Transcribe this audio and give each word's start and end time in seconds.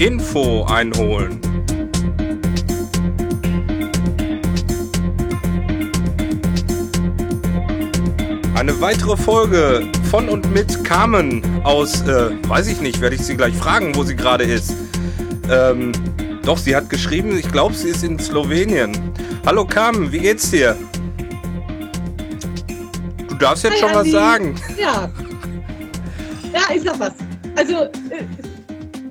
Info 0.00 0.64
einholen. 0.64 1.38
Eine 8.54 8.80
weitere 8.80 9.14
Folge 9.18 9.86
von 10.10 10.30
und 10.30 10.50
mit 10.54 10.84
Carmen 10.84 11.42
aus, 11.64 12.00
äh, 12.00 12.30
weiß 12.48 12.68
ich 12.68 12.80
nicht, 12.80 13.02
werde 13.02 13.16
ich 13.16 13.20
sie 13.20 13.36
gleich 13.36 13.54
fragen, 13.54 13.94
wo 13.94 14.02
sie 14.02 14.16
gerade 14.16 14.44
ist. 14.44 14.72
Ähm, 15.50 15.92
doch, 16.44 16.56
sie 16.56 16.74
hat 16.74 16.88
geschrieben, 16.88 17.36
ich 17.36 17.52
glaube, 17.52 17.74
sie 17.74 17.90
ist 17.90 18.02
in 18.02 18.18
Slowenien. 18.18 18.96
Hallo 19.44 19.66
Carmen, 19.66 20.10
wie 20.10 20.20
geht's 20.20 20.50
dir? 20.50 20.78
Du 23.28 23.34
darfst 23.34 23.64
jetzt 23.64 23.74
Hi, 23.74 23.80
schon 23.80 23.90
was 23.90 23.98
Andi. 23.98 24.10
sagen. 24.12 24.54
Ja. 24.78 25.10
Ja, 26.54 26.74
ich 26.74 26.82
sag 26.84 26.98
was. 26.98 27.12
Also, 27.54 27.74
äh, 27.82 28.24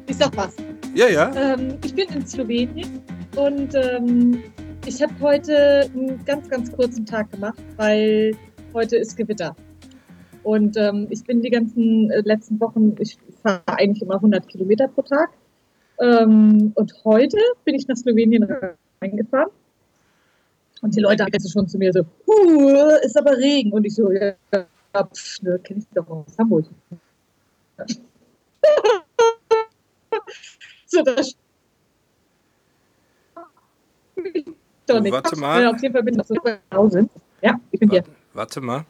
ich 0.07 0.17
sag 0.17 0.35
was. 0.35 0.55
Ja, 0.95 1.07
ja. 1.07 1.31
Ähm, 1.35 1.77
ich 1.83 1.93
bin 1.93 2.09
in 2.09 2.25
Slowenien 2.25 3.01
und 3.35 3.75
ähm, 3.75 4.43
ich 4.85 5.01
habe 5.01 5.13
heute 5.19 5.89
einen 5.93 6.23
ganz, 6.25 6.49
ganz 6.49 6.71
kurzen 6.71 7.05
Tag 7.05 7.31
gemacht, 7.31 7.59
weil 7.77 8.35
heute 8.73 8.97
ist 8.97 9.15
Gewitter. 9.15 9.55
Und 10.43 10.77
ähm, 10.77 11.07
ich 11.09 11.23
bin 11.23 11.41
die 11.41 11.49
ganzen 11.49 12.09
äh, 12.09 12.21
letzten 12.21 12.59
Wochen, 12.59 12.95
ich 12.99 13.17
fahre 13.43 13.61
eigentlich 13.67 14.01
immer 14.01 14.15
100 14.15 14.47
Kilometer 14.47 14.87
pro 14.87 15.03
Tag. 15.03 15.29
Ähm, 16.01 16.71
und 16.75 16.93
heute 17.03 17.37
bin 17.65 17.75
ich 17.75 17.87
nach 17.87 17.97
Slowenien 17.97 18.47
reingefahren. 19.01 19.51
Und 20.81 20.95
die 20.95 21.01
Leute 21.01 21.23
haben 21.23 21.33
jetzt 21.33 21.51
schon 21.51 21.67
zu 21.67 21.77
mir 21.77 21.91
so, 21.91 22.05
uh, 22.25 22.95
ist 23.03 23.17
aber 23.17 23.37
Regen. 23.37 23.73
Und 23.73 23.85
ich 23.85 23.95
so, 23.95 24.11
ja, 24.11 24.33
pff, 24.53 25.41
ne, 25.43 25.59
kenne 25.59 25.81
ich 25.81 25.85
doch 25.93 26.09
aus 26.09 26.37
Hamburg. 26.37 26.65
so, 30.91 31.03
das 31.03 31.35
doch 34.89 34.99
nicht. 35.01 35.11
Warte 35.13 35.35
mal. 35.37 35.61
Ja, 35.61 35.71
auf 35.71 35.81
jeden 35.81 35.93
Fall 35.93 36.03
bin 36.03 36.19
ich 36.19 36.27
so 36.27 36.35
Hause. 36.73 37.07
Ja, 37.41 37.59
ich 37.71 37.79
bin 37.79 37.89
hier. 37.89 38.03
Warte 38.33 38.61
mal. 38.61 38.85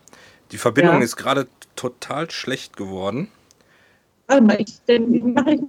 Die 0.52 0.58
Verbindung 0.58 0.96
Ja. 0.98 1.04
ist 1.04 1.16
gerade 1.16 1.48
total 1.76 2.32
schlecht 2.32 2.78
geworden. 2.78 3.30
Warte 4.28 4.44
mal, 4.44 4.62
ich, 4.62 4.80
dann 4.86 5.34
mache 5.34 5.60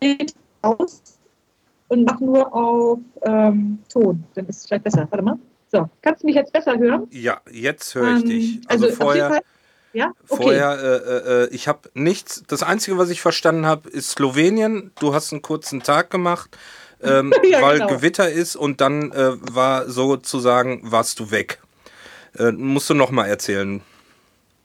ich 0.00 0.34
aus 0.62 1.02
und 1.88 2.04
mache 2.04 2.24
nur 2.24 2.54
auf 2.54 2.98
ähm, 3.22 3.78
Ton. 3.88 4.24
Dann 4.34 4.46
ist 4.46 4.58
es 4.58 4.66
vielleicht 4.66 4.84
besser. 4.84 5.06
Warte 5.10 5.24
mal. 5.24 5.38
So, 5.68 5.88
kannst 6.02 6.22
du 6.22 6.26
mich 6.26 6.36
jetzt 6.36 6.52
besser 6.52 6.78
hören? 6.78 7.08
Ja, 7.10 7.40
jetzt 7.50 7.94
höre 7.94 8.16
ich 8.16 8.22
Ähm, 8.22 8.28
dich. 8.28 8.60
Also, 8.68 8.86
jeden 8.86 8.96
vorher. 8.96 9.42
Ja, 9.96 10.12
okay. 10.28 10.42
vorher, 10.42 10.78
äh, 10.78 11.44
äh, 11.44 11.48
ich 11.54 11.68
habe 11.68 11.88
nichts. 11.94 12.42
Das 12.48 12.62
Einzige, 12.62 12.98
was 12.98 13.08
ich 13.08 13.22
verstanden 13.22 13.64
habe, 13.64 13.88
ist 13.88 14.10
Slowenien. 14.10 14.90
Du 15.00 15.14
hast 15.14 15.32
einen 15.32 15.40
kurzen 15.40 15.82
Tag 15.82 16.10
gemacht, 16.10 16.54
ähm, 17.02 17.32
Ja, 17.50 17.62
weil 17.62 17.78
genau. 17.78 17.88
Gewitter 17.88 18.30
ist 18.30 18.56
und 18.56 18.82
dann 18.82 19.10
äh, 19.12 19.32
war 19.54 19.88
sozusagen 19.88 20.80
warst 20.82 21.18
du 21.18 21.30
weg. 21.30 21.62
Äh, 22.38 22.52
musst 22.52 22.90
du 22.90 22.94
noch 22.94 23.10
mal 23.10 23.24
erzählen. 23.24 23.80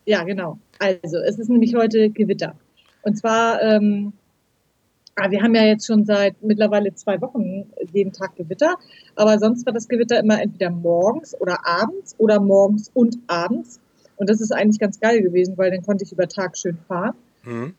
Ja, 0.04 0.26
genau. 0.26 0.60
Also, 0.80 1.20
es 1.20 1.40
ist 1.40 1.50
nämlich 1.50 1.76
heute 1.76 2.10
Gewitter. 2.10 2.54
Und 3.04 3.18
zwar, 3.18 3.62
ähm, 3.62 4.12
ah, 5.16 5.32
wir 5.32 5.42
haben 5.42 5.56
ja 5.56 5.64
jetzt 5.64 5.88
schon 5.88 6.04
seit 6.04 6.44
mittlerweile 6.44 6.94
zwei 6.94 7.22
Wochen 7.22 7.72
jeden 7.94 8.12
Tag 8.12 8.36
Gewitter, 8.36 8.76
aber 9.16 9.40
sonst 9.40 9.66
war 9.66 9.72
das 9.72 9.88
Gewitter 9.88 10.20
immer 10.20 10.42
entweder 10.42 10.72
morgens 10.72 11.40
oder 11.40 11.58
abends 11.66 12.16
oder 12.18 12.42
morgens 12.42 12.92
und 12.94 13.18
abends. 13.28 13.80
Und 14.22 14.30
das 14.30 14.40
ist 14.40 14.52
eigentlich 14.52 14.80
ganz 14.80 15.00
geil 15.00 15.24
gewesen, 15.24 15.58
weil 15.58 15.72
dann 15.72 15.82
konnte 15.82 16.06
ich 16.06 16.12
über 16.12 16.28
Tag 16.28 16.56
schön 16.56 16.78
fahren. 16.88 17.16
Mhm. 17.44 17.74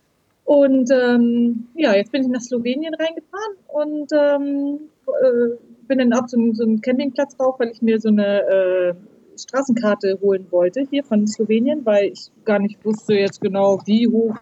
Und 0.44 0.90
ähm, 0.90 1.68
ja, 1.76 1.94
jetzt 1.94 2.10
bin 2.10 2.22
ich 2.22 2.28
nach 2.28 2.40
Slowenien 2.40 2.94
reingefahren 2.94 3.54
und 3.68 4.10
ähm, 4.12 4.80
äh, 5.06 5.54
bin 5.86 5.98
dann 5.98 6.12
auf 6.12 6.28
so 6.28 6.36
so 6.52 6.64
einen 6.64 6.80
Campingplatz 6.80 7.36
drauf, 7.36 7.60
weil 7.60 7.70
ich 7.70 7.80
mir 7.80 8.00
so 8.00 8.08
eine 8.08 8.42
äh, 8.42 8.94
Straßenkarte 9.38 10.18
holen 10.20 10.48
wollte 10.50 10.84
hier 10.90 11.04
von 11.04 11.28
Slowenien, 11.28 11.86
weil 11.86 12.06
ich 12.06 12.32
gar 12.44 12.58
nicht 12.58 12.84
wusste 12.84 13.14
jetzt 13.14 13.40
genau, 13.40 13.80
wie 13.86 14.08
hoch 14.08 14.34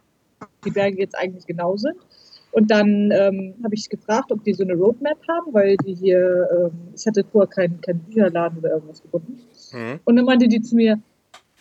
die 0.65 0.71
Berge 0.71 1.01
jetzt 1.01 1.19
eigentlich 1.19 1.45
genau 1.45 1.77
sind. 1.77 1.97
Und 2.51 2.71
dann 2.71 3.11
ähm, 3.13 3.57
habe 3.63 3.75
ich 3.75 3.91
gefragt, 3.91 4.33
ob 4.33 4.43
die 4.43 4.55
so 4.55 4.65
eine 4.65 4.73
Roadmap 4.73 5.19
haben, 5.29 5.53
weil 5.53 5.77
die 5.77 5.95
hier, 5.97 6.49
ähm, 6.51 6.73
ich 6.97 7.07
hatte 7.07 7.25
vorher 7.31 7.51
keinen 7.51 7.83
keinen 7.83 7.99
Bücherladen 7.99 8.59
oder 8.61 8.71
irgendwas 8.71 9.03
gefunden. 9.03 9.39
Mhm. 9.75 10.01
Und 10.05 10.17
dann 10.17 10.25
meinte 10.25 10.49
die 10.49 10.63
zu 10.63 10.77
mir, 10.77 10.99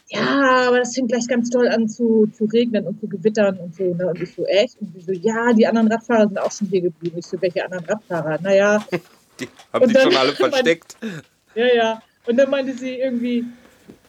ja, 0.10 0.68
aber 0.68 0.80
das 0.80 0.96
fängt 0.96 1.10
gleich 1.10 1.28
ganz 1.28 1.50
toll 1.50 1.68
an 1.68 1.88
zu, 1.88 2.28
zu 2.34 2.46
regnen 2.46 2.88
und 2.88 3.00
zu 3.00 3.08
gewittern 3.08 3.58
und 3.58 3.76
so. 3.76 3.94
Ne? 3.94 4.08
Und 4.08 4.22
ich 4.22 4.34
so, 4.34 4.46
echt? 4.46 4.82
Und 4.82 4.94
die 4.96 5.02
so, 5.02 5.12
ja, 5.12 5.54
die 5.54 5.68
anderen 5.68 5.92
Radfahrer 5.92 6.28
sind 6.28 6.40
auch 6.40 6.52
schon 6.52 6.68
hier 6.68 6.82
geblieben. 6.82 7.18
Ich 7.20 7.28
so, 7.28 7.40
welche 7.42 7.64
anderen 7.64 7.86
Radfahrer? 7.86 8.40
Naja, 8.42 8.84
Die 9.40 9.48
haben 9.72 9.88
sich 9.88 10.02
schon 10.02 10.16
alle 10.16 10.32
versteckt. 10.36 10.98
ja, 11.56 11.68
ja. 11.74 12.02
Und 12.26 12.38
dann 12.38 12.50
meinte 12.50 12.74
sie 12.74 12.96
irgendwie, 12.96 13.46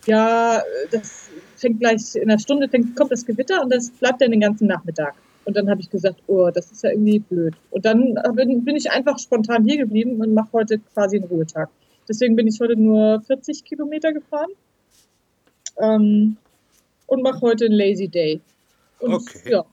ja, 0.06 0.62
das 0.90 1.28
fängt 1.56 1.80
gleich 1.80 2.14
in 2.14 2.30
einer 2.30 2.38
Stunde, 2.38 2.68
fängt, 2.68 2.96
kommt 2.96 3.12
das 3.12 3.24
Gewitter 3.24 3.62
und 3.62 3.72
das 3.72 3.90
bleibt 3.90 4.20
dann 4.20 4.30
den 4.30 4.40
ganzen 4.40 4.66
Nachmittag. 4.66 5.14
Und 5.44 5.56
dann 5.56 5.70
habe 5.70 5.80
ich 5.80 5.90
gesagt, 5.90 6.22
oh, 6.26 6.50
das 6.50 6.70
ist 6.70 6.82
ja 6.82 6.90
irgendwie 6.90 7.18
blöd. 7.18 7.54
Und 7.70 7.84
dann 7.84 8.14
bin, 8.34 8.64
bin 8.64 8.76
ich 8.76 8.90
einfach 8.90 9.18
spontan 9.18 9.64
hier 9.64 9.78
geblieben 9.78 10.20
und 10.20 10.34
mache 10.34 10.52
heute 10.52 10.78
quasi 10.78 11.16
einen 11.16 11.26
Ruhetag. 11.26 11.70
Deswegen 12.08 12.36
bin 12.36 12.46
ich 12.46 12.58
heute 12.60 12.76
nur 12.76 13.22
40 13.22 13.64
Kilometer 13.64 14.12
gefahren 14.12 14.50
ähm, 15.80 16.36
und 17.06 17.22
mache 17.22 17.40
heute 17.40 17.66
einen 17.66 17.74
Lazy 17.74 18.08
Day. 18.08 18.40
Und 19.00 19.14
Okay. 19.14 19.50
ja. 19.50 19.64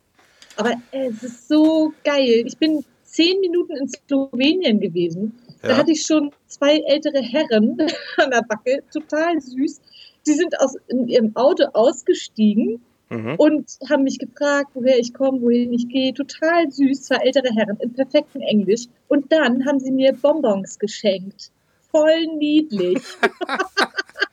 Aber 0.55 0.73
es 0.91 1.21
ist 1.23 1.47
so 1.47 1.93
geil. 2.03 2.43
Ich 2.45 2.57
bin 2.57 2.83
zehn 3.03 3.39
Minuten 3.41 3.75
in 3.75 3.87
Slowenien 3.87 4.79
gewesen. 4.79 5.37
Da 5.61 5.69
Ja. 5.69 5.77
hatte 5.77 5.91
ich 5.91 6.01
schon 6.03 6.31
zwei 6.47 6.77
ältere 6.87 7.21
Herren 7.21 7.77
an 8.17 8.31
der 8.31 8.41
Backe, 8.47 8.83
total 8.91 9.39
süß. 9.39 9.81
Die 10.25 10.33
sind 10.33 10.59
aus 10.59 10.75
in 10.87 11.07
ihrem 11.07 11.35
Auto 11.35 11.65
ausgestiegen 11.73 12.81
Mhm. 13.09 13.35
und 13.37 13.77
haben 13.89 14.03
mich 14.03 14.19
gefragt, 14.19 14.71
woher 14.73 14.99
ich 14.99 15.13
komme, 15.13 15.41
wohin 15.41 15.71
ich 15.71 15.87
gehe. 15.87 16.13
Total 16.13 16.69
süß, 16.69 17.03
zwei 17.03 17.15
ältere 17.17 17.53
Herren 17.55 17.77
in 17.79 17.93
perfektem 17.93 18.41
Englisch. 18.41 18.87
Und 19.07 19.31
dann 19.31 19.65
haben 19.65 19.79
sie 19.79 19.91
mir 19.91 20.11
Bonbons 20.11 20.77
geschenkt. 20.77 21.49
Voll 21.89 22.25
niedlich. 22.37 22.97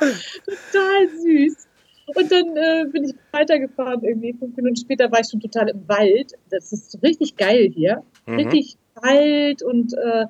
total 0.44 1.08
süß. 1.08 1.68
Und 2.14 2.32
dann 2.32 2.56
äh, 2.56 2.84
bin 2.90 3.04
ich 3.04 3.14
weitergefahren 3.30 4.02
irgendwie. 4.02 4.32
Fünf 4.34 4.56
Minuten 4.56 4.76
später 4.76 5.10
war 5.10 5.20
ich 5.20 5.28
schon 5.30 5.40
total 5.40 5.68
im 5.68 5.88
Wald. 5.88 6.32
Das 6.50 6.72
ist 6.72 6.98
richtig 7.02 7.36
geil 7.36 7.70
hier. 7.72 8.02
Mhm. 8.26 8.36
Richtig 8.36 8.76
Wald 8.94 9.62
und 9.62 9.94
äh, 9.94 10.26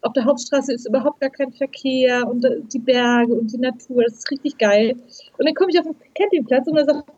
auf 0.00 0.12
der 0.12 0.24
Hauptstraße 0.24 0.72
ist 0.72 0.88
überhaupt 0.88 1.20
gar 1.20 1.30
kein 1.30 1.52
Verkehr 1.52 2.26
und 2.26 2.44
äh, 2.44 2.60
die 2.72 2.78
Berge 2.78 3.34
und 3.34 3.52
die 3.52 3.58
Natur. 3.58 4.04
Das 4.04 4.14
ist 4.14 4.30
richtig 4.30 4.56
geil. 4.58 4.96
Und 5.36 5.46
dann 5.46 5.54
komme 5.54 5.70
ich 5.70 5.78
auf 5.78 5.86
den 5.86 5.96
Campingplatz 6.14 6.66
und 6.68 6.76
dann 6.76 6.86
sagt 6.86 7.10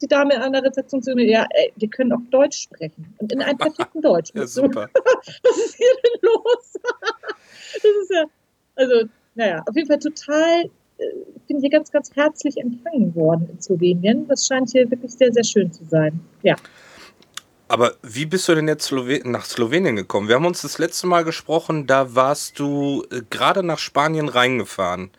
die 0.00 0.06
Dame 0.06 0.40
an 0.40 0.52
der 0.52 0.62
Rezeption 0.62 1.02
zu 1.02 1.14
mir, 1.14 1.26
ja, 1.26 1.46
ey, 1.50 1.72
wir 1.76 1.88
können 1.88 2.12
auch 2.12 2.22
Deutsch 2.30 2.62
sprechen. 2.62 3.14
Und 3.18 3.32
in 3.32 3.42
einem 3.42 3.58
perfekten 3.58 4.00
Deutsch. 4.00 4.30
Ja, 4.34 4.46
super. 4.46 4.88
was 4.94 5.58
ist 5.58 5.76
hier 5.76 5.86
denn 6.04 6.20
los? 6.22 6.72
das 7.74 7.84
ist 8.02 8.10
ja, 8.10 8.24
also, 8.76 9.08
naja, 9.34 9.62
auf 9.68 9.76
jeden 9.76 9.88
Fall 9.88 9.98
total, 9.98 10.70
bin 11.46 11.60
hier 11.60 11.70
ganz, 11.70 11.90
ganz 11.90 12.10
herzlich 12.14 12.56
empfangen 12.58 13.14
worden 13.14 13.48
in 13.52 13.60
Slowenien. 13.60 14.26
Das 14.28 14.46
scheint 14.46 14.70
hier 14.70 14.90
wirklich 14.90 15.12
sehr, 15.12 15.32
sehr 15.32 15.44
schön 15.44 15.72
zu 15.72 15.84
sein. 15.84 16.20
Ja. 16.42 16.56
Aber 17.68 17.92
wie 18.02 18.26
bist 18.26 18.48
du 18.48 18.54
denn 18.54 18.66
jetzt 18.66 18.86
Slowe 18.86 19.20
nach 19.24 19.44
Slowenien 19.44 19.94
gekommen? 19.94 20.26
Wir 20.28 20.34
haben 20.34 20.46
uns 20.46 20.62
das 20.62 20.78
letzte 20.78 21.06
Mal 21.06 21.22
gesprochen, 21.24 21.86
da 21.86 22.14
warst 22.16 22.58
du 22.58 23.04
äh, 23.12 23.20
gerade 23.30 23.62
nach 23.62 23.78
Spanien 23.78 24.28
reingefahren. 24.28 25.10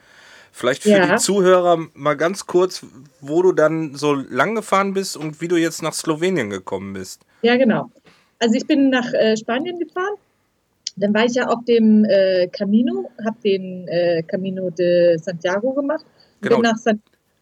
Vielleicht 0.51 0.83
für 0.83 0.89
Ja. 0.89 1.13
die 1.13 1.17
Zuhörer 1.17 1.87
mal 1.93 2.15
ganz 2.15 2.45
kurz, 2.45 2.85
wo 3.21 3.41
du 3.41 3.53
dann 3.53 3.95
so 3.95 4.13
lang 4.13 4.55
gefahren 4.55 4.93
bist 4.93 5.15
und 5.15 5.39
wie 5.39 5.47
du 5.47 5.55
jetzt 5.55 5.81
nach 5.81 5.93
Slowenien 5.93 6.49
gekommen 6.49 6.91
bist. 6.91 7.21
Ja, 7.41 7.55
genau. 7.55 7.89
Also 8.39 8.55
ich 8.55 8.67
bin 8.67 8.89
nach 8.89 9.13
äh, 9.13 9.37
Spanien 9.37 9.79
gefahren. 9.79 10.15
Dann 10.97 11.13
war 11.13 11.25
ich 11.25 11.35
ja 11.35 11.47
auf 11.47 11.63
dem 11.65 12.05
äh, 12.05 12.47
Camino, 12.47 13.09
habe 13.23 13.37
den 13.43 13.87
äh, 13.87 14.23
Camino 14.23 14.69
de 14.69 15.17
Santiago 15.17 15.73
gemacht. 15.73 16.05
Genau. 16.41 16.57
Bin 16.57 16.63
nach 16.63 16.77
San 16.77 17.01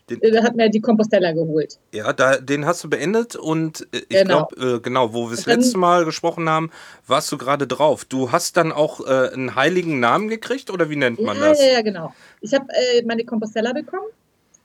Den- 0.09 0.21
äh, 0.21 0.41
hat 0.41 0.55
mir 0.55 0.69
die 0.69 0.81
Compostela 0.81 1.31
geholt. 1.31 1.77
Ja, 1.93 2.13
da, 2.13 2.37
den 2.37 2.65
hast 2.65 2.83
du 2.83 2.89
beendet 2.89 3.35
und 3.35 3.87
äh, 3.93 3.97
ich 4.09 4.21
Genau. 4.21 4.47
glaube, 4.47 4.75
äh, 4.77 4.79
genau, 4.79 5.13
wo 5.13 5.29
wir 5.29 5.35
das 5.35 5.45
letzte 5.45 5.77
Mal 5.77 6.05
gesprochen 6.05 6.49
haben, 6.49 6.71
warst 7.07 7.31
du 7.31 7.37
gerade 7.37 7.67
drauf. 7.67 8.05
Du 8.05 8.31
hast 8.31 8.57
dann 8.57 8.71
auch 8.71 9.01
äh, 9.07 9.29
einen 9.33 9.55
heiligen 9.55 9.99
Namen 9.99 10.27
gekriegt 10.27 10.71
oder 10.71 10.89
wie 10.89 10.95
nennt 10.95 11.19
man 11.19 11.37
Ja, 11.37 11.49
das? 11.49 11.61
ja, 11.61 11.73
ja, 11.73 11.81
genau. 11.81 12.13
Ich 12.41 12.53
habe 12.53 12.65
äh, 12.69 13.03
meine 13.03 13.23
Compostela 13.23 13.71
bekommen 13.73 14.07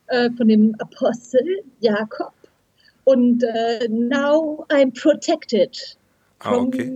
äh, 0.06 0.30
von 0.36 0.48
dem 0.48 0.74
Apostel 0.78 1.62
Jakob. 1.80 2.32
Und 3.04 3.44
now 3.90 4.64
I'm 4.70 4.90
protected 4.98 5.96
Ah, 6.38 6.56
okay. 6.56 6.90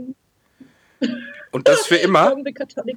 Und 1.53 1.69
das 1.69 1.87
für 1.87 1.97
immer? 1.97 2.31
from 2.31 2.45
the 2.45 2.53
Catholic 2.53 2.97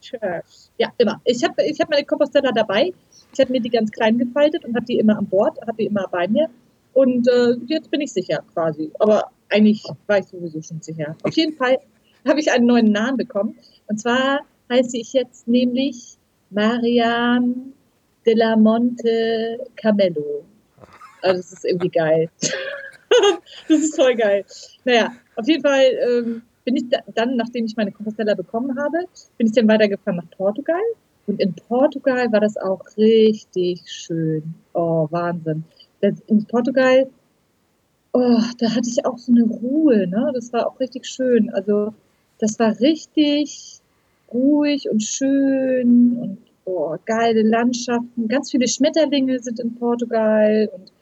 Church. 0.00 0.68
Ja, 0.78 0.92
immer. 0.98 1.20
Ich 1.24 1.42
habe 1.42 1.62
ich 1.64 1.80
hab 1.80 1.88
meine 1.90 2.04
Compostela 2.04 2.52
dabei. 2.52 2.92
Ich 3.32 3.40
habe 3.40 3.52
mir 3.52 3.60
die 3.60 3.70
ganz 3.70 3.90
klein 3.90 4.18
gefaltet 4.18 4.64
und 4.64 4.74
habe 4.74 4.84
die 4.84 4.98
immer 4.98 5.16
an 5.18 5.26
Bord, 5.26 5.58
habe 5.62 5.76
die 5.78 5.86
immer 5.86 6.06
bei 6.08 6.28
mir. 6.28 6.48
Und 6.92 7.26
äh, 7.28 7.56
jetzt 7.66 7.90
bin 7.90 8.00
ich 8.00 8.12
sicher 8.12 8.42
quasi. 8.52 8.90
Aber 8.98 9.30
eigentlich 9.48 9.82
war 10.06 10.18
ich 10.18 10.26
sowieso 10.26 10.60
schon 10.62 10.80
sicher. 10.80 11.16
Auf 11.22 11.34
jeden 11.34 11.56
Fall 11.56 11.78
habe 12.26 12.40
ich 12.40 12.50
einen 12.50 12.66
neuen 12.66 12.92
Namen 12.92 13.16
bekommen. 13.16 13.58
Und 13.86 13.98
zwar 14.00 14.40
heiße 14.70 14.96
ich 14.96 15.12
jetzt 15.12 15.48
nämlich 15.48 16.16
Marian 16.50 17.72
de 18.26 18.34
la 18.34 18.56
Monte 18.56 19.58
Camello. 19.76 20.44
Also 21.22 21.40
das 21.40 21.52
ist 21.52 21.64
irgendwie 21.64 21.88
geil. 21.88 22.30
das 23.68 23.78
ist 23.78 23.96
voll 23.96 24.14
geil. 24.14 24.44
Naja, 24.84 25.12
auf 25.36 25.48
jeden 25.48 25.62
Fall 25.62 25.84
ähm, 26.08 26.42
bin 26.64 26.76
ich 26.76 26.88
da, 26.88 26.98
dann, 27.14 27.36
nachdem 27.36 27.66
ich 27.66 27.76
meine 27.76 27.92
Compostella 27.92 28.34
bekommen 28.34 28.78
habe, 28.78 28.98
bin 29.38 29.46
ich 29.46 29.52
dann 29.52 29.68
weitergefahren 29.68 30.16
nach 30.16 30.36
Portugal. 30.36 30.82
Und 31.26 31.40
in 31.40 31.54
Portugal 31.54 32.30
war 32.32 32.40
das 32.40 32.56
auch 32.56 32.82
richtig 32.96 33.82
schön. 33.86 34.54
Oh, 34.74 35.06
Wahnsinn. 35.10 35.64
Das, 36.00 36.20
in 36.26 36.44
Portugal, 36.44 37.06
oh, 38.12 38.40
da 38.58 38.70
hatte 38.70 38.88
ich 38.88 39.04
auch 39.06 39.18
so 39.18 39.32
eine 39.32 39.44
Ruhe, 39.44 40.06
ne? 40.06 40.30
Das 40.34 40.52
war 40.52 40.66
auch 40.66 40.78
richtig 40.80 41.06
schön. 41.06 41.50
Also, 41.50 41.94
das 42.38 42.58
war 42.58 42.78
richtig 42.80 43.80
ruhig 44.32 44.90
und 44.90 45.02
schön 45.02 46.18
und 46.18 46.38
oh, 46.64 46.96
geile 47.06 47.42
Landschaften. 47.42 48.28
Ganz 48.28 48.50
viele 48.50 48.68
Schmetterlinge 48.68 49.38
sind 49.38 49.60
in 49.60 49.74
Portugal 49.76 50.68
und 50.72 50.92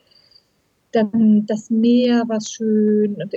dann 0.92 1.46
das 1.46 1.70
Meer 1.70 2.24
war 2.28 2.40
schön. 2.40 3.14
Und 3.14 3.34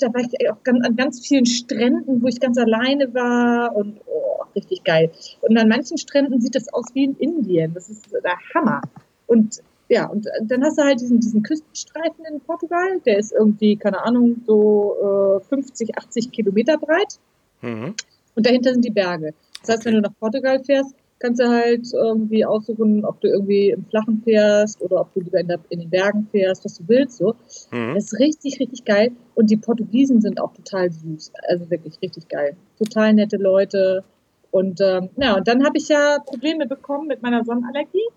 da 0.00 0.06
war 0.12 0.20
ich 0.20 0.50
auch 0.50 0.58
an 0.64 0.96
ganz 0.96 1.26
vielen 1.26 1.46
Stränden, 1.46 2.22
wo 2.22 2.28
ich 2.28 2.40
ganz 2.40 2.58
alleine 2.58 3.12
war 3.14 3.74
und 3.74 4.00
oh, 4.06 4.42
richtig 4.54 4.84
geil. 4.84 5.10
Und 5.42 5.56
an 5.56 5.68
manchen 5.68 5.98
Stränden 5.98 6.40
sieht 6.40 6.54
das 6.54 6.72
aus 6.72 6.86
wie 6.94 7.04
in 7.04 7.16
Indien. 7.16 7.74
Das 7.74 7.88
ist 7.88 8.12
der 8.12 8.36
Hammer. 8.54 8.82
Und 9.26 9.62
ja, 9.88 10.06
und 10.06 10.26
dann 10.42 10.64
hast 10.64 10.78
du 10.78 10.82
halt 10.82 11.00
diesen, 11.00 11.20
diesen 11.20 11.42
Küstenstreifen 11.42 12.24
in 12.30 12.40
Portugal, 12.40 13.00
der 13.04 13.18
ist 13.18 13.32
irgendwie, 13.32 13.76
keine 13.76 14.04
Ahnung, 14.04 14.42
so 14.44 15.40
äh, 15.40 15.48
50, 15.48 15.96
80 15.96 16.32
Kilometer 16.32 16.76
breit. 16.76 17.20
Mhm. 17.62 17.94
Und 18.34 18.46
dahinter 18.46 18.72
sind 18.72 18.84
die 18.84 18.90
Berge. 18.90 19.32
Das 19.60 19.76
heißt, 19.76 19.84
wenn 19.84 19.94
du 19.94 20.00
nach 20.00 20.18
Portugal 20.18 20.62
fährst, 20.64 20.94
kannst 21.18 21.40
du 21.40 21.48
halt 21.48 21.86
irgendwie 21.92 22.44
aussuchen, 22.44 23.04
ob 23.04 23.20
du 23.20 23.28
irgendwie 23.28 23.70
im 23.70 23.84
Flachen 23.86 24.22
fährst 24.22 24.80
oder 24.82 25.00
ob 25.00 25.14
du 25.14 25.20
lieber 25.20 25.40
in, 25.40 25.48
der, 25.48 25.58
in 25.70 25.80
den 25.80 25.90
Bergen 25.90 26.28
fährst, 26.30 26.64
was 26.64 26.78
du 26.78 26.84
willst. 26.86 27.18
So. 27.18 27.34
Mhm. 27.70 27.94
Das 27.94 28.12
ist 28.12 28.18
richtig, 28.18 28.60
richtig 28.60 28.84
geil. 28.84 29.12
Und 29.34 29.50
die 29.50 29.56
Portugiesen 29.56 30.20
sind 30.20 30.40
auch 30.40 30.52
total 30.52 30.90
süß. 30.90 31.32
Also 31.48 31.70
wirklich 31.70 32.00
richtig 32.02 32.28
geil. 32.28 32.56
Total 32.78 33.14
nette 33.14 33.36
Leute. 33.36 34.04
Und 34.50 34.80
ähm, 34.80 35.10
ja, 35.16 35.36
und 35.36 35.48
dann 35.48 35.64
habe 35.64 35.78
ich 35.78 35.88
ja 35.88 36.18
Probleme 36.24 36.66
bekommen 36.66 37.08
mit 37.08 37.22
meiner 37.22 37.44
Sonnenallergie. 37.44 38.08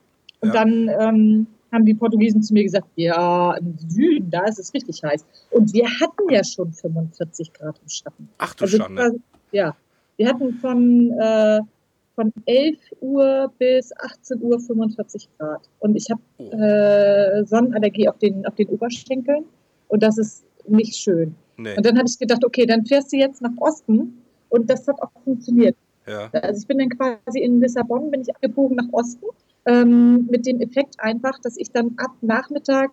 Und 0.41 0.53
ja. 0.53 0.53
dann 0.53 0.89
ähm, 0.99 1.47
haben 1.71 1.85
die 1.85 1.93
Portugiesen 1.93 2.41
zu 2.41 2.53
mir 2.53 2.63
gesagt, 2.63 2.87
ja, 2.95 3.55
im 3.55 3.77
Süden, 3.77 4.29
da 4.29 4.45
ist 4.45 4.59
es 4.59 4.73
richtig 4.73 5.03
heiß. 5.03 5.25
Und 5.51 5.73
wir 5.73 5.85
hatten 5.85 6.29
ja 6.29 6.43
schon 6.43 6.73
45 6.73 7.53
Grad 7.53 7.79
im 7.81 7.89
Schatten. 7.89 8.29
Ach 8.37 8.53
du 8.55 8.65
also, 8.65 8.77
Schande. 8.77 9.19
Ja, 9.51 9.75
wir 10.17 10.27
hatten 10.27 10.53
von 10.55 11.11
äh, 11.19 11.59
von 12.19 12.33
11 12.45 12.77
Uhr 12.99 13.53
bis 13.59 13.93
18 13.95 14.41
Uhr 14.41 14.59
45 14.59 15.29
Grad. 15.37 15.61
Und 15.79 15.95
ich 15.95 16.07
habe 16.11 16.21
oh. 16.37 16.51
äh, 16.51 17.45
Sonnenallergie 17.45 18.09
auf 18.09 18.17
den, 18.17 18.45
auf 18.45 18.55
den 18.55 18.67
Oberschenkeln 18.67 19.45
und 19.87 20.03
das 20.03 20.17
ist 20.17 20.43
nicht 20.67 20.97
schön. 20.97 21.33
Nee. 21.55 21.77
Und 21.77 21.85
dann 21.85 21.97
habe 21.97 22.09
ich 22.09 22.19
gedacht, 22.19 22.43
okay, 22.43 22.65
dann 22.65 22.85
fährst 22.85 23.13
du 23.13 23.17
jetzt 23.17 23.41
nach 23.41 23.55
Osten 23.57 24.21
und 24.49 24.69
das 24.69 24.85
hat 24.85 25.01
auch 25.01 25.11
funktioniert. 25.23 25.77
Ja. 26.07 26.29
Also 26.33 26.59
ich 26.59 26.67
bin 26.67 26.79
dann 26.79 26.89
quasi 26.89 27.39
in 27.39 27.61
Lissabon, 27.61 28.11
bin 28.11 28.21
ich 28.21 28.35
abgebogen 28.35 28.75
nach 28.75 28.91
Osten, 28.91 29.25
ähm, 29.65 30.27
mit 30.29 30.45
dem 30.45 30.59
Effekt 30.59 30.95
einfach, 30.99 31.39
dass 31.39 31.55
ich 31.55 31.71
dann 31.71 31.93
ab 31.97 32.11
Nachmittag 32.19 32.91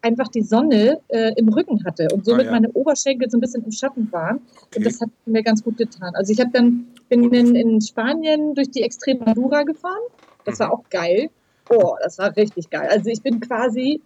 einfach 0.00 0.28
die 0.28 0.42
Sonne 0.42 1.00
äh, 1.08 1.32
im 1.36 1.48
Rücken 1.48 1.84
hatte 1.84 2.08
und 2.14 2.24
somit 2.24 2.42
ah, 2.42 2.46
ja. 2.46 2.50
meine 2.52 2.72
Oberschenkel 2.72 3.28
so 3.30 3.36
ein 3.36 3.40
bisschen 3.40 3.64
im 3.64 3.72
Schatten 3.72 4.10
waren. 4.10 4.36
Okay. 4.36 4.78
Und 4.78 4.86
das 4.86 5.00
hat 5.02 5.10
mir 5.26 5.42
ganz 5.42 5.62
gut 5.62 5.76
getan. 5.76 6.14
Also 6.14 6.32
ich 6.32 6.40
habe 6.40 6.50
dann 6.52 6.86
bin 7.08 7.32
in, 7.32 7.54
in 7.54 7.80
Spanien 7.80 8.54
durch 8.54 8.70
die 8.70 8.82
Extremadura 8.82 9.62
gefahren. 9.62 10.02
Das 10.44 10.60
war 10.60 10.68
mhm. 10.68 10.72
auch 10.72 10.90
geil. 10.90 11.30
Oh, 11.70 11.96
das 12.02 12.18
war 12.18 12.36
richtig 12.36 12.70
geil. 12.70 12.88
Also 12.90 13.10
ich 13.10 13.22
bin 13.22 13.40
quasi 13.40 14.00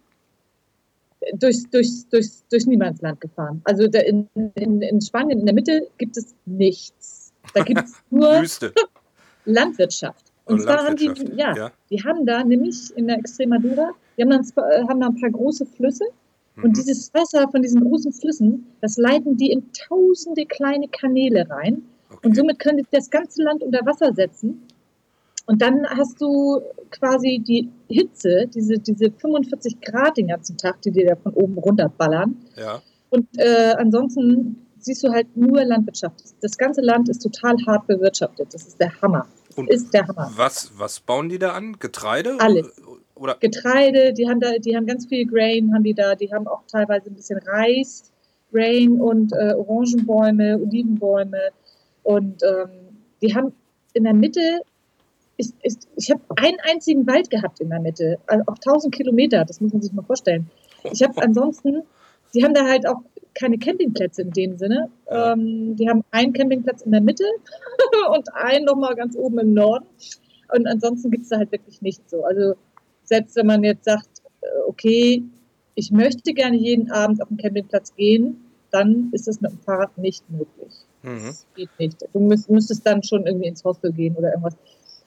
durchs, 1.33 1.69
durchs, 1.69 2.07
durchs, 2.09 2.45
durch 2.47 2.65
Niemandsland 2.65 3.19
gefahren. 3.21 3.61
Also 3.65 3.83
in, 3.83 4.29
in, 4.55 4.81
in 4.81 5.01
Spanien 5.01 5.39
in 5.39 5.45
der 5.45 5.55
Mitte 5.55 5.87
gibt 5.97 6.17
es 6.17 6.35
nichts. 6.45 7.33
Da 7.53 7.63
gibt 7.63 7.83
es 7.83 7.93
nur 8.09 8.43
Landwirtschaft. 9.45 10.25
Und 10.45 10.61
zwar 10.61 10.83
haben 10.83 10.95
die, 10.95 11.11
ja, 11.35 11.55
ja, 11.55 11.71
die 11.91 12.03
haben 12.03 12.25
da 12.25 12.43
nämlich 12.43 12.91
in 12.95 13.07
der 13.07 13.19
Extremadura, 13.19 13.91
die 14.17 14.23
haben, 14.23 14.31
dann, 14.31 14.41
äh, 14.41 14.87
haben 14.87 14.99
da 14.99 15.07
ein 15.07 15.19
paar 15.19 15.29
große 15.29 15.65
Flüsse 15.67 16.05
mhm. 16.55 16.63
und 16.63 16.77
dieses 16.77 17.13
Wasser 17.13 17.47
von 17.49 17.61
diesen 17.61 17.83
großen 17.83 18.11
Flüssen, 18.11 18.65
das 18.81 18.97
leiten 18.97 19.37
die 19.37 19.51
in 19.51 19.71
tausende 19.73 20.47
kleine 20.47 20.87
Kanäle 20.87 21.47
rein 21.47 21.83
okay. 22.09 22.27
und 22.27 22.35
somit 22.35 22.59
können 22.59 22.77
die 22.77 22.85
das 22.91 23.09
ganze 23.09 23.43
Land 23.43 23.63
unter 23.63 23.85
Wasser 23.85 24.13
setzen 24.13 24.67
und 25.49 25.63
dann 25.63 25.83
hast 25.89 26.21
du 26.21 26.61
quasi 26.91 27.39
die 27.39 27.71
Hitze, 27.87 28.45
diese, 28.53 28.77
diese 28.77 29.09
45 29.09 29.81
Grad 29.81 30.15
den 30.17 30.27
ganzen 30.27 30.57
Tag, 30.57 30.79
die 30.83 30.91
dir 30.91 31.07
da 31.07 31.15
von 31.15 31.33
oben 31.33 31.57
runterballern. 31.57 32.37
Ja. 32.55 32.83
Und 33.09 33.27
äh, 33.37 33.73
ansonsten 33.75 34.67
siehst 34.77 35.03
du 35.03 35.09
halt 35.11 35.35
nur 35.35 35.63
Landwirtschaft. 35.63 36.21
Das 36.41 36.55
ganze 36.55 36.81
Land 36.81 37.09
ist 37.09 37.23
total 37.23 37.55
hart 37.65 37.87
bewirtschaftet. 37.87 38.53
Das 38.53 38.67
ist 38.67 38.79
der 38.79 38.91
Hammer. 39.01 39.25
Und 39.55 39.71
ist 39.71 39.91
der 39.91 40.07
Hammer. 40.07 40.31
Was, 40.35 40.71
was 40.77 40.99
bauen 40.99 41.29
die 41.29 41.39
da 41.39 41.53
an? 41.53 41.77
Getreide? 41.79 42.35
Alles. 42.37 42.79
Oder? 43.15 43.35
Getreide, 43.39 44.13
die 44.13 44.29
haben 44.29 44.39
da, 44.39 44.51
die 44.59 44.77
haben 44.77 44.85
ganz 44.85 45.07
viel 45.07 45.25
Grain, 45.25 45.73
haben 45.73 45.83
die 45.83 45.95
da, 45.95 46.13
die 46.13 46.31
haben 46.31 46.47
auch 46.47 46.61
teilweise 46.67 47.09
ein 47.09 47.15
bisschen 47.15 47.39
Reis, 47.39 48.03
Grain 48.51 49.01
und 49.01 49.33
äh, 49.33 49.55
Orangenbäume, 49.55 50.59
Olivenbäume. 50.61 51.39
Und 52.09 52.41
ähm, 52.41 52.69
die 53.21 53.35
haben 53.35 53.53
in 53.93 54.03
der 54.03 54.15
Mitte, 54.15 54.61
ich, 55.37 55.49
ich, 55.61 55.75
ich 55.95 56.09
habe 56.09 56.21
einen 56.37 56.57
einzigen 56.67 57.05
Wald 57.05 57.29
gehabt 57.29 57.59
in 57.59 57.69
der 57.69 57.79
Mitte, 57.79 58.17
also 58.25 58.43
auch 58.47 58.55
1000 58.55 58.95
Kilometer, 58.95 59.45
das 59.45 59.61
muss 59.61 59.73
man 59.73 59.83
sich 59.83 59.93
mal 59.93 60.01
vorstellen. 60.01 60.49
Ich 60.91 61.03
habe 61.03 61.21
ansonsten, 61.21 61.83
sie 62.31 62.43
haben 62.43 62.55
da 62.55 62.65
halt 62.65 62.87
auch 62.87 63.01
keine 63.35 63.59
Campingplätze 63.59 64.23
in 64.23 64.31
dem 64.31 64.57
Sinne. 64.57 64.89
Ähm, 65.07 65.75
die 65.75 65.87
haben 65.87 66.03
einen 66.09 66.33
Campingplatz 66.33 66.81
in 66.81 66.93
der 66.93 67.01
Mitte 67.01 67.25
und 68.11 68.33
einen 68.33 68.65
nochmal 68.65 68.95
ganz 68.95 69.15
oben 69.15 69.37
im 69.37 69.53
Norden. 69.53 69.85
Und 70.51 70.65
ansonsten 70.65 71.11
gibt 71.11 71.25
es 71.25 71.29
da 71.29 71.37
halt 71.37 71.51
wirklich 71.51 71.79
nichts 71.83 72.09
so. 72.09 72.23
Also 72.23 72.55
selbst 73.03 73.35
wenn 73.35 73.45
man 73.45 73.63
jetzt 73.63 73.85
sagt, 73.85 74.23
äh, 74.41 74.47
okay, 74.67 75.21
ich 75.75 75.91
möchte 75.91 76.33
gerne 76.33 76.57
jeden 76.57 76.89
Abend 76.89 77.21
auf 77.21 77.27
den 77.27 77.37
Campingplatz 77.37 77.93
gehen, 77.93 78.45
dann 78.71 79.09
ist 79.11 79.27
das 79.27 79.41
mit 79.41 79.51
dem 79.51 79.59
Fahrrad 79.59 79.95
nicht 79.99 80.27
möglich. 80.31 80.73
Mhm. 81.03 81.27
Das 81.27 81.45
geht 81.55 81.69
nicht. 81.79 82.05
Du 82.13 82.19
müsst, 82.19 82.49
müsstest 82.49 82.85
dann 82.85 83.03
schon 83.03 83.25
irgendwie 83.25 83.47
ins 83.47 83.63
Hostel 83.63 83.91
gehen 83.91 84.15
oder 84.15 84.29
irgendwas. 84.29 84.55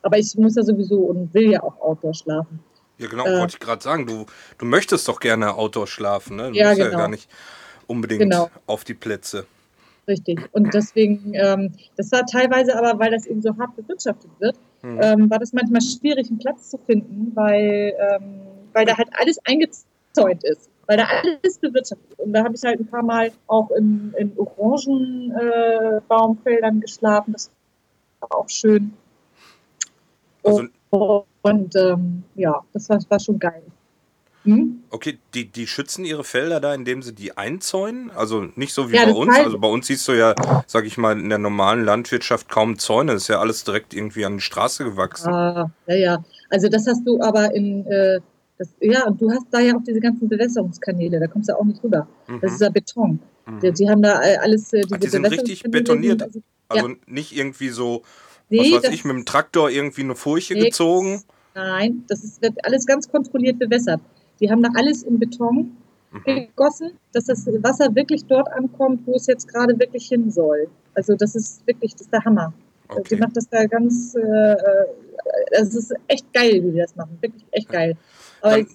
Aber 0.02 0.18
ich 0.18 0.34
muss 0.36 0.56
ja 0.56 0.62
sowieso 0.62 0.98
und 0.98 1.32
will 1.34 1.52
ja 1.52 1.62
auch 1.62 1.80
Outdoor 1.80 2.14
schlafen. 2.14 2.60
Ja, 2.98 3.08
genau, 3.08 3.26
äh, 3.26 3.40
wollte 3.40 3.56
ich 3.56 3.60
gerade 3.60 3.82
sagen. 3.82 4.06
Du, 4.06 4.26
du 4.58 4.64
möchtest 4.64 5.06
doch 5.08 5.20
gerne 5.20 5.54
Outdoor 5.54 5.86
schlafen, 5.86 6.36
ne? 6.36 6.50
Du 6.50 6.56
ja, 6.56 6.74
genau. 6.74 6.90
ja 6.90 6.96
gar 6.96 7.08
nicht 7.08 7.28
unbedingt 7.86 8.22
genau. 8.22 8.50
auf 8.66 8.84
die 8.84 8.94
Plätze. 8.94 9.46
Richtig. 10.08 10.40
Und 10.52 10.74
deswegen, 10.74 11.32
ähm, 11.34 11.72
das 11.96 12.10
war 12.10 12.26
teilweise 12.26 12.76
aber, 12.76 12.98
weil 12.98 13.12
das 13.12 13.26
eben 13.26 13.40
so 13.40 13.56
hart 13.56 13.76
bewirtschaftet 13.76 14.30
wird, 14.40 14.56
mhm. 14.82 14.98
ähm, 15.00 15.30
war 15.30 15.38
das 15.38 15.52
manchmal 15.52 15.80
schwierig, 15.80 16.28
einen 16.28 16.38
Platz 16.38 16.70
zu 16.70 16.78
finden, 16.78 17.30
weil, 17.34 17.94
ähm, 17.98 18.40
weil 18.72 18.84
da 18.84 18.96
halt 18.96 19.08
alles 19.12 19.38
eingezäunt 19.44 20.42
ist, 20.44 20.68
weil 20.86 20.96
da 20.96 21.04
alles 21.04 21.58
bewirtschaftet 21.58 22.10
ist. 22.10 22.18
Und 22.18 22.32
da 22.32 22.42
habe 22.44 22.54
ich 22.54 22.62
halt 22.62 22.80
ein 22.80 22.86
paar 22.86 23.02
Mal 23.02 23.30
auch 23.46 23.70
in, 23.72 24.14
in 24.16 24.32
Orangenbaumfeldern 24.36 26.78
äh, 26.78 26.80
geschlafen. 26.80 27.32
Das 27.32 27.50
war 28.20 28.38
auch 28.38 28.48
schön. 28.48 28.94
Also, 30.44 30.62
und, 30.90 31.24
und 31.42 31.76
ähm, 31.76 32.24
ja, 32.34 32.64
das 32.72 32.88
war, 32.88 32.98
war 33.08 33.20
schon 33.20 33.38
geil. 33.38 33.62
Hm? 34.44 34.82
Okay, 34.90 35.18
die, 35.34 35.46
die 35.46 35.68
schützen 35.68 36.04
ihre 36.04 36.24
Felder 36.24 36.58
da, 36.58 36.74
indem 36.74 37.02
sie 37.02 37.14
die 37.14 37.36
einzäunen? 37.36 38.10
Also 38.10 38.48
nicht 38.56 38.74
so 38.74 38.90
wie 38.90 38.96
ja, 38.96 39.04
bei 39.04 39.12
uns. 39.12 39.38
Also 39.38 39.58
bei 39.58 39.68
uns 39.68 39.86
siehst 39.86 40.06
du 40.08 40.12
ja, 40.12 40.34
sag 40.66 40.84
ich 40.84 40.98
mal, 40.98 41.18
in 41.18 41.28
der 41.28 41.38
normalen 41.38 41.84
Landwirtschaft 41.84 42.48
kaum 42.48 42.78
Zäune. 42.78 43.12
Das 43.12 43.22
ist 43.22 43.28
ja 43.28 43.38
alles 43.38 43.62
direkt 43.62 43.94
irgendwie 43.94 44.24
an 44.24 44.38
die 44.38 44.42
Straße 44.42 44.84
gewachsen. 44.84 45.32
Ah, 45.32 45.70
ja, 45.86 45.94
ja. 45.94 46.24
Also 46.50 46.68
das 46.68 46.88
hast 46.88 47.06
du 47.06 47.20
aber 47.20 47.54
in, 47.54 47.86
äh, 47.86 48.18
das, 48.62 48.74
ja, 48.80 49.06
und 49.06 49.20
du 49.20 49.30
hast 49.30 49.46
da 49.50 49.58
ja 49.60 49.76
auch 49.76 49.82
diese 49.82 49.98
ganzen 49.98 50.28
Bewässerungskanäle, 50.28 51.18
da 51.18 51.26
kommst 51.26 51.48
du 51.48 51.58
auch 51.58 51.64
nicht 51.64 51.82
rüber. 51.82 52.06
Mhm. 52.28 52.40
Das 52.40 52.52
ist 52.52 52.60
ja 52.60 52.68
Beton. 52.68 53.18
Mhm. 53.46 53.60
Die, 53.60 53.72
die, 53.72 53.90
haben 53.90 54.02
da 54.02 54.20
alles, 54.40 54.72
äh, 54.72 54.82
diese 54.82 54.94
Ach, 54.94 54.98
die 55.00 55.08
sind 55.08 55.26
richtig 55.26 55.62
betoniert. 55.64 56.22
Also, 56.22 56.40
also 56.68 56.88
ja. 56.88 56.94
nicht 57.06 57.36
irgendwie 57.36 57.70
so, 57.70 58.02
nee, 58.48 58.72
was 58.72 58.84
weiß 58.84 58.92
ich, 58.92 59.04
mit 59.04 59.16
dem 59.16 59.24
Traktor 59.24 59.68
irgendwie 59.68 60.02
eine 60.02 60.14
Furche 60.14 60.54
nee, 60.54 60.66
gezogen. 60.66 61.22
Nein, 61.54 62.04
das 62.08 62.22
ist, 62.22 62.40
wird 62.40 62.64
alles 62.64 62.86
ganz 62.86 63.10
kontrolliert 63.10 63.58
bewässert. 63.58 64.00
Die 64.40 64.50
haben 64.50 64.62
da 64.62 64.70
alles 64.76 65.02
in 65.02 65.18
Beton 65.18 65.76
mhm. 66.12 66.24
gegossen, 66.24 66.92
dass 67.12 67.24
das 67.24 67.46
Wasser 67.46 67.92
wirklich 67.94 68.24
dort 68.26 68.50
ankommt, 68.52 69.00
wo 69.06 69.14
es 69.14 69.26
jetzt 69.26 69.48
gerade 69.48 69.76
wirklich 69.78 70.06
hin 70.06 70.30
soll. 70.30 70.68
Also 70.94 71.16
das 71.16 71.34
ist 71.34 71.66
wirklich, 71.66 71.92
das 71.92 72.02
ist 72.02 72.12
der 72.12 72.24
Hammer. 72.24 72.52
Okay. 72.88 73.02
Die 73.10 73.16
macht 73.16 73.36
das 73.36 73.48
da 73.48 73.64
ganz, 73.66 74.14
äh, 74.14 74.20
äh 74.20 74.86
das 75.50 75.74
ist 75.74 75.94
echt 76.08 76.32
geil, 76.32 76.62
wie 76.62 76.70
die 76.70 76.78
das 76.78 76.94
machen. 76.94 77.18
Wirklich 77.20 77.44
echt 77.50 77.68
geil. 77.68 77.96
Aber 78.42 78.58
es 78.58 78.74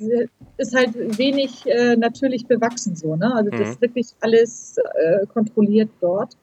ist 0.58 0.76
halt 0.76 0.96
wenig 1.18 1.66
äh, 1.66 1.96
natürlich 1.96 2.46
bewachsen 2.48 2.96
so, 2.96 3.16
ne? 3.16 3.34
Also 3.36 3.52
das 3.52 3.60
Mhm. 3.60 3.66
ist 3.66 3.82
wirklich 3.82 4.08
alles 4.22 4.78
äh, 4.78 5.26
kontrolliert 5.28 5.90
dort. 6.02 6.36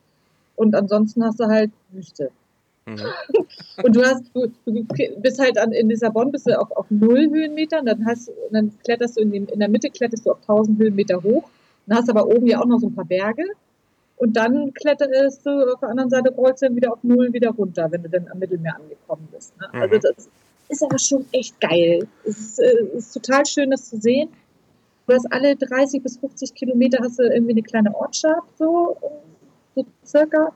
Und 0.57 0.75
ansonsten 0.75 1.25
hast 1.25 1.40
du 1.40 1.47
halt 1.47 1.71
Wüste. 1.90 2.31
Mhm. 2.87 3.00
Und 3.83 3.97
du 3.97 4.02
hast, 4.04 4.25
du, 4.35 4.47
du 4.66 4.85
bist 5.19 5.40
halt 5.40 5.59
an, 5.59 5.73
in 5.73 5.88
Lissabon 5.88 6.31
bist 6.31 6.47
du 6.47 6.59
auf, 6.59 6.71
auf 6.73 6.87
null 6.90 7.28
Höhenmeter 7.28 7.81
und 7.81 7.87
dann 7.87 8.07
hast, 8.07 8.31
dann 8.52 8.73
kletterst 8.85 9.16
du 9.16 9.23
in, 9.23 9.33
den, 9.33 9.47
in 9.47 9.59
der 9.59 9.69
Mitte 9.69 9.90
kletterst 9.90 10.25
du 10.26 10.31
auf 10.31 10.38
1000 10.43 10.78
Höhenmeter 10.78 11.21
hoch. 11.23 11.50
Dann 11.87 11.99
hast 11.99 12.09
aber 12.09 12.26
oben 12.26 12.47
ja 12.47 12.61
auch 12.61 12.66
noch 12.66 12.78
so 12.78 12.87
ein 12.87 12.95
paar 12.95 13.04
Berge. 13.04 13.45
Und 14.16 14.37
dann 14.37 14.73
kletterst 14.75 15.45
du 15.45 15.73
auf 15.73 15.81
der 15.81 15.88
anderen 15.88 16.09
Seite 16.09 16.31
du 16.31 16.52
dann 16.61 16.76
wieder 16.76 16.93
auf 16.93 17.00
null 17.02 17.33
wieder 17.33 17.50
runter, 17.50 17.90
wenn 17.90 18.02
du 18.04 18.09
dann 18.09 18.28
am 18.28 18.38
Mittelmeer 18.38 18.76
angekommen 18.76 19.26
bist. 19.33 19.59
Ne? 19.59 19.66
Also 19.73 19.97
Mhm. 19.97 20.00
das 20.00 20.28
ist 20.68 20.83
aber 20.83 20.99
schon 20.99 21.26
echt 21.33 21.61
geil. 21.61 22.06
Es 22.25 22.38
ist, 22.38 22.59
äh, 22.59 22.85
ist 22.97 23.12
total 23.12 23.44
schön, 23.47 23.71
das 23.71 23.88
zu 23.90 24.00
sehen. 24.00 24.28
Du 25.06 25.14
hast 25.14 25.26
alle 25.33 25.54
30 25.56 26.02
bis 26.02 26.16
50 26.18 26.54
Kilometer 26.54 26.99
hast 27.02 27.18
du 27.18 27.25
irgendwie 27.25 27.52
eine 27.52 27.62
kleine 27.62 27.94
Ortschaft, 27.94 28.56
so, 28.59 28.97
so 29.75 29.85
circa. 30.04 30.52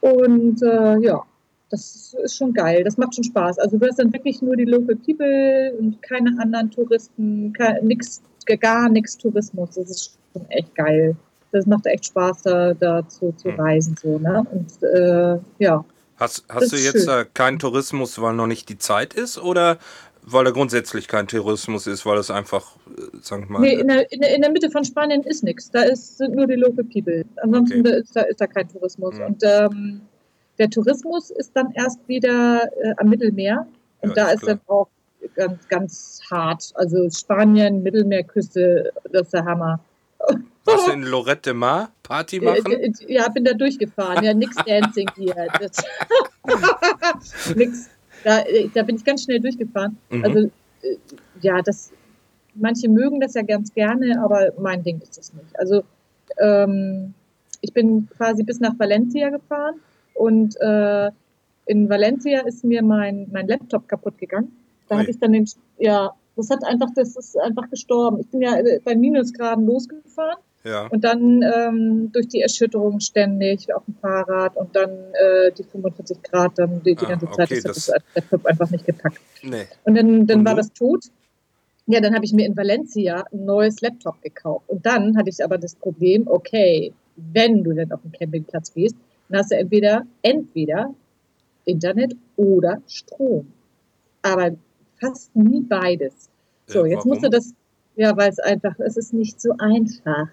Und 0.00 0.62
äh, 0.62 0.98
ja, 1.00 1.22
das 1.70 2.14
ist 2.22 2.36
schon 2.36 2.52
geil. 2.52 2.84
Das 2.84 2.96
macht 2.96 3.14
schon 3.14 3.24
Spaß. 3.24 3.58
Also 3.58 3.78
du 3.78 3.86
hast 3.86 3.98
dann 3.98 4.12
wirklich 4.12 4.40
nur 4.42 4.56
die 4.56 4.64
Local 4.66 4.96
People 4.96 5.74
und 5.78 6.00
keine 6.02 6.30
anderen 6.40 6.70
Touristen, 6.70 7.52
kein, 7.54 7.84
nix, 7.86 8.22
gar 8.60 8.88
nichts 8.88 9.16
Tourismus. 9.16 9.70
Das 9.74 9.90
ist 9.90 10.18
schon 10.32 10.48
echt 10.50 10.74
geil. 10.74 11.16
Das 11.50 11.66
macht 11.66 11.86
echt 11.86 12.06
Spaß, 12.06 12.42
da, 12.42 12.74
da 12.74 13.06
zu, 13.08 13.32
zu 13.32 13.50
Hm. 13.50 13.60
reisen. 13.60 13.96
So, 14.00 14.18
ne? 14.18 14.46
Und 14.52 14.82
äh, 14.82 15.38
ja, 15.58 15.84
Hast, 16.22 16.44
hast 16.48 16.72
du 16.72 16.76
jetzt 16.76 17.04
schön. 17.04 17.26
keinen 17.34 17.58
Tourismus, 17.58 18.20
weil 18.20 18.34
noch 18.34 18.46
nicht 18.46 18.68
die 18.68 18.78
Zeit 18.78 19.12
ist 19.12 19.38
oder 19.38 19.78
weil 20.24 20.44
da 20.44 20.52
grundsätzlich 20.52 21.08
kein 21.08 21.26
Tourismus 21.26 21.88
ist, 21.88 22.06
weil 22.06 22.16
es 22.16 22.30
einfach, 22.30 22.76
äh, 22.96 23.16
sagen 23.20 23.48
wir 23.48 23.52
mal, 23.54 23.60
Nee, 23.60 23.74
in 23.74 23.88
der, 23.88 24.12
in, 24.12 24.20
der, 24.20 24.34
in 24.36 24.42
der 24.42 24.50
Mitte 24.52 24.70
von 24.70 24.84
Spanien 24.84 25.22
ist 25.24 25.42
nichts. 25.42 25.70
Da 25.70 25.82
ist, 25.82 26.18
sind 26.18 26.36
nur 26.36 26.46
die 26.46 26.54
Local 26.54 26.84
People. 26.84 27.24
Ansonsten 27.42 27.80
Okay. 27.80 27.90
da 27.90 27.96
ist, 27.96 28.14
da, 28.16 28.20
ist 28.22 28.40
da 28.40 28.46
kein 28.46 28.68
Tourismus. 28.68 29.16
Mhm. 29.16 29.24
Und 29.24 29.42
ähm, 29.42 30.00
der 30.58 30.70
Tourismus 30.70 31.30
ist 31.30 31.50
dann 31.54 31.72
erst 31.72 31.98
wieder 32.06 32.70
äh, 32.82 32.94
am 32.98 33.08
Mittelmeer. 33.08 33.66
Und 34.02 34.10
Ja, 34.10 34.14
da 34.14 34.30
ist 34.30 34.42
ist 34.42 34.48
dann 34.48 34.60
auch 34.68 34.86
ganz, 35.34 35.68
ganz 35.68 36.20
hart. 36.30 36.70
Also 36.74 37.10
Spanien, 37.10 37.82
Mittelmeerküste, 37.82 38.92
das 39.10 39.22
ist 39.22 39.34
der 39.34 39.44
Hammer. 39.44 39.80
Was 40.64 40.88
in 40.92 41.02
Lorette 41.02 41.50
de 41.50 41.54
Mar 41.54 41.90
Party 42.02 42.40
machen? 42.40 42.72
Äh, 42.72 42.86
äh, 42.86 42.92
Ja, 43.08 43.28
bin 43.28 43.44
da 43.44 43.52
durchgefahren. 43.52 44.24
Ja, 44.24 44.34
nix 44.34 44.56
Dancing 44.56 45.08
hier. 45.16 45.34
Nix. 47.56 47.88
Da, 48.24 48.40
äh, 48.40 48.68
da 48.72 48.82
bin 48.82 48.96
ich 48.96 49.04
ganz 49.04 49.24
schnell 49.24 49.40
durchgefahren. 49.40 49.96
Mhm. 50.10 50.24
Also, 50.24 50.38
äh, 50.82 50.96
ja, 51.40 51.60
das, 51.62 51.92
manche 52.54 52.88
mögen 52.88 53.20
das 53.20 53.34
ja 53.34 53.42
ganz 53.42 53.72
gerne, 53.74 54.22
aber 54.22 54.52
mein 54.58 54.82
Ding 54.82 55.00
ist 55.00 55.18
das 55.18 55.32
nicht. 55.34 55.58
Also, 55.58 55.82
ähm, 56.38 57.14
ich 57.60 57.72
bin 57.72 58.08
quasi 58.16 58.42
bis 58.42 58.60
nach 58.60 58.78
Valencia 58.78 59.30
gefahren 59.30 59.80
und 60.14 60.56
äh, 60.60 61.10
in 61.66 61.88
Valencia 61.88 62.40
ist 62.40 62.64
mir 62.64 62.82
mein, 62.82 63.28
mein 63.32 63.46
Laptop 63.46 63.88
kaputt 63.88 64.18
gegangen. 64.18 64.56
Da 64.88 64.98
hatte 64.98 65.10
ich 65.10 65.18
dann 65.18 65.32
den, 65.32 65.48
ja, 65.78 66.12
das 66.36 66.50
hat 66.50 66.64
einfach, 66.64 66.88
das 66.94 67.16
ist 67.16 67.38
einfach 67.38 67.68
gestorben. 67.70 68.20
Ich 68.20 68.28
bin 68.28 68.42
ja 68.42 68.56
äh, 68.56 68.80
bei 68.84 68.94
Minusgraden 68.94 69.66
losgefahren 69.66 70.38
ja. 70.64 70.86
und 70.88 71.02
dann 71.04 71.42
ähm, 71.42 72.10
durch 72.12 72.28
die 72.28 72.40
Erschütterung 72.40 73.00
ständig 73.00 73.72
auf 73.74 73.84
dem 73.84 73.94
Fahrrad 73.96 74.56
und 74.56 74.74
dann 74.74 74.90
äh, 74.90 75.52
die 75.56 75.64
45 75.64 76.22
Grad 76.22 76.52
dann 76.58 76.82
die, 76.82 76.94
die 76.94 77.04
Ah, 77.04 77.08
ganze 77.10 77.26
Zeit. 77.30 77.50
okay, 77.50 77.60
das 77.62 77.86
das- 77.86 77.94
hat 77.94 78.02
das 78.14 78.22
Laptop 78.24 78.46
einfach 78.46 78.70
nicht 78.70 78.86
gepackt. 78.86 79.20
Nee. 79.42 79.66
Und 79.84 79.94
dann, 79.96 80.26
dann 80.26 80.38
Und 80.40 80.44
war 80.46 80.54
das 80.54 80.72
tot. 80.72 81.04
Ja, 81.86 82.00
dann 82.00 82.14
habe 82.14 82.24
ich 82.24 82.32
mir 82.32 82.46
in 82.46 82.56
Valencia 82.56 83.24
ein 83.32 83.44
neues 83.44 83.80
Laptop 83.80 84.22
gekauft. 84.22 84.64
Und 84.68 84.86
dann 84.86 85.16
hatte 85.16 85.30
ich 85.30 85.44
aber 85.44 85.58
das 85.58 85.74
Problem, 85.74 86.28
okay, 86.28 86.92
wenn 87.16 87.64
du 87.64 87.72
denn 87.72 87.90
auf 87.92 88.00
den 88.02 88.12
Campingplatz 88.12 88.72
gehst, 88.72 88.94
dann 89.28 89.40
hast 89.40 89.50
du 89.50 89.56
entweder, 89.56 90.06
entweder 90.22 90.94
Internet 91.64 92.14
oder 92.36 92.80
Strom. 92.86 93.52
Aber 94.22 94.52
fast 95.02 95.34
nie 95.34 95.60
beides. 95.60 96.30
So, 96.66 96.86
jetzt 96.86 97.04
musst 97.04 97.22
du 97.22 97.28
das, 97.28 97.52
ja, 97.96 98.16
weil 98.16 98.30
es 98.30 98.38
einfach, 98.38 98.78
es 98.78 98.96
ist 98.96 99.12
nicht 99.12 99.40
so 99.40 99.54
einfach. 99.58 100.28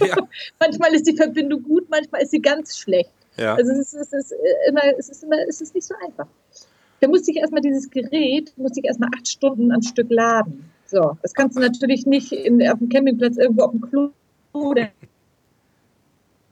Ja, 0.00 0.16
Manchmal 0.60 0.94
ist 0.94 1.06
die 1.06 1.16
Verbindung 1.16 1.62
gut, 1.62 1.88
manchmal 1.90 2.22
ist 2.22 2.30
sie 2.30 2.40
ganz 2.40 2.78
schlecht. 2.78 3.12
ja. 3.36 3.54
Also 3.54 3.70
es 3.72 3.92
ist, 3.92 3.94
es 3.94 4.12
ist 4.12 4.32
äh, 4.32 4.68
immer, 4.68 4.82
es 4.98 5.08
ist 5.08 5.22
immer, 5.22 5.36
es 5.48 5.60
ist 5.60 5.74
nicht 5.74 5.86
so 5.86 5.94
einfach. 6.04 6.26
Da 7.00 7.08
musste 7.08 7.32
ich 7.32 7.36
erstmal 7.36 7.60
dieses 7.60 7.90
Gerät, 7.90 8.52
musste 8.56 8.80
ich 8.80 8.86
erstmal 8.86 9.10
acht 9.16 9.28
Stunden 9.28 9.72
am 9.72 9.82
Stück 9.82 10.10
laden. 10.10 10.70
So, 10.86 11.16
das 11.22 11.34
kannst 11.34 11.56
du 11.56 11.60
natürlich 11.60 12.06
nicht 12.06 12.32
in, 12.32 12.66
auf 12.68 12.78
dem 12.78 12.88
Campingplatz 12.88 13.36
irgendwo 13.36 13.64
auf 13.64 13.72
dem 13.72 13.80
Klo 13.80 14.10
oder 14.52 14.88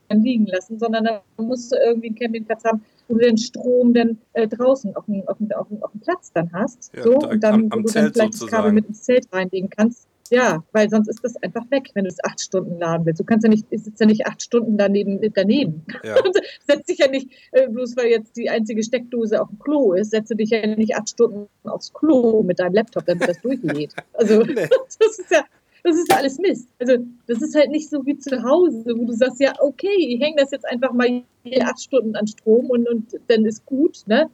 liegen 0.09 0.47
lassen, 0.47 0.79
sondern 0.79 1.05
da 1.05 1.23
musst 1.37 1.71
du 1.71 1.77
irgendwie 1.77 2.09
einen 2.09 2.17
Campingplatz 2.17 2.65
haben, 2.65 2.85
wo 3.11 3.15
du 3.19 3.25
den 3.27 3.37
Strom 3.39 3.93
dann 3.93 4.19
äh, 4.33 4.47
draußen 4.49 4.95
auf 4.97 5.05
dem, 5.07 5.23
auf, 5.29 5.37
dem, 5.39 5.51
auf, 5.53 5.69
dem, 5.69 5.83
auf 5.83 5.91
dem 5.93 6.01
Platz 6.01 6.33
dann 6.33 6.51
hast. 6.53 6.91
Ja, 6.97 7.03
so, 7.03 7.15
und 7.19 7.43
dann, 7.43 7.55
am- 7.55 7.71
wo 7.71 7.77
am 7.77 7.83
du 7.83 7.89
Zelt 7.89 8.05
dann 8.07 8.13
vielleicht 8.15 8.33
das 8.35 8.41
sozusagen. 8.41 8.63
Kabel 8.63 8.73
mit 8.73 8.87
ins 8.87 9.03
Zelt 9.03 9.27
reinlegen 9.33 9.69
kannst. 9.71 10.07
Ja, 10.33 10.63
weil 10.71 10.89
sonst 10.89 11.09
ist 11.09 11.25
das 11.25 11.35
einfach 11.43 11.69
weg, 11.73 11.91
wenn 11.95 12.05
du 12.05 12.09
es 12.09 12.23
acht 12.23 12.41
Stunden 12.41 12.79
laden 12.79 13.05
willst. 13.05 13.19
Du 13.19 13.25
kannst 13.25 13.43
ja 13.43 13.51
nicht, 13.51 13.67
sitzt 13.73 13.99
ja 13.99 14.07
nicht 14.07 14.29
acht 14.29 14.41
Stunden 14.41 14.79
daneben, 14.79 15.19
daneben. 15.35 15.85
ja. 16.05 16.15
Setz 16.69 16.87
dich 16.87 16.99
ja 16.99 17.09
nicht, 17.09 17.31
äh, 17.51 17.69
bloß 17.69 17.97
weil 17.97 18.07
jetzt 18.07 18.37
die 18.37 18.49
einzige 18.49 18.85
Steckdose 18.85 19.43
auf 19.43 19.49
dem 19.49 19.59
Klo 19.59 19.93
ist, 19.95 20.13
setze 20.13 20.37
dich 20.37 20.51
ja 20.51 20.65
nicht 20.69 20.95
acht 20.95 21.09
Stunden 21.09 21.49
aufs 21.65 21.93
Klo 21.93 22.45
mit 22.45 22.61
deinem 22.61 22.75
Laptop, 22.75 23.07
damit 23.07 23.29
das 23.29 23.41
durchlädt. 23.41 23.93
Also 24.13 24.43
Nee. 24.45 24.55
das 25.01 25.19
ist 25.19 25.31
ja, 25.33 25.43
das 25.85 25.97
ist 25.97 26.11
ja 26.11 26.19
alles 26.19 26.39
Mist. 26.39 26.69
Also 26.79 26.97
das 27.27 27.41
ist 27.43 27.55
halt 27.55 27.71
nicht 27.71 27.89
so 27.89 28.05
wie 28.05 28.19
zu 28.19 28.43
Hause, 28.43 28.85
wo 28.97 29.05
du 29.07 29.13
sagst, 29.13 29.41
ja, 29.41 29.53
okay, 29.61 29.89
ich 29.97 30.21
hänge 30.21 30.37
das 30.37 30.51
jetzt 30.51 30.67
einfach 30.67 30.93
mal 30.93 31.23
hier 31.45 31.67
acht 31.67 31.81
Stunden 31.83 32.15
an 32.17 32.27
Strom 32.27 32.67
und, 32.71 32.89
und 32.89 33.07
dann 33.29 33.45
ist 33.45 33.65
gut, 33.67 34.03
ne? 34.07 34.29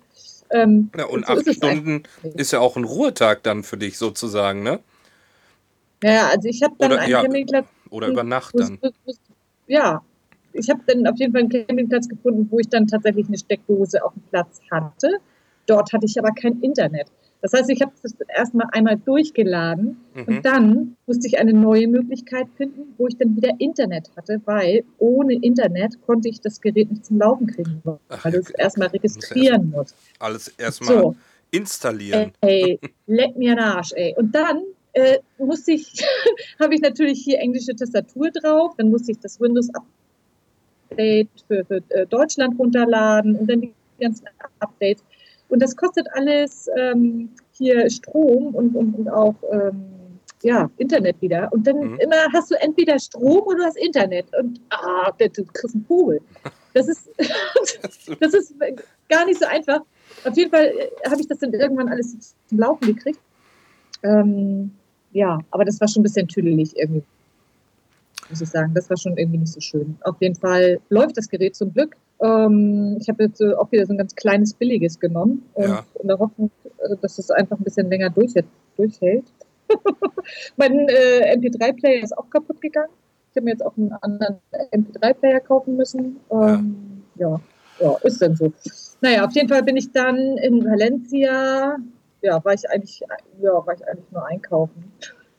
Ähm, 0.50 0.90
ja 0.96 1.06
und 1.06 1.26
so 1.26 1.32
acht 1.32 1.38
ist 1.40 1.48
es 1.48 1.56
Stunden 1.56 2.02
eigentlich. 2.22 2.34
ist 2.36 2.52
ja 2.52 2.60
auch 2.60 2.76
ein 2.76 2.84
Ruhetag 2.84 3.42
dann 3.42 3.62
für 3.64 3.76
dich 3.76 3.98
sozusagen, 3.98 4.62
ne? 4.62 4.80
Ja, 6.02 6.28
also 6.28 6.48
ich 6.48 6.62
habe 6.62 6.74
dann 6.78 6.92
Oder- 6.92 7.00
einen 7.02 7.10
ja, 7.10 7.22
Campingplatz 7.22 7.66
Oder 7.90 8.08
über 8.08 8.22
Nacht 8.24 8.54
dann. 8.58 8.78
muss- 8.82 8.92
muss- 9.04 9.20
Ja, 9.66 10.02
ich 10.52 10.68
habe 10.70 10.80
dann 10.86 11.06
auf 11.06 11.16
jeden 11.18 11.32
Fall 11.32 11.42
einen 11.42 11.50
Campingplatz 11.50 12.08
gefunden, 12.08 12.46
wo 12.50 12.58
ich 12.58 12.68
dann 12.68 12.86
tatsächlich 12.86 13.26
eine 13.28 13.38
Steckdose 13.38 14.04
auf 14.04 14.12
dem 14.14 14.22
Platz 14.30 14.60
hatte. 14.70 15.18
Dort 15.66 15.92
hatte 15.92 16.06
ich 16.06 16.18
aber 16.18 16.30
kein 16.32 16.60
Internet. 16.60 17.08
Das 17.42 17.52
heißt, 17.52 17.70
ich 17.70 17.80
habe 17.82 17.92
das 18.02 18.14
erstmal 18.34 18.66
einmal 18.72 18.96
durchgeladen 18.96 19.98
Mhm. 20.14 20.24
und 20.26 20.44
dann 20.46 20.96
musste 21.06 21.26
ich 21.28 21.38
eine 21.38 21.52
neue 21.52 21.86
Möglichkeit 21.86 22.46
finden, 22.56 22.94
wo 22.98 23.06
ich 23.06 23.16
dann 23.16 23.36
wieder 23.36 23.50
Internet 23.58 24.10
hatte, 24.16 24.40
weil 24.46 24.84
ohne 24.98 25.34
Internet 25.34 26.00
konnte 26.06 26.28
ich 26.28 26.40
das 26.40 26.60
Gerät 26.60 26.90
nicht 26.90 27.04
zum 27.04 27.18
Laufen 27.18 27.46
kriegen, 27.46 27.82
Ach, 28.08 28.24
weil 28.24 28.32
du 28.32 28.38
es 28.38 28.50
erstmal 28.50 28.88
registrieren 28.88 29.70
musst. 29.70 29.94
Alles 30.18 30.48
erstmal 30.58 30.88
So, 30.98 31.16
installieren. 31.50 32.32
Ey, 32.40 32.80
leck 33.06 33.36
mir 33.36 33.54
den 33.54 33.60
Arsch, 33.64 33.92
ey. 33.94 34.14
Und 34.16 34.34
dann 34.34 34.62
äh, 34.94 35.18
musste 35.38 35.72
ich, 35.72 35.92
habe 36.60 36.74
ich 36.74 36.80
natürlich 36.80 37.22
hier 37.22 37.38
englische 37.38 37.76
Tastatur 37.76 38.30
drauf, 38.30 38.72
dann 38.78 38.90
musste 38.90 39.12
ich 39.12 39.18
das 39.20 39.38
Windows 39.40 39.68
Update 40.90 41.28
für, 41.48 41.64
für 41.64 41.82
äh, 41.90 42.06
Deutschland 42.06 42.58
runterladen 42.58 43.36
und 43.36 43.46
dann 43.50 43.60
die 43.60 43.72
ganzen 44.00 44.26
Updates. 44.60 45.02
Und 45.48 45.62
das 45.62 45.76
kostet 45.76 46.06
alles 46.14 46.68
ähm, 46.76 47.30
hier 47.52 47.88
Strom 47.90 48.54
und, 48.54 48.74
und, 48.74 48.94
und 48.94 49.08
auch 49.08 49.34
ähm, 49.52 49.84
ja, 50.42 50.70
Internet 50.76 51.20
wieder. 51.20 51.52
Und 51.52 51.66
dann 51.66 51.76
Mhm. 51.78 51.98
immer 52.00 52.16
hast 52.32 52.50
du 52.50 52.54
entweder 52.60 52.98
Strom 52.98 53.42
oder 53.46 53.58
du 53.58 53.64
hast 53.64 53.78
Internet. 53.78 54.26
Und 54.38 54.60
ah, 54.70 55.10
du 55.18 55.28
du 55.30 55.44
kriegst 55.44 55.74
einen 55.74 55.84
Vogel. 55.84 56.20
Das 56.74 56.88
ist, 56.88 57.08
das 58.20 58.34
ist 58.34 58.54
gar 59.08 59.24
nicht 59.24 59.40
so 59.40 59.46
einfach. 59.46 59.80
Auf 60.26 60.36
jeden 60.36 60.50
Fall 60.50 60.66
äh, 60.66 61.08
habe 61.08 61.22
ich 61.22 61.26
das 61.26 61.38
dann 61.38 61.54
irgendwann 61.54 61.88
alles 61.88 62.34
zum 62.48 62.58
Laufen 62.58 62.86
gekriegt. 62.88 63.18
Ähm, 64.02 64.72
ja, 65.12 65.38
aber 65.52 65.64
das 65.64 65.80
war 65.80 65.88
schon 65.88 66.00
ein 66.00 66.02
bisschen 66.02 66.28
tüdelig 66.28 66.76
irgendwie, 66.76 67.02
muss 68.28 68.40
ich 68.40 68.48
sagen. 68.48 68.72
Das 68.74 68.88
war 68.90 68.96
schon 68.96 69.16
irgendwie 69.16 69.38
nicht 69.38 69.52
so 69.52 69.60
schön. 69.60 69.96
Auf 70.02 70.16
jeden 70.20 70.34
Fall 70.34 70.80
läuft 70.88 71.16
das 71.16 71.28
Gerät 71.28 71.54
zum 71.54 71.72
Glück. 71.72 71.96
Ähm, 72.20 72.96
ich 73.00 73.08
habe 73.08 73.24
jetzt 73.24 73.40
äh, 73.40 73.52
auch 73.54 73.70
wieder 73.72 73.86
so 73.86 73.92
ein 73.92 73.98
ganz 73.98 74.14
kleines, 74.14 74.54
billiges 74.54 74.98
genommen 74.98 75.42
und 75.54 75.64
Ja. 75.64 75.84
in 76.00 76.08
der 76.08 76.18
Hoffnung, 76.18 76.50
äh, 76.78 76.96
dass 77.00 77.18
es 77.18 77.30
einfach 77.30 77.58
ein 77.58 77.64
bisschen 77.64 77.88
länger 77.90 78.10
durchhält. 78.10 78.46
durchhält. 78.76 79.24
mein 80.56 80.88
äh, 80.88 81.36
MP3-Player 81.36 82.02
ist 82.02 82.16
auch 82.16 82.28
kaputt 82.30 82.60
gegangen. 82.60 82.90
Ich 83.30 83.36
habe 83.36 83.44
mir 83.44 83.50
jetzt 83.50 83.64
auch 83.64 83.76
einen 83.76 83.92
anderen 84.00 84.36
MP3-Player 84.72 85.40
kaufen 85.40 85.76
müssen. 85.76 86.16
Ähm, 86.30 87.02
ja. 87.16 87.38
ja, 87.80 87.96
ist 88.02 88.22
dann 88.22 88.34
so. 88.34 88.52
Naja, 89.02 89.26
auf 89.26 89.32
jeden 89.32 89.48
Fall 89.48 89.62
bin 89.62 89.76
ich 89.76 89.92
dann 89.92 90.16
in 90.38 90.64
Valencia. 90.64 91.76
Ja, 92.22 92.42
war 92.44 92.54
ich 92.54 92.68
eigentlich, 92.70 93.02
ja, 93.40 93.50
war 93.66 93.74
ich 93.74 93.86
eigentlich 93.86 94.10
nur 94.10 94.26
einkaufen. 94.26 94.90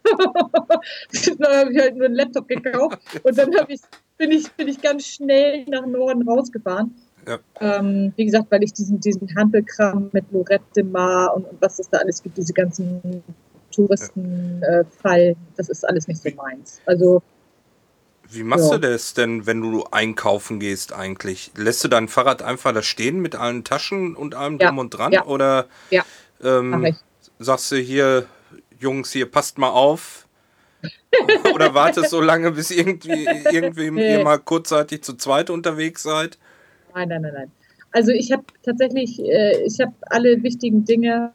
dann 1.40 1.58
habe 1.58 1.72
ich 1.72 1.80
halt 1.80 1.96
nur 1.96 2.06
einen 2.06 2.16
Laptop 2.16 2.48
gekauft 2.48 3.00
und 3.24 3.38
dann 3.38 3.52
ich, 3.68 3.82
bin, 4.18 4.32
ich, 4.32 4.52
bin 4.54 4.68
ich 4.68 4.82
ganz 4.82 5.06
schnell 5.06 5.66
nach 5.66 5.86
Norden 5.86 6.28
rausgefahren. 6.28 6.96
Ja. 7.28 7.40
Ähm, 7.60 8.14
wie 8.16 8.26
gesagt, 8.26 8.48
weil 8.50 8.64
ich 8.64 8.74
diesen, 8.74 9.00
diesen 9.00 9.36
Hampelkram 9.36 10.10
mit 10.14 10.32
Lorette 10.32 10.64
de 10.76 10.84
Mar 10.84 11.36
und, 11.36 11.46
und 11.46 11.62
was 11.62 11.80
es 11.80 11.90
da 11.90 11.98
alles 11.98 12.24
gibt, 12.24 12.38
diese 12.38 12.54
ganzen 12.54 13.24
Touristenfall. 13.72 15.20
Äh, 15.20 15.36
das 15.58 15.70
ist 15.70 15.88
alles 15.88 16.08
nicht 16.08 16.22
so 16.22 16.30
meins. 16.36 16.82
Also 16.86 17.22
wie 18.30 18.44
machst 18.44 18.72
ja. 18.72 18.78
du 18.78 18.92
das 18.92 19.14
denn, 19.14 19.46
wenn 19.46 19.62
du 19.62 19.86
einkaufen 19.92 20.60
gehst 20.60 20.94
eigentlich? 20.94 21.52
Lässt 21.56 21.84
du 21.84 21.88
dein 21.88 22.08
Fahrrad 22.08 22.42
einfach 22.42 22.74
da 22.74 22.82
stehen 22.82 23.20
mit 23.20 23.36
allen 23.36 23.64
Taschen 23.64 24.16
und 24.16 24.36
allem 24.36 24.58
ja. 24.60 24.68
drum 24.68 24.80
und 24.80 24.90
dran? 24.90 25.14
Ja. 25.14 25.26
Oder 25.26 25.68
ja. 25.92 26.04
ähm, 26.44 26.96
sagst 27.40 27.72
du 27.72 27.78
hier, 27.78 28.26
Jungs, 28.79 29.12
hier 29.12 29.29
passt 29.29 29.57
mal 29.57 29.69
auf? 29.69 30.27
Oder 31.53 31.74
wartest 31.74 32.12
so 32.12 32.22
lange, 32.22 32.51
bis 32.51 32.72
irgendwie, 32.72 33.25
irgendwie 33.51 33.89
nee. 33.91 34.17
ihr 34.17 34.24
mal 34.24 34.38
kurzzeitig 34.38 35.03
zu 35.03 35.15
zweit 35.15 35.50
unterwegs 35.50 36.03
seid? 36.03 36.38
Nein, 36.93 37.10
nein, 37.10 37.22
nein, 37.22 37.34
nein. 37.34 37.51
Also 37.91 38.12
ich 38.12 38.31
habe 38.31 38.43
tatsächlich, 38.63 39.19
äh, 39.19 39.63
ich 39.65 39.79
habe 39.79 39.93
alle 40.01 40.43
wichtigen 40.43 40.86
Dinge 40.86 41.34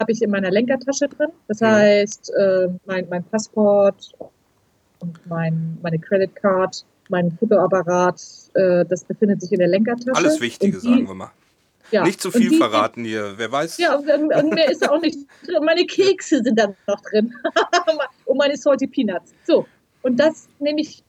habe 0.00 0.12
ich 0.12 0.22
in 0.22 0.30
meiner 0.30 0.50
Lenkertasche 0.50 1.08
drin. 1.08 1.28
Das 1.46 1.60
heißt, 1.60 2.32
äh, 2.34 2.68
mein, 2.86 3.06
mein 3.10 3.22
Passport 3.24 4.12
und 5.00 5.26
mein, 5.28 5.78
meine 5.82 5.98
Credit 5.98 6.34
Card, 6.34 6.84
mein 7.10 7.30
Fotoapparat, 7.32 8.20
äh, 8.54 8.84
das 8.86 9.04
befindet 9.04 9.42
sich 9.42 9.52
in 9.52 9.58
der 9.58 9.68
Lenkertasche. 9.68 10.16
Alles 10.16 10.40
Wichtige, 10.40 10.78
die, 10.78 10.86
sagen 10.86 11.06
wir 11.06 11.14
mal. 11.14 11.30
Ja. 11.90 12.04
Nicht 12.04 12.20
zu 12.20 12.30
viel 12.30 12.50
die, 12.50 12.56
verraten 12.56 13.04
hier, 13.04 13.34
wer 13.36 13.50
weiß. 13.50 13.78
Ja, 13.78 13.96
und, 13.96 14.08
und 14.08 14.54
mehr 14.54 14.70
ist 14.70 14.88
auch 14.88 15.00
nicht 15.00 15.18
drin. 15.44 15.64
Meine 15.64 15.84
Kekse 15.84 16.42
sind 16.42 16.58
dann 16.58 16.76
noch 16.86 17.00
drin. 17.10 17.34
und 18.26 18.36
meine 18.38 18.56
Salty 18.56 18.86
Peanuts. 18.86 19.32
So, 19.44 19.66
und 20.02 20.18
das 20.18 20.48
nehme 20.58 20.80
ich, 20.80 21.02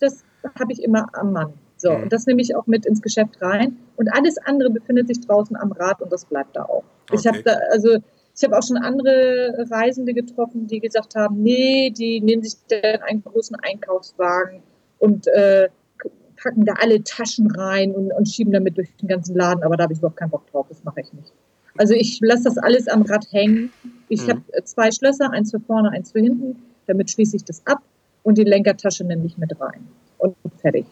das 0.00 0.24
habe 0.58 0.72
ich 0.72 0.82
immer 0.82 1.06
am 1.12 1.32
Mann. 1.32 1.52
So, 1.76 1.90
mhm. 1.90 2.04
und 2.04 2.12
das 2.12 2.26
nehme 2.26 2.40
ich 2.40 2.54
auch 2.54 2.66
mit 2.66 2.86
ins 2.86 3.02
Geschäft 3.02 3.40
rein. 3.40 3.76
Und 3.96 4.08
alles 4.14 4.38
andere 4.38 4.70
befindet 4.70 5.08
sich 5.08 5.20
draußen 5.20 5.56
am 5.56 5.72
Rad 5.72 6.00
und 6.00 6.12
das 6.12 6.24
bleibt 6.24 6.56
da 6.56 6.64
auch. 6.64 6.84
Okay. 7.10 7.20
Ich 7.20 7.26
habe 7.26 7.42
da, 7.42 7.56
also 7.70 7.98
ich 8.34 8.42
habe 8.44 8.56
auch 8.56 8.62
schon 8.62 8.78
andere 8.78 9.66
Reisende 9.70 10.14
getroffen, 10.14 10.66
die 10.66 10.80
gesagt 10.80 11.14
haben, 11.14 11.42
nee, 11.42 11.90
die 11.90 12.20
nehmen 12.20 12.42
sich 12.42 12.54
dann 12.68 13.02
einen 13.02 13.22
großen 13.22 13.56
Einkaufswagen 13.56 14.62
und 14.98 15.26
äh, 15.26 15.68
packen 16.42 16.64
da 16.64 16.74
alle 16.74 17.02
Taschen 17.04 17.50
rein 17.50 17.92
und, 17.92 18.12
und 18.12 18.28
schieben 18.28 18.52
damit 18.52 18.76
durch 18.76 18.94
den 18.96 19.08
ganzen 19.08 19.36
Laden. 19.36 19.62
Aber 19.62 19.76
da 19.76 19.84
habe 19.84 19.92
ich 19.92 19.98
überhaupt 19.98 20.16
keinen 20.16 20.30
Bock 20.30 20.50
drauf, 20.50 20.66
das 20.68 20.82
mache 20.84 21.00
ich 21.00 21.12
nicht. 21.12 21.32
Also 21.78 21.94
ich 21.94 22.20
lasse 22.20 22.44
das 22.44 22.58
alles 22.58 22.88
am 22.88 23.02
Rad 23.02 23.26
hängen. 23.30 23.72
Ich 24.08 24.26
mhm. 24.26 24.30
habe 24.30 24.64
zwei 24.64 24.90
Schlösser, 24.90 25.30
eins 25.30 25.50
für 25.50 25.60
vorne, 25.60 25.90
eins 25.90 26.12
für 26.12 26.20
hinten. 26.20 26.56
Damit 26.86 27.10
schließe 27.10 27.36
ich 27.36 27.44
das 27.44 27.62
ab 27.66 27.82
und 28.22 28.36
die 28.36 28.44
Lenkertasche 28.44 29.04
nehme 29.04 29.24
ich 29.24 29.38
mit 29.38 29.58
rein. 29.60 29.86
Und 30.18 30.36
fertig. 30.60 30.86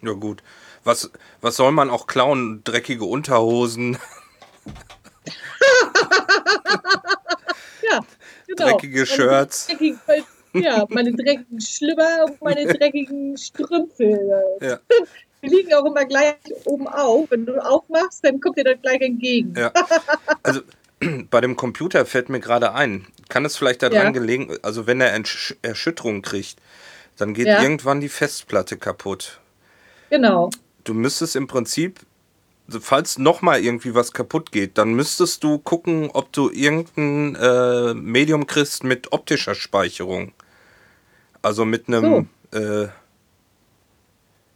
Ja 0.00 0.12
gut. 0.12 0.42
Was, 0.84 1.10
was 1.40 1.56
soll 1.56 1.72
man 1.72 1.90
auch 1.90 2.06
klauen? 2.06 2.62
Dreckige 2.64 3.04
Unterhosen. 3.04 3.98
ja, 7.90 8.00
genau. 8.46 8.70
Dreckige 8.70 9.06
Shirts. 9.06 9.66
Dreckigen, 9.66 10.00
ja, 10.54 10.84
meine 10.88 11.12
dreckigen 11.12 11.60
Schlüpper 11.60 12.26
und 12.26 12.42
meine 12.42 12.66
dreckigen 12.66 13.36
Strümpfe. 13.36 14.56
Ja. 14.60 14.78
Die 15.42 15.48
liegen 15.48 15.74
auch 15.74 15.84
immer 15.84 16.04
gleich 16.04 16.36
oben 16.66 16.86
auf. 16.86 17.30
Wenn 17.30 17.46
du 17.46 17.58
aufmachst, 17.58 18.24
dann 18.24 18.40
kommt 18.40 18.58
dir 18.58 18.64
das 18.64 18.80
gleich 18.80 19.00
entgegen. 19.00 19.54
Ja. 19.56 19.72
Also 20.42 20.60
bei 21.30 21.40
dem 21.40 21.56
Computer 21.56 22.06
fällt 22.06 22.28
mir 22.28 22.38
gerade 22.38 22.74
ein, 22.74 23.06
kann 23.28 23.44
es 23.44 23.56
vielleicht 23.56 23.82
daran 23.82 23.96
ja. 23.96 24.10
gelegen, 24.10 24.56
also 24.62 24.86
wenn 24.86 25.00
er 25.00 25.20
Erschütterung 25.62 26.22
kriegt, 26.22 26.56
dann 27.16 27.34
geht 27.34 27.48
ja. 27.48 27.60
irgendwann 27.60 28.00
die 28.00 28.08
Festplatte 28.08 28.76
kaputt. 28.76 29.40
Genau. 30.10 30.50
Du 30.84 30.94
müsstest 30.94 31.34
im 31.34 31.48
Prinzip 31.48 31.98
falls 32.80 33.18
nochmal 33.18 33.62
irgendwie 33.62 33.94
was 33.94 34.12
kaputt 34.12 34.52
geht, 34.52 34.78
dann 34.78 34.94
müsstest 34.94 35.44
du 35.44 35.58
gucken, 35.58 36.10
ob 36.12 36.32
du 36.32 36.50
irgendein 36.50 37.34
äh, 37.34 37.94
Medium 37.94 38.46
kriegst 38.46 38.84
mit 38.84 39.12
optischer 39.12 39.54
Speicherung. 39.54 40.32
Also 41.42 41.64
mit 41.64 41.88
einem. 41.88 42.28
So. 42.52 42.58
Äh, 42.58 42.88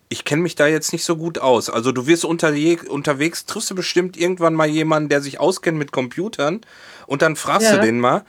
ich 0.08 0.24
kenne 0.24 0.42
mich 0.42 0.54
da 0.54 0.68
jetzt 0.68 0.92
nicht 0.92 1.04
so 1.04 1.16
gut 1.16 1.38
aus. 1.38 1.68
Also 1.68 1.90
du 1.90 2.06
wirst 2.06 2.24
unterwegs, 2.24 3.44
triffst 3.46 3.70
du 3.70 3.74
bestimmt 3.74 4.16
irgendwann 4.16 4.54
mal 4.54 4.68
jemanden, 4.68 5.08
der 5.08 5.20
sich 5.20 5.40
auskennt 5.40 5.78
mit 5.78 5.90
Computern 5.90 6.60
und 7.08 7.22
dann 7.22 7.34
fragst 7.34 7.70
ja. 7.70 7.76
du 7.76 7.82
den 7.82 7.98
mal, 7.98 8.24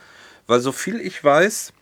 weil 0.48 0.60
so 0.60 0.72
viel 0.72 1.00
ich 1.00 1.22
weiß, 1.22 1.72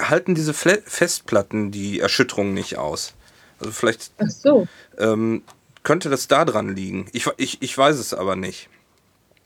halten 0.00 0.34
diese 0.34 0.54
Fle 0.54 0.82
Festplatten 0.84 1.70
die 1.70 2.00
Erschütterung 2.00 2.54
nicht 2.54 2.78
aus. 2.78 3.14
Also 3.60 3.72
vielleicht. 3.72 4.12
So. 4.26 4.66
Ähm, 4.96 5.42
könnte 5.82 6.10
das 6.10 6.28
da 6.28 6.44
dran 6.44 6.74
liegen? 6.74 7.08
Ich, 7.12 7.28
ich, 7.36 7.62
ich 7.62 7.76
weiß 7.76 7.98
es 7.98 8.14
aber 8.14 8.36
nicht. 8.36 8.68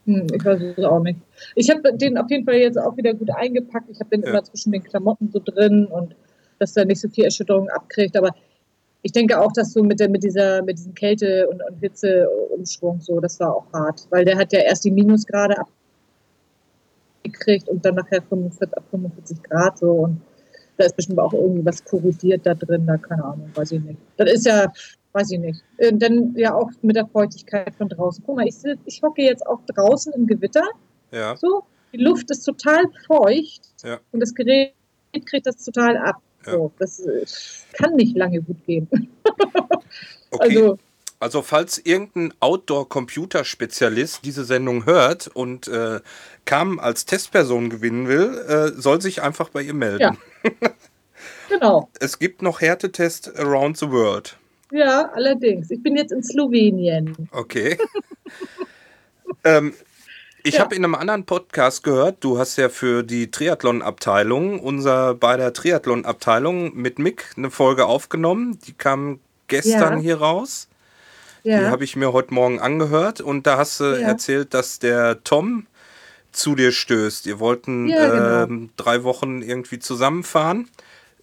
Hm, 0.06 0.26
ich 0.34 0.44
weiß 0.44 0.60
es 0.60 0.84
auch 0.84 1.00
nicht. 1.00 1.18
Ich 1.54 1.70
habe 1.70 1.96
den 1.96 2.18
auf 2.18 2.28
jeden 2.30 2.44
Fall 2.44 2.56
jetzt 2.56 2.78
auch 2.78 2.96
wieder 2.96 3.14
gut 3.14 3.30
eingepackt. 3.30 3.88
Ich 3.90 4.00
habe 4.00 4.10
den 4.10 4.22
ja. 4.22 4.30
immer 4.30 4.42
zwischen 4.42 4.72
den 4.72 4.82
Klamotten 4.82 5.30
so 5.32 5.40
drin 5.44 5.86
und 5.86 6.16
dass 6.58 6.76
er 6.76 6.84
nicht 6.84 7.00
so 7.00 7.08
viel 7.08 7.24
Erschütterung 7.24 7.68
abkriegt. 7.68 8.16
Aber 8.16 8.30
ich 9.02 9.12
denke 9.12 9.40
auch, 9.40 9.52
dass 9.52 9.72
so 9.72 9.82
mit, 9.82 10.00
der, 10.00 10.08
mit 10.08 10.22
dieser 10.22 10.62
mit 10.62 10.78
diesem 10.78 10.94
Kälte- 10.94 11.48
und, 11.48 11.62
und 11.62 11.78
Hitzeumschwung 11.80 13.00
so, 13.00 13.20
das 13.20 13.38
war 13.40 13.54
auch 13.54 13.72
hart. 13.72 14.06
Weil 14.10 14.24
der 14.24 14.36
hat 14.36 14.52
ja 14.52 14.60
erst 14.60 14.84
die 14.84 14.90
Minusgrade 14.90 15.56
abgekriegt 17.22 17.68
und 17.68 17.84
dann 17.84 17.94
nachher 17.94 18.22
45, 18.22 18.76
ab 18.76 18.84
45 18.90 19.42
Grad 19.42 19.78
so. 19.78 19.90
Und 19.90 20.20
da 20.78 20.84
ist 20.84 20.96
bestimmt 20.96 21.18
auch 21.18 21.32
irgendwie 21.32 21.64
was 21.64 21.84
korrodiert 21.84 22.44
da 22.44 22.54
drin, 22.54 22.86
da 22.86 22.96
keine 22.96 23.24
Ahnung, 23.24 23.50
weiß 23.54 23.72
ich 23.72 23.82
nicht. 23.82 23.98
Das 24.16 24.32
ist 24.32 24.46
ja, 24.46 24.72
weiß 25.12 25.30
ich 25.32 25.38
nicht. 25.38 25.62
Äh, 25.78 25.92
dann 25.94 26.34
ja 26.36 26.54
auch 26.54 26.70
mit 26.82 26.96
der 26.96 27.06
Feuchtigkeit 27.06 27.74
von 27.76 27.88
draußen. 27.88 28.22
Guck 28.26 28.36
mal, 28.36 28.46
ich, 28.46 28.56
ich 28.84 29.02
hocke 29.02 29.22
jetzt 29.22 29.46
auch 29.46 29.60
draußen 29.66 30.12
im 30.14 30.26
Gewitter. 30.26 30.64
Ja. 31.10 31.36
So, 31.36 31.64
die 31.92 31.98
Luft 31.98 32.30
ist 32.30 32.44
total 32.44 32.84
feucht 33.06 33.62
ja. 33.84 34.00
und 34.12 34.20
das 34.20 34.34
Gerät 34.34 34.74
kriegt 35.26 35.46
das 35.46 35.62
total 35.64 35.96
ab. 35.96 36.22
Ja. 36.46 36.52
So, 36.52 36.72
das 36.78 37.00
äh, 37.00 37.24
kann 37.74 37.94
nicht 37.94 38.16
lange 38.16 38.40
gut 38.40 38.64
gehen. 38.66 38.88
okay. 40.30 40.38
Also, 40.40 40.78
also 41.20 41.42
falls 41.42 41.78
irgendein 41.78 42.34
Outdoor-Computerspezialist 42.40 44.24
diese 44.24 44.44
Sendung 44.44 44.86
hört 44.86 45.28
und 45.28 45.68
äh, 45.68 46.00
Kam 46.44 46.80
als 46.80 47.04
Testperson 47.04 47.70
gewinnen 47.70 48.08
will, 48.08 48.38
äh, 48.48 48.80
soll 48.80 49.00
sich 49.00 49.22
einfach 49.22 49.50
bei 49.50 49.62
ihr 49.62 49.74
melden. 49.74 50.18
Ja. 50.42 50.50
genau. 51.48 51.88
Es 52.00 52.18
gibt 52.18 52.42
noch 52.42 52.60
Härtetest 52.60 53.38
around 53.38 53.78
the 53.78 53.88
world. 53.88 54.36
Ja, 54.72 55.10
allerdings. 55.12 55.70
Ich 55.70 55.82
bin 55.82 55.96
jetzt 55.96 56.12
in 56.12 56.22
Slowenien. 56.22 57.28
Okay. 57.30 57.76
ähm, 59.44 59.74
ich 60.42 60.54
ja. 60.54 60.60
habe 60.60 60.74
in 60.74 60.82
einem 60.82 60.94
anderen 60.94 61.26
Podcast 61.26 61.84
gehört, 61.84 62.24
du 62.24 62.38
hast 62.38 62.56
ja 62.56 62.70
für 62.70 63.02
die 63.02 63.30
Triathlon-Abteilung, 63.30 64.58
unser 64.60 65.14
beider 65.14 65.52
Triathlon-Abteilung 65.52 66.74
mit 66.74 66.98
Mick 66.98 67.34
eine 67.36 67.50
Folge 67.50 67.84
aufgenommen. 67.84 68.58
Die 68.66 68.72
kam 68.72 69.20
gestern 69.46 69.98
ja. 69.98 70.00
hier 70.00 70.16
raus. 70.16 70.68
Ja. 71.42 71.60
Die 71.60 71.66
habe 71.66 71.84
ich 71.84 71.94
mir 71.94 72.14
heute 72.14 72.32
Morgen 72.32 72.58
angehört 72.58 73.20
und 73.20 73.46
da 73.46 73.58
hast 73.58 73.78
du 73.80 73.84
erzählt, 73.84 74.54
dass 74.54 74.78
der 74.78 75.22
Tom 75.22 75.66
zu 76.32 76.54
dir 76.54 76.72
stößt. 76.72 77.26
Ihr 77.26 77.40
wollten 77.40 77.88
genau. 77.88 78.44
ähm, 78.44 78.70
drei 78.76 79.04
Wochen 79.04 79.42
irgendwie 79.42 79.80
zusammenfahren. 79.80 80.70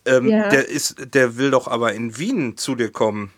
Ähm, 0.05 0.27
der, 0.27 0.67
ist, 0.67 1.13
der 1.13 1.37
will 1.37 1.51
doch 1.51 1.67
aber 1.67 1.93
in 1.93 2.17
Wien 2.17 2.57
zu 2.57 2.75
dir 2.75 2.91
kommen. 2.91 3.31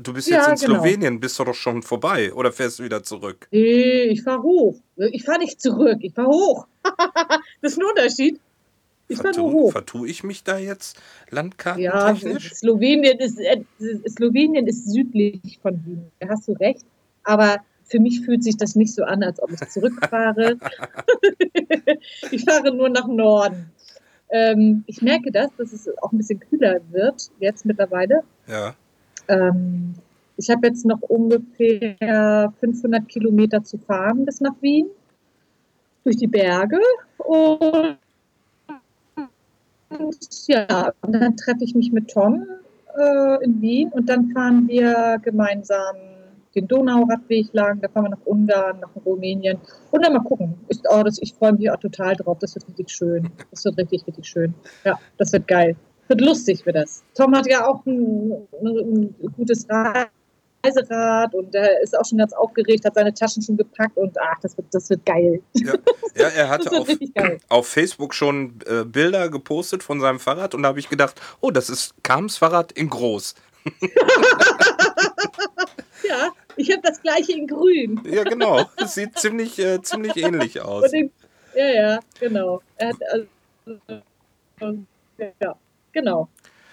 Du 0.00 0.12
bist 0.12 0.28
ja, 0.28 0.48
jetzt 0.48 0.62
in 0.62 0.68
genau. 0.68 0.82
Slowenien, 0.82 1.20
bist 1.20 1.38
du 1.38 1.44
doch 1.44 1.54
schon 1.54 1.82
vorbei 1.82 2.32
oder 2.34 2.52
fährst 2.52 2.78
du 2.78 2.84
wieder 2.84 3.02
zurück? 3.02 3.48
Nee, 3.50 4.04
ich 4.04 4.22
fahre 4.22 4.42
hoch. 4.42 4.76
Ich 4.96 5.24
fahre 5.24 5.38
nicht 5.38 5.60
zurück, 5.60 5.98
ich 6.00 6.12
fahre 6.12 6.28
hoch. 6.28 6.66
das 7.62 7.72
ist 7.72 7.78
ein 7.78 7.84
Unterschied. 7.84 8.40
Ich 9.08 9.18
fahre 9.18 9.36
nur 9.36 9.52
hoch. 9.52 9.72
Vertue 9.72 10.08
ich 10.08 10.22
mich 10.22 10.44
da 10.44 10.58
jetzt 10.58 11.00
landkartentechnisch? 11.30 12.50
Ja, 12.50 12.54
Slowenien 12.54 13.18
ist, 13.18 13.38
äh, 13.38 13.62
Slowenien 14.08 14.66
ist 14.66 14.90
südlich 14.90 15.58
von 15.62 15.82
Wien. 15.86 16.10
Da 16.20 16.28
hast 16.28 16.46
du 16.46 16.52
recht. 16.52 16.84
Aber 17.24 17.56
für 17.84 18.00
mich 18.00 18.20
fühlt 18.20 18.44
sich 18.44 18.56
das 18.58 18.76
nicht 18.76 18.94
so 18.94 19.04
an, 19.04 19.22
als 19.22 19.42
ob 19.42 19.50
ich 19.50 19.66
zurückfahre. 19.68 20.58
ich 22.30 22.44
fahre 22.44 22.72
nur 22.72 22.90
nach 22.90 23.06
Norden. 23.06 23.70
Ähm, 24.30 24.84
ich 24.86 25.00
merke 25.02 25.30
das, 25.30 25.50
dass 25.56 25.72
es 25.72 25.88
auch 25.98 26.12
ein 26.12 26.18
bisschen 26.18 26.40
kühler 26.40 26.80
wird 26.90 27.30
jetzt 27.40 27.64
mittlerweile. 27.64 28.22
Ja. 28.46 28.74
Ähm, 29.28 29.94
ich 30.36 30.50
habe 30.50 30.68
jetzt 30.68 30.84
noch 30.84 31.00
ungefähr 31.02 32.52
500 32.60 33.08
Kilometer 33.08 33.64
zu 33.64 33.78
fahren 33.78 34.24
bis 34.24 34.40
nach 34.40 34.54
Wien 34.60 34.86
durch 36.04 36.16
die 36.16 36.26
Berge 36.26 36.78
und 37.18 37.98
ja, 40.46 40.92
und 41.00 41.12
dann 41.12 41.36
treffe 41.36 41.64
ich 41.64 41.74
mich 41.74 41.90
mit 41.92 42.08
Tom 42.08 42.46
äh, 42.98 43.44
in 43.44 43.60
Wien 43.60 43.88
und 43.90 44.08
dann 44.08 44.30
fahren 44.30 44.68
wir 44.68 45.18
gemeinsam 45.22 45.96
den 46.54 46.66
Donauradweg 46.68 47.48
lang, 47.52 47.80
da 47.80 47.88
fahren 47.88 48.04
wir 48.04 48.10
nach 48.10 48.26
Ungarn, 48.26 48.80
nach 48.80 48.90
Rumänien 49.04 49.58
und 49.90 50.04
dann 50.04 50.12
mal 50.12 50.22
gucken. 50.22 50.54
Ich, 50.68 50.78
oh, 50.88 51.02
das, 51.02 51.18
ich 51.20 51.34
freue 51.34 51.52
mich 51.52 51.70
auch 51.70 51.78
total 51.78 52.16
drauf, 52.16 52.38
das 52.40 52.54
wird 52.54 52.68
richtig 52.68 52.90
schön. 52.90 53.30
Das 53.50 53.64
wird 53.64 53.78
richtig, 53.78 54.06
richtig 54.06 54.26
schön. 54.26 54.54
Ja, 54.84 54.98
das 55.16 55.32
wird 55.32 55.46
geil. 55.46 55.76
Wird 56.08 56.20
lustig 56.20 56.64
für 56.64 56.72
das. 56.72 57.04
Tom 57.14 57.34
hat 57.36 57.46
ja 57.46 57.66
auch 57.66 57.84
ein, 57.84 58.48
ein 58.62 59.14
gutes 59.36 59.66
Rad 59.68 60.10
Reiserad 60.64 61.34
und 61.34 61.54
er 61.54 61.80
ist 61.82 61.96
auch 61.96 62.04
schon 62.04 62.18
ganz 62.18 62.32
aufgeregt, 62.32 62.84
hat 62.84 62.94
seine 62.94 63.14
Taschen 63.14 63.42
schon 63.42 63.56
gepackt 63.56 63.96
und 63.96 64.16
ach, 64.20 64.38
das 64.42 64.56
wird, 64.56 64.66
das 64.72 64.90
wird 64.90 65.04
geil. 65.06 65.40
Ja, 65.52 65.74
ja 66.16 66.28
er 66.28 66.48
hatte 66.48 66.70
wird 66.70 67.00
auf, 67.16 67.40
auf 67.48 67.68
Facebook 67.68 68.14
schon 68.14 68.58
äh, 68.66 68.84
Bilder 68.84 69.28
gepostet 69.28 69.82
von 69.82 70.00
seinem 70.00 70.18
Fahrrad 70.18 70.54
und 70.54 70.62
da 70.62 70.68
habe 70.68 70.80
ich 70.80 70.88
gedacht, 70.88 71.20
oh, 71.40 71.50
das 71.50 71.70
ist 71.70 71.94
Kams 72.02 72.38
Fahrrad 72.38 72.72
in 72.72 72.88
groß. 72.88 73.34
Ja, 76.08 76.30
ich 76.56 76.70
habe 76.70 76.82
das 76.82 77.00
gleiche 77.02 77.32
in 77.32 77.46
grün. 77.46 78.00
Ja, 78.04 78.24
genau. 78.24 78.64
Es 78.76 78.94
sieht 78.94 79.18
ziemlich, 79.18 79.58
äh, 79.58 79.80
ziemlich 79.82 80.16
ähnlich 80.16 80.60
aus. 80.60 80.90
Ja, 81.54 81.66
ja, 81.66 82.00
genau. 82.20 82.62
Er 82.76 82.88
hat 82.88 82.96
also, 83.10 83.26
ja, 85.40 85.56
genau. 85.92 86.28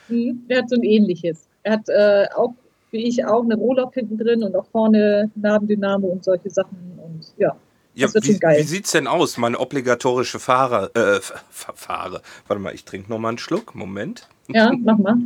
Mhm. 0.07 0.45
Er 0.47 0.59
hat 0.59 0.69
so 0.69 0.75
ein 0.75 0.83
ähnliches. 0.83 1.47
Er 1.63 1.73
hat 1.73 1.89
äh, 1.89 2.27
auch, 2.35 2.53
wie 2.91 3.07
ich 3.07 3.25
auch, 3.25 3.43
eine 3.43 3.55
Rohlock 3.55 3.95
hinten 3.95 4.17
drin 4.17 4.43
und 4.43 4.55
auch 4.55 4.67
vorne 4.71 5.31
Nabendynamo 5.35 6.07
und 6.07 6.23
solche 6.23 6.49
Sachen. 6.49 6.99
Und 7.03 7.33
ja, 7.37 7.55
Ja, 7.95 8.07
das 8.07 8.23
wie, 8.25 8.39
wie 8.39 8.63
sieht's 8.63 8.91
denn 8.91 9.07
aus? 9.07 9.37
Meine 9.37 9.59
obligatorische 9.59 10.39
Fahrer, 10.39 10.95
äh, 10.95 11.19
Fahre. 11.49 12.21
Warte 12.47 12.61
mal, 12.61 12.73
ich 12.73 12.85
trinke 12.85 13.09
noch 13.09 13.19
mal 13.19 13.29
einen 13.29 13.37
Schluck. 13.37 13.73
Moment. 13.73 14.27
Ja, 14.49 14.71
mach 14.77 14.97
mal. 14.97 15.17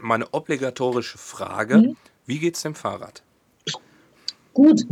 Meine 0.00 0.26
obligatorische 0.32 1.18
Frage: 1.18 1.78
Mhm. 1.78 1.96
Wie 2.26 2.38
geht's 2.38 2.62
dem 2.62 2.74
Fahrrad? 2.74 3.22
Gut. 4.54 4.86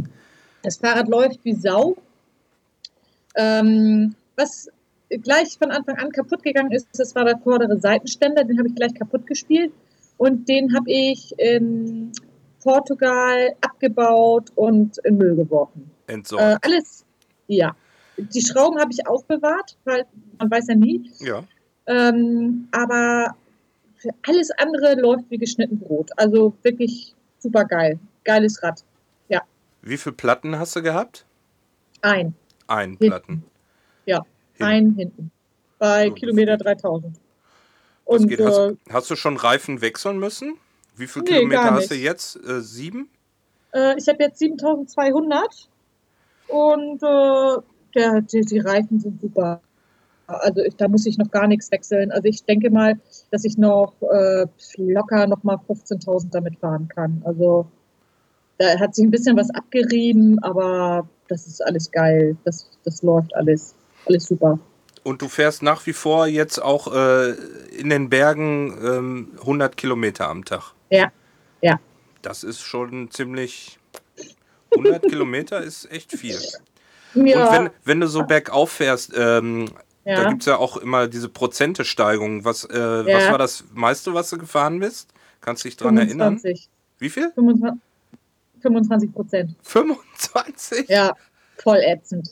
Das 0.62 0.76
Fahrrad 0.78 1.08
läuft 1.08 1.44
wie 1.44 1.54
Sau. 1.54 1.96
Ähm, 3.36 4.14
was 4.36 4.68
gleich 5.08 5.56
von 5.58 5.70
Anfang 5.70 5.96
an 5.98 6.10
kaputt 6.12 6.42
gegangen 6.42 6.72
ist, 6.72 6.88
das 6.94 7.14
war 7.14 7.24
der 7.24 7.38
vordere 7.38 7.78
Seitenständer. 7.78 8.44
Den 8.44 8.58
habe 8.58 8.68
ich 8.68 8.74
gleich 8.74 8.94
kaputt 8.94 9.26
gespielt. 9.26 9.72
Und 10.16 10.48
den 10.48 10.74
habe 10.74 10.90
ich 10.90 11.32
in 11.38 12.12
Portugal 12.62 13.54
abgebaut 13.60 14.50
und 14.54 14.98
in 14.98 15.16
Müll 15.16 15.34
geworfen. 15.36 15.90
Entsorgt. 16.06 16.44
Äh, 16.44 16.68
alles, 16.68 17.04
ja. 17.46 17.74
Die 18.18 18.42
Schrauben 18.42 18.78
habe 18.78 18.92
ich 18.92 19.06
aufbewahrt, 19.06 19.78
weil 19.84 20.04
man 20.38 20.50
weiß 20.50 20.68
ja 20.68 20.74
nie. 20.74 21.10
ja. 21.20 21.44
Ähm, 21.86 22.68
aber 22.70 23.34
alles 24.26 24.50
andere 24.52 24.94
läuft 25.00 25.24
wie 25.30 25.38
geschnitten 25.38 25.78
Brot. 25.78 26.10
Also 26.16 26.54
wirklich 26.62 27.14
super 27.38 27.64
geil. 27.64 27.98
Geiles 28.24 28.62
Rad. 28.62 28.84
Wie 29.82 29.96
viele 29.96 30.14
Platten 30.14 30.58
hast 30.58 30.76
du 30.76 30.82
gehabt? 30.82 31.24
Ein. 32.02 32.34
Ein 32.66 32.90
Hinten. 32.90 33.06
Platten. 33.06 33.44
Ja, 34.04 34.26
Hin- 34.52 34.66
ein 34.66 34.94
hinten. 34.94 35.30
Bei 35.78 36.04
So, 36.04 36.10
das 36.10 36.20
Kilometer 36.20 36.56
geht. 36.58 36.66
3000. 36.66 37.16
Das 37.16 37.22
Und 38.04 38.28
geht. 38.28 38.40
Hast, 38.40 38.58
äh, 38.58 38.76
hast 38.90 39.10
du 39.10 39.16
schon 39.16 39.38
Reifen 39.38 39.80
wechseln 39.80 40.18
müssen? 40.18 40.58
Wie 40.96 41.06
viele 41.06 41.24
Nee, 41.24 41.30
Kilometer 41.30 41.70
hast 41.72 41.90
du 41.90 41.94
jetzt? 41.94 42.36
Äh, 42.46 42.60
sieben? 42.60 43.08
äh, 43.72 43.96
ich 43.96 44.06
habe 44.06 44.22
jetzt 44.22 44.38
7200 44.38 45.70
und 46.48 47.02
äh, 47.02 47.62
der, 47.94 48.20
die, 48.20 48.42
die 48.42 48.58
Reifen 48.58 49.00
sind 49.00 49.18
super. 49.22 49.62
Also 50.30 50.62
ich, 50.62 50.76
da 50.76 50.88
muss 50.88 51.06
ich 51.06 51.18
noch 51.18 51.30
gar 51.30 51.46
nichts 51.46 51.70
wechseln. 51.70 52.10
Also 52.12 52.28
ich 52.28 52.44
denke 52.44 52.70
mal, 52.70 52.98
dass 53.30 53.44
ich 53.44 53.58
noch 53.58 53.94
äh, 54.02 54.46
locker 54.76 55.26
noch 55.26 55.42
mal 55.42 55.56
15.000 55.68 56.30
damit 56.30 56.58
fahren 56.58 56.88
kann. 56.88 57.22
Also 57.24 57.66
da 58.58 58.78
hat 58.78 58.94
sich 58.94 59.04
ein 59.04 59.10
bisschen 59.10 59.36
was 59.36 59.50
abgerieben, 59.50 60.38
aber 60.42 61.08
das 61.28 61.46
ist 61.46 61.64
alles 61.64 61.90
geil. 61.90 62.36
Das, 62.44 62.70
das 62.84 63.02
läuft 63.02 63.34
alles. 63.34 63.74
Alles 64.06 64.24
super. 64.24 64.58
Und 65.02 65.22
du 65.22 65.28
fährst 65.28 65.62
nach 65.62 65.86
wie 65.86 65.92
vor 65.92 66.26
jetzt 66.26 66.60
auch 66.60 66.94
äh, 66.94 67.30
in 67.76 67.88
den 67.88 68.10
Bergen 68.10 68.76
ähm, 68.84 69.28
100 69.40 69.76
Kilometer 69.76 70.28
am 70.28 70.44
Tag. 70.44 70.74
Ja, 70.90 71.10
ja. 71.62 71.80
Das 72.22 72.44
ist 72.44 72.60
schon 72.60 73.10
ziemlich. 73.10 73.78
100 74.72 75.02
Kilometer 75.08 75.62
ist 75.62 75.90
echt 75.90 76.12
viel. 76.12 76.38
Ja, 77.14 77.46
Und 77.46 77.52
wenn, 77.52 77.70
wenn 77.84 78.00
du 78.00 78.06
so 78.06 78.24
bergauf 78.24 78.70
fährst, 78.72 79.12
ähm, 79.16 79.70
da 80.04 80.10
ja. 80.22 80.28
gibt 80.28 80.42
es 80.42 80.46
ja 80.46 80.56
auch 80.56 80.76
immer 80.78 81.08
diese 81.08 81.28
Prozentesteigerung. 81.28 82.44
Was, 82.44 82.64
äh, 82.64 82.70
was 82.74 83.06
Ja. 83.24 83.30
war 83.32 83.38
das 83.38 83.64
meiste, 83.72 84.12
was 84.14 84.30
du 84.30 84.38
gefahren 84.38 84.80
bist? 84.80 85.10
Kannst 85.40 85.64
du 85.64 85.68
dich 85.68 85.76
dran 85.76 85.96
erinnern? 85.96 86.38
25. 86.38 86.68
Wie 86.98 87.08
viel? 87.10 87.30
25, 87.34 87.80
25 88.62 89.12
Prozent. 89.12 89.54
25? 89.62 90.88
Ja, 90.88 91.14
voll 91.62 91.78
ätzend. 91.78 92.30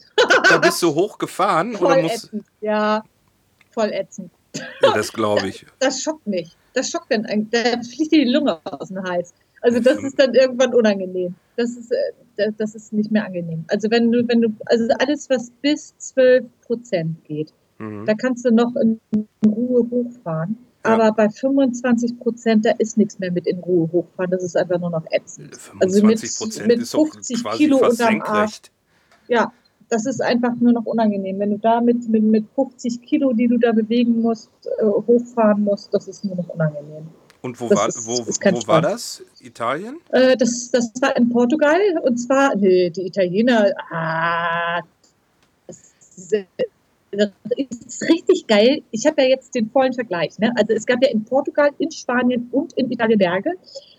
Da 0.49 0.59
bist 0.59 0.83
du 0.83 0.95
hochgefahren 0.95 1.77
oder 1.77 1.95
Voll 1.95 2.03
musst. 2.03 2.25
ätzend. 2.25 2.45
Ja, 2.61 3.03
voll 3.71 3.91
ätzend. 3.93 4.31
Ja, 4.83 4.93
das 4.95 5.13
glaube 5.13 5.49
ich. 5.49 5.67
Das 5.79 6.03
schockt 6.03 6.27
mich. 6.27 6.57
Das 6.75 6.91
schockt 6.91 7.11
dann. 7.13 7.25
Da 7.51 7.59
fliegt 7.83 8.13
dir 8.13 8.25
die 8.25 8.31
Lunge 8.31 8.61
aus 8.65 8.89
dem 8.89 9.03
Hals. 9.03 9.33
Also 9.77 9.81
das 9.81 10.03
ist 10.03 10.19
dann 10.19 10.35
irgendwann 10.35 10.75
unangenehm. 10.75 11.35
Das 11.57 11.71
ist, 11.77 11.91
äh, 12.37 12.53
das- 12.57 12.75
ist 12.75 12.93
nicht 12.93 13.11
mehr 13.11 13.25
angenehm. 13.27 13.65
Also 13.69 13.91
wenn 13.91 14.11
du, 14.13 14.27
wenn 14.29 14.41
du, 14.43 14.49
also 14.67 14.87
alles, 14.99 15.29
was 15.29 15.51
bis 15.63 15.97
12 15.99 16.45
Prozent 16.67 17.25
geht, 17.25 17.53
Mhm. 17.79 18.07
da 18.07 18.15
kannst 18.15 18.45
du 18.45 18.51
noch 18.51 18.75
in 18.77 19.01
Ruhe 19.47 19.87
hochfahren. 19.91 20.57
Ja. 20.85 20.95
Aber 20.95 21.13
bei 21.13 21.29
25 21.29 22.19
Prozent, 22.19 22.65
da 22.65 22.71
ist 22.79 22.97
nichts 22.97 23.19
mehr 23.19 23.31
mit 23.33 23.47
in 23.47 23.59
Ruhe 23.59 23.89
hochfahren. 23.93 24.31
Das 24.31 24.43
ist 24.43 24.57
einfach 24.57 24.79
nur 24.81 24.91
noch 24.91 25.05
ätzend. 25.11 25.59
Also 25.81 26.05
mit- 26.07 26.19
25 26.21 26.39
Prozent 26.39 26.67
mit 26.69 26.95
auch 26.95 27.07
50 27.09 27.43
quasi 27.43 27.59
Kilo 27.59 27.79
fast 27.79 28.01
unterm 28.01 28.21
Arsch. 28.23 28.29
senkrecht. 28.53 28.73
Ja, 29.29 29.53
das 29.91 30.07
ist 30.07 30.21
einfach 30.23 30.55
nur 30.61 30.73
noch 30.73 30.87
unangenehm. 30.87 31.39
Wenn 31.39 31.51
du 31.51 31.59
da 31.59 31.81
mit, 31.81 32.09
mit, 32.09 32.23
mit 32.23 32.45
50 32.55 33.03
Kilo, 33.03 33.33
die 33.33 33.49
du 33.49 33.59
da 33.59 33.73
bewegen 33.73 34.23
musst, 34.23 34.51
äh, 34.81 34.85
hochfahren 34.85 35.65
musst, 35.65 35.93
das 35.93 36.09
ist 36.09 36.25
nur 36.25 36.37
noch 36.37 36.49
unangenehm. 36.49 37.07
Und 37.43 37.61
wo, 37.61 37.69
Das 37.69 37.79
war, 37.79 37.89
ist- 37.89 38.07
wo, 38.07 38.15
ist 38.29 38.45
wo 38.45 38.67
war 38.67 38.83
das? 38.83 39.23
Italien? 39.41 39.99
Äh, 40.11 40.37
das, 40.37 40.71
das 40.71 40.91
war 41.01 41.17
in 41.17 41.29
Portugal 41.29 41.81
und 42.03 42.17
zwar, 42.19 42.55
nee, 42.57 42.91
die 42.91 43.07
Italiener, 43.07 43.73
ah, 43.91 44.81
das 45.67 45.93
ist, 46.17 46.33
äh, 46.33 46.45
das 47.11 47.31
ist 47.57 48.03
richtig 48.09 48.47
geil. 48.47 48.83
Ich 48.91 49.07
habe 49.07 49.23
ja 49.23 49.29
jetzt 49.29 49.55
den 49.55 49.71
vollen 49.71 49.95
Vergleich. 49.95 50.39
Ne? 50.39 50.53
Also 50.57 50.75
es 50.75 50.85
gab 50.85 51.03
ja 51.03 51.09
in 51.11 51.25
Portugal, 51.25 51.71
in 51.79 51.91
Spanien 51.91 52.49
und 52.53 52.73
in 52.75 52.91
Italien 52.91 53.19
Berge. 53.19 53.53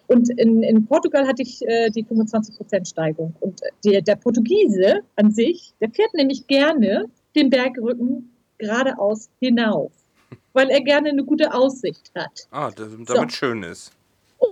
Und 0.07 0.29
in, 0.39 0.61
in 0.63 0.85
Portugal 0.85 1.27
hatte 1.27 1.41
ich 1.41 1.61
äh, 1.67 1.89
die 1.89 2.03
25% 2.03 2.87
Steigung. 2.87 3.33
Und 3.39 3.61
der, 3.85 4.01
der 4.01 4.15
Portugiese 4.15 4.99
an 5.15 5.31
sich, 5.31 5.73
der 5.81 5.89
fährt 5.89 6.13
nämlich 6.13 6.45
gerne 6.47 7.05
den 7.35 7.49
Bergrücken 7.49 8.31
geradeaus 8.59 9.29
hinauf, 9.39 9.91
weil 10.53 10.69
er 10.69 10.81
gerne 10.81 11.09
eine 11.09 11.23
gute 11.23 11.53
Aussicht 11.53 12.11
hat. 12.15 12.47
Ah, 12.51 12.71
da- 12.71 12.87
damit 13.05 13.31
schön 13.33 13.63
ist. 13.63 13.91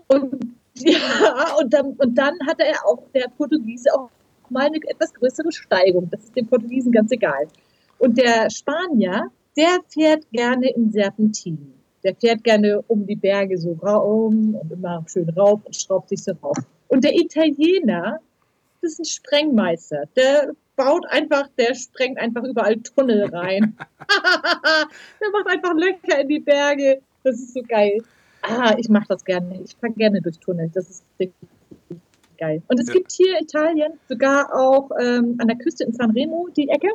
Und, 0.08 0.56
ja, 0.76 1.56
und 1.60 1.74
dann, 1.74 1.94
und 1.94 2.16
dann 2.16 2.34
hatte 2.48 2.64
er 2.66 2.86
auch, 2.86 3.04
der 3.14 3.28
Portugiese, 3.38 3.94
auch 3.94 4.10
mal 4.50 4.68
eine 4.68 4.78
etwas 4.88 5.14
größere 5.14 5.52
Steigung. 5.52 6.10
Das 6.10 6.24
ist 6.24 6.36
dem 6.36 6.48
Portugiesen 6.48 6.92
ganz 6.92 7.12
egal. 7.12 7.48
Und 8.00 8.18
der 8.18 8.50
Spanier, 8.50 9.32
der 9.56 9.80
fährt 9.90 10.30
gerne 10.32 10.70
in 10.72 10.92
Serpentinen. 10.92 11.74
Der 12.04 12.16
fährt 12.16 12.44
gerne 12.44 12.82
um 12.88 13.06
die 13.06 13.16
Berge 13.16 13.58
so 13.58 13.72
rum 13.72 14.56
und 14.56 14.72
immer 14.72 15.04
schön 15.08 15.28
rauf 15.30 15.60
und 15.66 15.76
schraubt 15.76 16.10
sich 16.10 16.24
so 16.24 16.32
rauf. 16.44 16.58
Und 16.88 17.04
der 17.04 17.16
Italiener, 17.16 18.20
das 18.82 18.94
ist 18.94 19.00
ein 19.00 19.06
Sprengmeister. 19.06 20.04
Der 20.16 20.54
baut 20.78 21.06
einfach, 21.10 21.50
der 21.58 21.76
sprengt 21.76 22.18
einfach 22.18 22.44
überall 22.44 22.78
Tunnel 22.78 23.26
rein. 23.36 23.76
der 25.20 25.30
macht 25.32 25.48
einfach 25.48 25.74
Löcher 25.74 26.22
in 26.22 26.30
die 26.30 26.40
Berge. 26.40 27.02
Das 27.24 27.36
ist 27.36 27.54
so 27.54 27.62
geil. 27.68 28.02
Ah, 28.44 28.74
ich 28.78 28.88
mache 28.88 29.08
das 29.10 29.26
gerne. 29.26 29.60
Ich 29.64 29.76
fahre 29.76 29.92
gerne 29.94 30.22
durch 30.22 30.40
Tunnel. 30.40 30.70
Das 30.74 30.90
ist 30.90 31.04
richtig 31.20 31.50
geil. 32.38 32.62
Und 32.68 32.80
es 32.80 32.88
Ja. 32.88 32.94
gibt 32.94 33.12
hier 33.12 33.38
in 33.38 33.44
Italien 33.44 33.94
sogar 34.08 34.54
auch 34.56 34.90
ähm, 35.02 35.36
an 35.40 35.48
der 35.50 35.58
Küste 35.58 35.84
in 35.84 35.92
Sanremo 35.92 36.48
die 36.56 36.70
Ecke. 36.70 36.88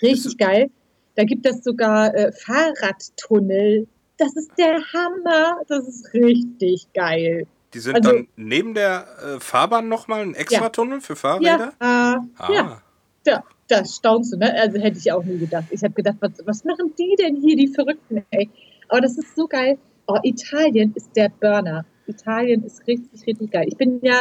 Richtig 0.00 0.38
geil. 0.38 0.70
Da 1.16 1.24
gibt 1.24 1.44
es 1.46 1.64
sogar 1.64 2.14
äh, 2.14 2.30
Fahrradtunnel. 2.32 3.86
Das 4.18 4.36
ist 4.36 4.50
der 4.58 4.80
Hammer. 4.92 5.60
Das 5.68 5.88
ist 5.88 6.12
richtig 6.14 6.86
geil. 6.94 7.46
Die 7.74 7.78
sind 7.78 7.96
Also- 7.96 8.10
dann 8.12 8.28
neben 8.36 8.74
der 8.74 9.06
äh, 9.36 9.40
Fahrbahn 9.40 9.88
nochmal 9.88 10.20
ein 10.22 10.34
Extratunnel 10.34 11.00
für 11.00 11.16
Fahrräder? 11.16 11.72
Ja, 11.80 12.14
äh, 12.14 12.18
Ah, 12.38 12.52
ja. 12.52 12.82
Da, 13.24 13.44
da 13.68 13.84
staunst 13.84 14.32
du, 14.32 14.38
ne? 14.38 14.52
Also 14.54 14.78
hätte 14.78 14.98
ich 14.98 15.10
auch 15.12 15.24
nie 15.24 15.38
gedacht. 15.38 15.64
Ich 15.70 15.82
habe 15.82 15.94
gedacht, 15.94 16.16
was, 16.20 16.32
was 16.44 16.64
machen 16.64 16.92
die 16.98 17.14
denn 17.18 17.36
hier, 17.36 17.56
die 17.56 17.68
Verrückten, 17.68 18.24
ey? 18.30 18.50
Aber 18.88 19.00
das 19.00 19.16
ist 19.16 19.34
so 19.36 19.46
geil. 19.46 19.78
Oh, 20.06 20.18
Italien 20.22 20.92
ist 20.94 21.10
der 21.16 21.30
Burner. 21.40 21.84
Italien 22.06 22.64
ist 22.64 22.86
richtig, 22.86 23.26
richtig 23.26 23.50
geil. 23.50 23.66
Ich 23.68 23.76
bin 23.76 24.00
ja 24.02 24.20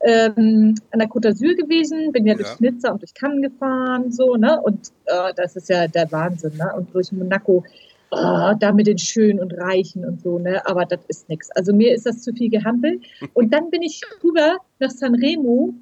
ähm, 0.00 0.74
an 0.90 0.98
der 0.98 1.08
Côte 1.08 1.28
d'Azur 1.28 1.54
gewesen, 1.56 2.12
bin 2.12 2.26
ja, 2.26 2.34
Ja. 2.34 2.38
durch 2.38 2.60
Nizza 2.60 2.90
und 2.92 3.00
durch 3.00 3.14
Cannes 3.14 3.50
gefahren, 3.50 4.12
so, 4.12 4.36
ne? 4.36 4.60
Und 4.60 4.92
äh, 5.06 5.32
das 5.34 5.56
ist 5.56 5.68
ja 5.70 5.88
der 5.88 6.10
Wahnsinn, 6.12 6.56
ne? 6.58 6.72
Und 6.76 6.94
durch 6.94 7.10
Monaco, 7.12 7.64
oh, 8.10 8.52
da 8.60 8.72
mit 8.72 8.86
den 8.86 8.98
Schönen 8.98 9.40
und 9.40 9.52
Reichen 9.54 10.04
und 10.04 10.20
so, 10.20 10.38
ne? 10.38 10.64
Aber 10.66 10.84
das 10.84 11.00
ist 11.08 11.28
nichts. 11.30 11.50
Also 11.52 11.72
mir 11.72 11.94
ist 11.94 12.04
das 12.04 12.20
zu 12.22 12.32
viel 12.34 12.50
gehampelt. 12.50 13.02
Und 13.34 13.52
dann 13.52 13.70
bin 13.70 13.82
ich 13.82 14.00
rüber 14.22 14.58
nach 14.78 14.90
Sanremo 14.90 15.72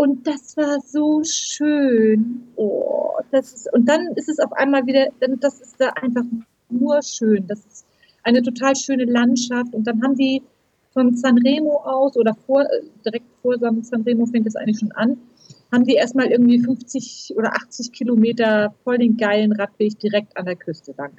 und 0.00 0.26
das 0.26 0.56
war 0.56 0.80
so 0.80 1.22
schön. 1.24 2.48
Oh, 2.56 3.18
das 3.32 3.52
ist, 3.52 3.72
und 3.74 3.86
dann 3.86 4.06
ist 4.16 4.30
es 4.30 4.38
auf 4.38 4.50
einmal 4.54 4.86
wieder, 4.86 5.08
das 5.20 5.60
ist 5.60 5.78
da 5.78 5.90
einfach 5.90 6.24
nur 6.70 7.02
schön. 7.02 7.46
Das 7.46 7.58
ist 7.66 7.84
eine 8.22 8.40
total 8.40 8.74
schöne 8.76 9.04
Landschaft. 9.04 9.74
Und 9.74 9.86
dann 9.86 10.02
haben 10.02 10.16
die 10.16 10.42
von 10.94 11.14
Sanremo 11.14 11.82
aus 11.84 12.16
oder 12.16 12.34
vor, 12.46 12.64
direkt 13.04 13.26
vor 13.42 13.56
Sanremo 13.58 14.24
fängt 14.24 14.46
es 14.46 14.56
eigentlich 14.56 14.78
schon 14.78 14.92
an, 14.92 15.18
haben 15.70 15.84
die 15.84 15.96
erstmal 15.96 16.28
irgendwie 16.28 16.60
50 16.60 17.34
oder 17.36 17.52
80 17.52 17.92
Kilometer 17.92 18.74
voll 18.82 18.96
den 18.96 19.18
geilen 19.18 19.52
Radweg 19.52 19.98
direkt 19.98 20.34
an 20.34 20.46
der 20.46 20.56
Küste 20.56 20.94
lang. 20.96 21.12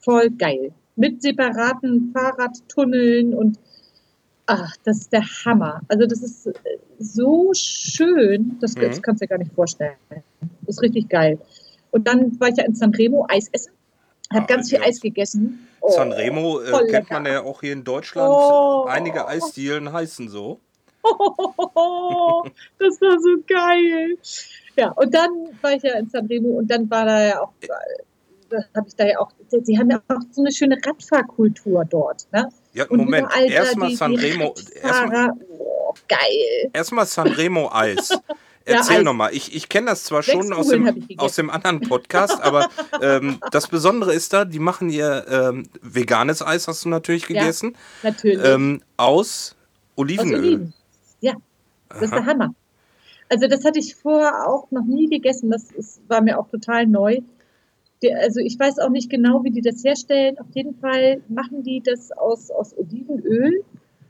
Voll 0.00 0.28
geil. 0.28 0.74
Mit 0.96 1.22
separaten 1.22 2.12
Fahrradtunneln 2.12 3.32
und 3.32 3.58
ach, 4.46 4.76
das 4.84 4.98
ist 4.98 5.12
der 5.12 5.22
Hammer. 5.22 5.80
Also 5.88 6.06
das 6.06 6.22
ist 6.22 6.46
äh, 6.46 6.52
so 6.98 7.52
schön, 7.54 8.58
das, 8.60 8.74
mhm. 8.74 8.82
das 8.82 9.02
kannst 9.02 9.22
du 9.22 9.26
dir 9.26 9.30
gar 9.30 9.38
nicht 9.38 9.54
vorstellen. 9.54 9.96
Das 10.40 10.76
ist 10.76 10.82
richtig 10.82 11.08
geil. 11.08 11.38
Und 11.90 12.06
dann 12.06 12.38
war 12.40 12.48
ich 12.48 12.56
ja 12.56 12.64
in 12.64 12.74
Sanremo 12.74 13.26
Eis 13.28 13.48
essen. 13.52 13.72
Habe 14.32 14.44
ah, 14.44 14.46
ganz 14.46 14.70
viel 14.70 14.80
Eis 14.80 15.00
gegessen. 15.00 15.68
Oh, 15.80 15.90
Sanremo 15.90 16.60
äh, 16.60 16.70
kennt 16.70 16.90
lecker. 16.90 17.14
man 17.14 17.26
ja 17.26 17.42
auch 17.42 17.60
hier 17.60 17.72
in 17.72 17.84
Deutschland. 17.84 18.32
Oh. 18.34 18.86
Einige 18.88 19.26
Eisdielen 19.26 19.92
heißen 19.92 20.28
so. 20.28 20.58
Oh, 21.02 22.44
das 22.78 23.00
war 23.00 23.18
so 23.20 23.42
geil. 23.46 24.16
Ja, 24.76 24.92
und 24.92 25.12
dann 25.12 25.30
war 25.60 25.72
ich 25.72 25.82
ja 25.82 25.98
in 25.98 26.08
Sanremo 26.08 26.50
und 26.50 26.70
dann 26.70 26.88
war 26.90 27.04
da 27.04 27.26
ja 27.26 27.40
auch, 27.42 27.52
habe 28.74 28.88
ich 28.88 28.96
da 28.96 29.06
ja 29.06 29.18
auch, 29.18 29.32
sie 29.50 29.78
haben 29.78 29.90
ja 29.90 30.00
auch 30.08 30.20
so 30.30 30.42
eine 30.42 30.52
schöne 30.52 30.78
Radfahrkultur 30.82 31.84
dort. 31.84 32.26
Ne? 32.32 32.48
Ja, 32.74 32.86
und 32.88 32.98
Moment, 32.98 33.28
erstmal 33.36 33.90
Sanremo. 33.94 34.54
Erstmal, 34.82 35.30
oh, 35.58 35.94
geil. 36.08 36.70
Erstmal 36.72 37.06
Sanremo 37.06 37.70
Eis. 37.72 38.10
Erzähl 38.64 38.98
ja, 38.98 39.02
nochmal. 39.02 39.34
Ich, 39.34 39.54
ich 39.54 39.68
kenne 39.68 39.88
das 39.88 40.04
zwar 40.04 40.22
schon 40.22 40.52
aus 40.52 40.68
dem, 40.68 41.06
aus 41.16 41.34
dem 41.34 41.50
anderen 41.50 41.80
Podcast, 41.80 42.40
aber 42.40 42.68
ähm, 43.02 43.38
das 43.50 43.66
Besondere 43.66 44.14
ist 44.14 44.32
da, 44.32 44.44
die 44.44 44.60
machen 44.60 44.88
hier 44.88 45.26
ähm, 45.28 45.68
veganes 45.82 46.46
Eis, 46.46 46.68
hast 46.68 46.84
du 46.84 46.88
natürlich 46.88 47.26
gegessen. 47.26 47.76
Ja, 48.02 48.10
natürlich. 48.10 48.44
Ähm, 48.44 48.82
aus 48.96 49.56
Olivenöl. 49.96 50.34
Aus 50.34 50.44
Oliven. 50.44 50.74
Ja, 51.20 51.34
das 51.88 51.98
Aha. 51.98 52.04
ist 52.04 52.12
der 52.12 52.26
Hammer. 52.26 52.54
Also 53.28 53.48
das 53.48 53.64
hatte 53.64 53.78
ich 53.78 53.94
vorher 53.94 54.46
auch 54.46 54.70
noch 54.70 54.84
nie 54.84 55.08
gegessen. 55.08 55.50
Das 55.50 55.70
ist, 55.70 56.00
war 56.08 56.20
mir 56.20 56.38
auch 56.38 56.48
total 56.48 56.86
neu. 56.86 57.20
Die, 58.02 58.12
also 58.12 58.40
ich 58.40 58.58
weiß 58.58 58.78
auch 58.80 58.90
nicht 58.90 59.10
genau, 59.10 59.44
wie 59.44 59.50
die 59.50 59.60
das 59.60 59.84
herstellen. 59.84 60.38
Auf 60.38 60.46
jeden 60.54 60.74
Fall 60.74 61.22
machen 61.28 61.62
die 61.62 61.82
das 61.84 62.12
aus, 62.12 62.50
aus 62.50 62.76
Olivenöl. 62.76 63.62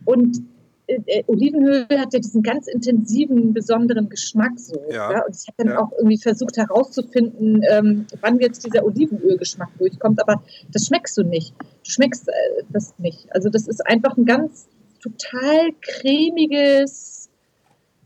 Und 0.05 0.39
äh, 0.87 0.99
äh 1.07 1.25
Olivenöl 1.27 1.87
hat 1.91 2.13
ja 2.13 2.21
diesen 2.21 2.43
ganz 2.43 2.67
intensiven, 2.69 3.53
besonderen 3.53 4.09
Geschmack 4.09 4.59
so. 4.59 4.81
Ja. 4.91 5.13
ja? 5.13 5.25
Und 5.27 5.37
ich 5.37 5.47
habe 5.47 5.57
dann 5.59 5.69
ja. 5.69 5.81
auch 5.81 5.93
irgendwie 5.99 6.19
versucht 6.19 6.57
herauszufinden, 6.57 7.63
ähm, 7.71 8.07
wann 8.21 8.41
jetzt 8.41 8.65
dieser 8.65 8.85
Olivenölgeschmack 8.85 9.71
durchkommt. 9.79 10.21
Aber 10.23 10.43
das 10.73 10.87
schmeckst 10.87 11.17
du 11.19 11.23
nicht. 11.23 11.55
Du 11.59 11.91
schmeckst 11.91 12.29
äh, 12.29 12.33
das 12.71 12.95
nicht. 12.99 13.27
Also 13.35 13.51
das 13.51 13.69
ist 13.69 13.87
einfach 13.87 14.17
ein 14.17 14.25
ganz 14.25 14.69
total 15.03 15.73
cremiges 15.81 17.22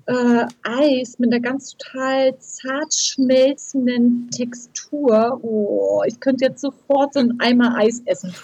äh, 0.06 0.46
Eis 0.62 1.18
mit 1.18 1.32
einer 1.32 1.40
ganz 1.40 1.76
total 1.76 2.38
zart 2.38 2.94
schmelzenden 2.94 4.30
Textur. 4.30 5.38
Oh, 5.42 6.02
ich 6.06 6.18
könnte 6.20 6.46
jetzt 6.46 6.60
sofort 6.60 7.14
so 7.14 7.20
einen 7.20 7.40
Eimer 7.40 7.76
Eis 7.76 8.02
essen. 8.06 8.34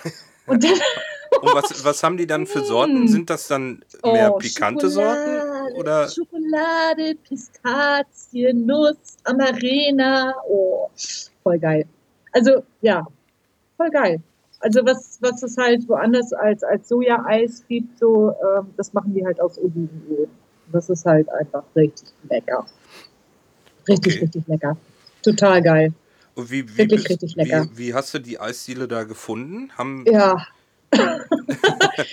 Und, 0.47 0.65
dann 0.65 0.75
Und 1.41 1.55
was, 1.55 1.85
was 1.85 2.03
haben 2.03 2.17
die 2.17 2.27
dann 2.27 2.47
für 2.47 2.63
Sorten? 2.65 3.05
Mm. 3.05 3.09
Sind 3.09 3.31
das 3.31 3.49
dann 3.49 3.83
mehr 4.05 4.35
oh, 4.35 4.39
pikante 4.39 4.91
Schokolade, 4.91 5.41
Sorten? 5.41 5.77
Oder? 5.77 6.09
Schokolade, 6.09 7.15
Pistazie, 7.27 8.53
Nuss, 8.53 9.17
Amarena. 9.25 10.35
Oh, 10.47 10.91
voll 11.43 11.59
geil. 11.59 11.87
Also, 12.33 12.63
ja, 12.83 13.07
voll 13.77 13.91
geil. 13.91 14.21
Also 14.61 14.81
was, 14.85 15.19
was 15.21 15.43
es 15.43 15.57
halt 15.57 15.89
woanders 15.89 16.33
als, 16.33 16.63
als 16.63 16.89
Soja-Eis 16.89 17.65
gibt, 17.67 17.99
so, 17.99 18.31
ähm, 18.31 18.69
das 18.77 18.93
machen 18.93 19.13
die 19.13 19.25
halt 19.25 19.41
aus 19.41 19.59
Olivenöl. 19.59 20.29
Das 20.73 20.89
ist 20.89 21.05
halt 21.05 21.29
einfach 21.31 21.65
richtig 21.77 22.09
lecker. 22.29 22.67
Richtig, 23.89 24.15
okay. 24.15 24.25
richtig 24.25 24.47
lecker. 24.47 24.77
Total 25.23 25.63
geil. 25.63 25.93
Und 26.35 26.51
wie, 26.51 26.69
wie, 26.69 26.79
Wirklich 26.79 27.05
bist, 27.05 27.11
richtig 27.11 27.37
lecker. 27.37 27.69
Wie, 27.75 27.89
wie, 27.89 27.95
hast 27.95 28.15
du 28.15 28.19
die 28.19 28.41
Eisdiele 28.41 28.89
da 28.89 29.05
gefunden? 29.05 29.71
Haben 29.77 30.05
ja. 30.07 30.47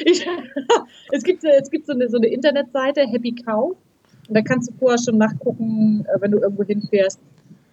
ich, 0.05 0.25
es, 1.11 1.23
gibt, 1.23 1.43
es 1.43 1.69
gibt 1.69 1.85
so 1.85 1.93
eine, 1.93 2.09
so 2.09 2.17
eine 2.17 2.27
Internetseite, 2.27 3.01
Happy 3.01 3.33
Cow. 3.33 3.75
Und 4.27 4.35
da 4.35 4.41
kannst 4.41 4.69
du 4.69 4.73
vorher 4.77 4.99
schon 5.03 5.17
nachgucken, 5.17 6.05
äh, 6.05 6.21
wenn 6.21 6.31
du 6.31 6.39
irgendwo 6.39 6.63
hinfährst, 6.63 7.19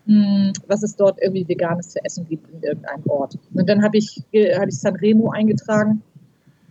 hm, 0.06 0.52
was 0.68 0.82
es 0.82 0.96
dort 0.96 1.20
irgendwie 1.20 1.46
Veganes 1.48 1.90
zu 1.90 2.04
essen 2.04 2.26
gibt 2.28 2.48
in 2.50 2.62
irgendeinem 2.62 3.06
Ort. 3.06 3.36
Und 3.54 3.68
dann 3.68 3.82
habe 3.82 3.98
ich, 3.98 4.22
hab 4.34 4.68
ich 4.68 4.78
Sanremo 4.78 5.30
eingetragen 5.30 6.02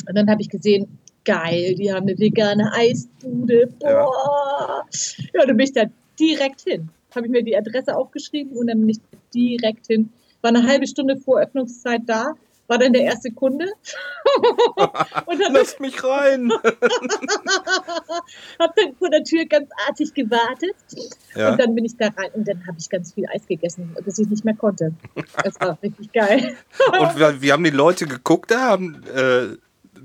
und 0.07 0.17
dann 0.17 0.29
habe 0.29 0.41
ich 0.41 0.49
gesehen, 0.49 0.97
geil, 1.25 1.75
die 1.75 1.91
haben 1.91 2.07
eine 2.07 2.17
vegane 2.17 2.71
Eisbude. 2.73 3.67
Boah. 3.79 3.87
Ja, 3.89 4.85
ja 5.33 5.45
dann 5.45 5.57
bin 5.57 5.65
ich 5.65 5.73
da 5.73 5.85
direkt 6.19 6.61
hin. 6.61 6.89
Habe 7.13 7.27
ich 7.27 7.31
mir 7.31 7.43
die 7.43 7.57
Adresse 7.57 7.95
aufgeschrieben 7.95 8.57
und 8.57 8.67
dann 8.67 8.79
bin 8.81 8.89
ich 8.89 8.99
direkt 9.33 9.87
hin. 9.87 10.11
War 10.41 10.49
eine 10.49 10.67
halbe 10.67 10.87
Stunde 10.87 11.17
vor 11.17 11.39
Öffnungszeit 11.39 12.01
da 12.05 12.35
war 12.67 12.77
dann 12.77 12.93
der 12.93 13.03
erste 13.03 13.31
Kunde. 13.31 13.65
und 15.25 15.41
dann 15.41 15.53
Lass 15.53 15.79
mich 15.79 16.03
rein. 16.03 16.51
hab 18.59 18.75
dann 18.75 18.95
vor 18.97 19.09
der 19.09 19.23
Tür 19.23 19.45
ganz 19.45 19.69
artig 19.87 20.13
gewartet. 20.13 20.75
Ja. 21.35 21.51
Und 21.51 21.59
dann 21.59 21.75
bin 21.75 21.85
ich 21.85 21.95
da 21.97 22.07
rein 22.07 22.31
und 22.33 22.47
dann 22.47 22.65
habe 22.67 22.77
ich 22.79 22.89
ganz 22.89 23.13
viel 23.13 23.25
Eis 23.33 23.45
gegessen, 23.47 23.95
bis 24.03 24.19
ich 24.19 24.27
nicht 24.29 24.45
mehr 24.45 24.55
konnte. 24.55 24.93
Das 25.43 25.59
war 25.59 25.77
richtig 25.81 26.11
geil. 26.11 26.55
und 26.99 27.41
wie 27.41 27.51
haben 27.51 27.63
die 27.63 27.69
Leute 27.69 28.07
geguckt 28.07 28.51
da? 28.51 28.61
Haben, 28.61 29.03
äh, 29.15 29.57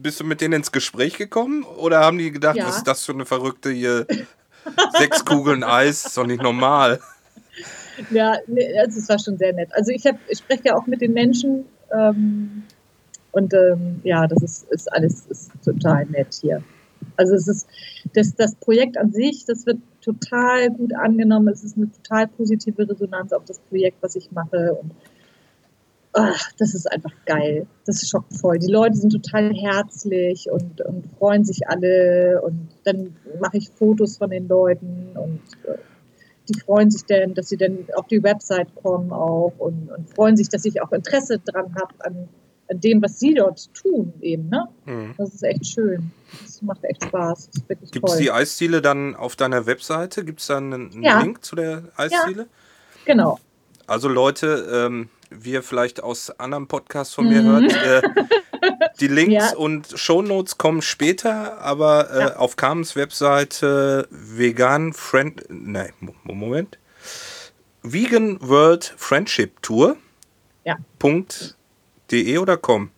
bist 0.03 0.21
du 0.21 0.25
mit 0.25 0.41
denen 0.41 0.55
ins 0.55 0.73
Gespräch 0.73 1.17
gekommen? 1.17 1.65
Oder 1.65 2.01
haben 2.01 2.19
die 2.19 2.31
gedacht, 2.31 2.57
ja. 2.57 2.67
was 2.67 2.79
ist 2.79 2.87
das 2.87 3.05
für 3.05 3.13
eine 3.13 3.27
verrückte 3.27 3.71
hier? 3.71 4.07
Sechs 4.99 5.25
Kugeln 5.25 5.65
Eis, 5.65 6.05
ist 6.07 6.17
doch 6.17 6.27
nicht 6.27 6.43
normal. 6.43 7.01
Ja, 8.11 8.37
nee, 8.47 8.79
also 8.79 8.99
es 8.99 9.09
war 9.09 9.19
schon 9.19 9.37
sehr 9.39 9.53
nett. 9.53 9.71
Also 9.73 9.91
ich, 9.91 10.07
hab, 10.07 10.17
ich 10.29 10.39
spreche 10.39 10.65
ja 10.67 10.77
auch 10.77 10.87
mit 10.87 11.01
den 11.01 11.13
Menschen 11.13 11.65
ähm, 11.93 12.63
und 13.33 13.53
ähm, 13.55 14.01
ja, 14.05 14.27
das 14.27 14.43
ist, 14.43 14.71
ist 14.71 14.93
alles 14.93 15.27
ist 15.27 15.51
total 15.65 16.07
nett 16.07 16.35
hier. 16.41 16.63
Also 17.17 17.35
es 17.35 17.49
ist 17.49 17.67
das, 18.15 18.35
das 18.35 18.55
Projekt 18.57 18.97
an 18.97 19.13
sich, 19.13 19.45
das 19.45 19.67
wird 19.67 19.79
total 20.01 20.71
gut 20.71 20.95
angenommen. 20.95 21.49
Es 21.49 21.65
ist 21.65 21.77
eine 21.77 21.91
total 21.91 22.29
positive 22.29 22.89
Resonanz 22.89 23.33
auf 23.33 23.45
das 23.45 23.59
Projekt, 23.59 23.99
was 24.01 24.17
ich 24.17 24.31
mache. 24.33 24.75
Und 24.81 24.93
ach, 26.13 26.53
das 26.59 26.75
ist 26.75 26.91
einfach 26.91 27.13
geil. 27.27 27.67
Das 27.87 28.03
ist 28.03 28.11
schockvoll. 28.11 28.59
Die 28.59 28.71
Leute 28.71 28.97
sind 28.97 29.11
total 29.11 29.53
herzlich 29.55 30.51
und, 30.51 30.81
und 30.81 31.07
freuen 31.19 31.45
sich 31.45 31.69
alle. 31.69 32.41
Und 32.43 32.69
dann 32.85 33.17
mache 33.41 33.59
ich 33.59 33.71
Fotos 33.71 34.19
von 34.19 34.31
den 34.31 34.49
Leuten 34.49 35.17
und 35.17 35.41
äh, 35.65 35.79
die 36.49 36.61
freuen 36.61 36.91
sich 36.91 37.05
denn, 37.05 37.35
dass 37.35 37.49
sie 37.49 37.57
dann 37.57 37.87
auf 37.95 38.07
die 38.09 38.23
Website 38.23 38.75
kommen 38.83 39.13
auch 39.13 39.55
und, 39.59 39.91
und 39.91 40.11
freuen 40.15 40.37
sich, 40.37 40.49
dass 40.49 40.65
ich 40.65 40.83
auch 40.83 40.91
Interesse 40.91 41.39
dran 41.39 41.75
habe 41.77 41.95
an, 42.01 42.29
an, 42.69 42.81
dem, 42.81 43.01
was 43.03 43.21
sie 43.21 43.35
dort 43.35 43.73
tun 43.75 44.13
eben. 44.21 44.49
Ne? 44.49 44.67
Mhm. 44.87 45.15
Das 45.17 45.33
ist 45.33 45.45
echt 45.45 45.67
schön. 45.67 46.11
Das 46.43 46.61
macht 46.63 46.83
echt 46.85 47.05
Spaß. 47.05 47.51
Gibt 47.93 48.09
es 48.09 48.17
die 48.17 48.33
Eisziele 48.33 48.83
dann 48.83 49.15
auf 49.15 49.37
deiner 49.37 49.67
Webseite? 49.67 50.25
Gibt 50.25 50.41
es 50.41 50.49
dann 50.49 50.73
einen, 50.73 51.03
ja. 51.03 51.21
Link 51.21 51.45
zu 51.45 51.55
der 51.55 51.85
Eisziele? 51.97 52.43
Ja, 52.43 53.05
genau. 53.05 53.39
Also 53.87 54.09
Leute, 54.09 54.69
ähm, 54.73 55.09
wie 55.31 55.53
ihr 55.53 55.63
vielleicht 55.63 56.03
aus 56.03 56.31
anderen 56.39 56.67
Podcasts 56.67 57.15
von 57.15 57.29
mir 57.29 57.43
mhm. 57.43 57.47
hört, 57.47 57.73
äh, 57.73 58.03
die 59.01 59.09
Links 59.09 59.53
ja. 59.53 59.57
und 59.57 59.89
Shownotes 59.95 60.59
kommen 60.59 60.83
später, 60.83 61.61
aber 61.61 62.11
äh, 62.11 62.21
ja. 62.21 62.37
auf 62.37 62.57
Carmens 62.57 62.97
Webseite 62.97 64.07
vegan 64.11 64.93
friend, 64.93 65.45
nein, 65.49 65.93
Moment, 66.25 66.79
Vegan 67.83 68.39
World 68.41 68.95
Friendship 68.97 69.63
Tour. 69.63 69.97
Ja. 70.65 70.77
.de 72.11 72.39
oder 72.39 72.57
com? 72.57 72.91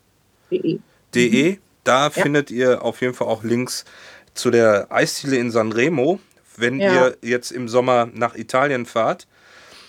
De. 0.51 0.81
De. 1.15 1.53
Mhm. 1.53 1.59
Da 1.85 2.05
ja. 2.05 2.11
findet 2.11 2.51
ihr 2.51 2.83
auf 2.83 3.01
jeden 3.01 3.15
Fall 3.15 3.29
auch 3.29 3.45
Links 3.45 3.85
zu 4.35 4.51
der 4.51 4.91
Eisdiele 4.91 5.37
in 5.37 5.51
Sanremo. 5.51 6.21
Wenn 6.57 6.81
ihr 6.81 7.17
jetzt 7.23 7.51
im 7.51 7.69
Sommer 7.69 8.09
nach 8.13 8.35
Italien 8.35 8.87
fahrt, 8.87 9.27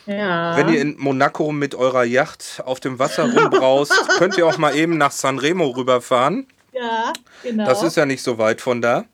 ja. 0.06 0.58
Wenn 0.58 0.70
ihr 0.70 0.82
in 0.82 0.96
Monaco 0.98 1.52
mit 1.52 1.76
eurer 1.76 2.04
Yacht 2.04 2.62
auf 2.66 2.80
dem 2.80 3.00
Wasser 3.00 3.24
rumbraust, 3.24 3.94
könnt 4.18 4.38
ihr 4.38 4.46
auch 4.46 4.58
mal 4.58 4.76
eben 4.76 4.98
nach 4.98 5.12
Sanremo 5.12 5.68
rüberfahren. 5.68 6.48
Ja, 6.74 7.14
genau. 7.44 7.66
Das 7.66 7.84
ist 7.84 7.96
ja 7.96 8.06
nicht 8.06 8.22
so 8.22 8.38
weit 8.38 8.62
von 8.62 8.82
da. 8.82 9.06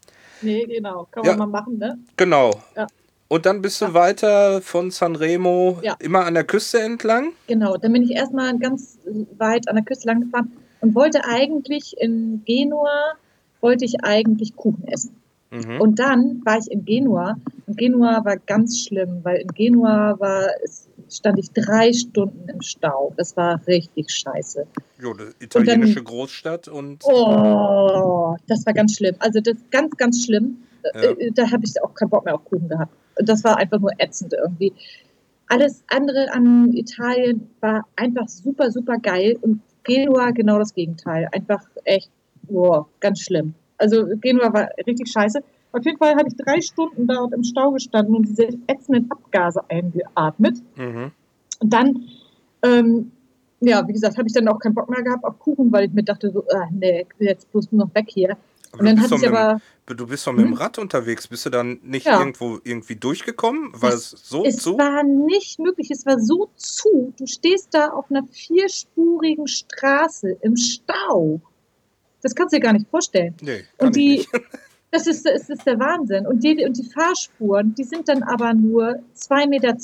Nee, 0.41 0.65
genau. 0.65 1.07
Kann 1.11 1.23
ja. 1.23 1.35
man 1.35 1.49
mal 1.49 1.61
machen, 1.61 1.77
ne? 1.77 1.99
Genau. 2.15 2.51
Ja. 2.75 2.87
Und 3.27 3.45
dann 3.45 3.61
bist 3.61 3.79
du 3.81 3.85
ja. 3.85 3.93
weiter 3.93 4.61
von 4.61 4.89
Sanremo 4.89 5.79
ja. 5.83 5.95
immer 5.99 6.25
an 6.25 6.33
der 6.33 6.43
Küste 6.43 6.79
entlang? 6.79 7.33
Genau, 7.47 7.77
dann 7.77 7.93
bin 7.93 8.03
ich 8.03 8.11
erstmal 8.11 8.57
ganz 8.57 8.97
weit 9.37 9.67
an 9.69 9.75
der 9.75 9.85
Küste 9.85 10.07
lang 10.07 10.21
gefahren 10.21 10.51
und 10.81 10.95
wollte 10.95 11.23
eigentlich 11.25 11.95
in 11.99 12.43
Genua, 12.45 13.13
wollte 13.61 13.85
ich 13.85 14.03
eigentlich 14.03 14.55
Kuchen 14.55 14.87
essen. 14.87 15.15
Mhm. 15.51 15.81
Und 15.81 15.99
dann 15.99 16.41
war 16.45 16.57
ich 16.57 16.69
in 16.69 16.85
Genua 16.85 17.37
und 17.65 17.77
Genua 17.77 18.23
war 18.23 18.37
ganz 18.37 18.79
schlimm, 18.79 19.19
weil 19.23 19.37
in 19.37 19.47
Genua 19.49 20.19
war 20.19 20.47
stand 21.11 21.39
ich 21.39 21.51
drei 21.51 21.91
Stunden 21.93 22.47
im 22.49 22.61
Stau. 22.61 23.13
Das 23.17 23.35
war 23.35 23.65
richtig 23.67 24.11
scheiße. 24.11 24.67
Jo, 24.99 25.13
eine 25.13 25.33
italienische 25.39 25.95
dann, 25.95 26.03
Großstadt 26.03 26.67
und. 26.67 27.03
Oh, 27.03 28.35
das 28.47 28.65
war 28.65 28.73
ganz 28.73 28.95
schlimm. 28.95 29.15
Also 29.19 29.39
das 29.41 29.55
ganz, 29.71 29.95
ganz 29.97 30.25
schlimm. 30.25 30.57
Ja. 30.93 31.01
Äh, 31.01 31.31
da 31.31 31.51
habe 31.51 31.63
ich 31.65 31.81
auch 31.83 31.93
keinen 31.93 32.09
Bock 32.09 32.25
mehr 32.25 32.35
auf 32.35 32.45
Kuchen 32.45 32.69
gehabt. 32.69 32.93
Das 33.15 33.43
war 33.43 33.57
einfach 33.57 33.79
nur 33.79 33.91
ätzend 33.97 34.33
irgendwie. 34.33 34.73
Alles 35.47 35.83
andere 35.87 36.31
an 36.31 36.73
Italien 36.73 37.49
war 37.59 37.87
einfach 37.95 38.27
super, 38.27 38.71
super 38.71 38.97
geil 38.97 39.37
und 39.41 39.61
Genua 39.83 40.31
genau 40.31 40.59
das 40.59 40.73
Gegenteil. 40.73 41.27
Einfach 41.31 41.63
echt, 41.83 42.11
boah, 42.43 42.87
ganz 42.99 43.21
schlimm. 43.21 43.55
Also 43.79 44.05
Genua 44.21 44.53
war 44.53 44.69
richtig 44.85 45.11
scheiße. 45.11 45.41
Auf 45.71 45.85
jeden 45.85 45.97
Fall 45.97 46.15
habe 46.15 46.27
ich 46.27 46.35
drei 46.35 46.61
Stunden 46.61 47.07
dort 47.07 47.33
im 47.33 47.43
Stau 47.43 47.71
gestanden 47.71 48.15
und 48.15 48.27
diese 48.27 48.49
ätzenden 48.67 49.09
Abgase 49.09 49.61
eingeatmet. 49.69 50.57
Mhm. 50.75 51.11
Und 51.59 51.73
dann, 51.73 52.03
ähm, 52.63 53.11
ja, 53.59 53.87
wie 53.87 53.93
gesagt, 53.93 54.17
habe 54.17 54.27
ich 54.27 54.33
dann 54.33 54.47
auch 54.47 54.59
keinen 54.59 54.73
Bock 54.73 54.89
mehr 54.89 55.03
gehabt 55.03 55.23
auf 55.23 55.37
Kuchen, 55.39 55.71
weil 55.71 55.85
ich 55.85 55.93
mir 55.93 56.03
dachte, 56.03 56.31
so, 56.31 56.43
äh, 56.47 56.65
nee, 56.71 57.01
ich 57.01 57.19
will 57.19 57.27
jetzt 57.27 57.51
bloß 57.51 57.71
nur 57.71 57.85
noch 57.85 57.95
weg 57.95 58.05
hier. 58.09 58.37
Aber 58.71 58.81
und 58.81 58.85
dann 58.85 59.01
hatte 59.01 59.15
ich 59.15 59.27
aber. 59.27 59.61
du 59.87 60.07
bist 60.07 60.25
doch 60.27 60.33
mit 60.33 60.45
dem 60.45 60.51
hm? 60.51 60.57
Rad 60.57 60.77
unterwegs. 60.77 61.27
Bist 61.27 61.45
du 61.45 61.49
dann 61.49 61.79
nicht 61.83 62.05
ja. 62.05 62.19
irgendwo 62.19 62.59
irgendwie 62.63 62.95
durchgekommen? 62.95 63.71
War 63.73 63.89
es, 63.89 64.13
es 64.13 64.29
so 64.29 64.45
es 64.45 64.57
zu? 64.57 64.73
Es 64.73 64.77
war 64.77 65.03
nicht 65.03 65.59
möglich. 65.59 65.89
Es 65.91 66.05
war 66.05 66.19
so 66.19 66.49
zu. 66.55 67.13
Du 67.17 67.25
stehst 67.25 67.69
da 67.73 67.89
auf 67.89 68.09
einer 68.09 68.23
vierspurigen 68.25 69.47
Straße 69.47 70.37
im 70.41 70.55
Stau. 70.55 71.41
Das 72.21 72.35
kannst 72.35 72.53
du 72.53 72.57
dir 72.57 72.63
gar 72.63 72.73
nicht 72.73 72.89
vorstellen. 72.89 73.35
Nee, 73.41 73.63
und 73.77 73.95
die. 73.95 74.25
Das 74.91 75.05
ist, 75.05 75.23
das 75.23 75.47
ist 75.47 75.67
der 75.67 75.79
Wahnsinn. 75.79 76.25
Und 76.25 76.43
die, 76.43 76.65
und 76.65 76.75
die 76.75 76.89
Fahrspuren, 76.89 77.75
die 77.75 77.83
sind 77.83 78.09
dann 78.09 78.23
aber 78.23 78.55
nur 78.55 79.03
2,20 79.15 79.47
Meter 79.47 79.77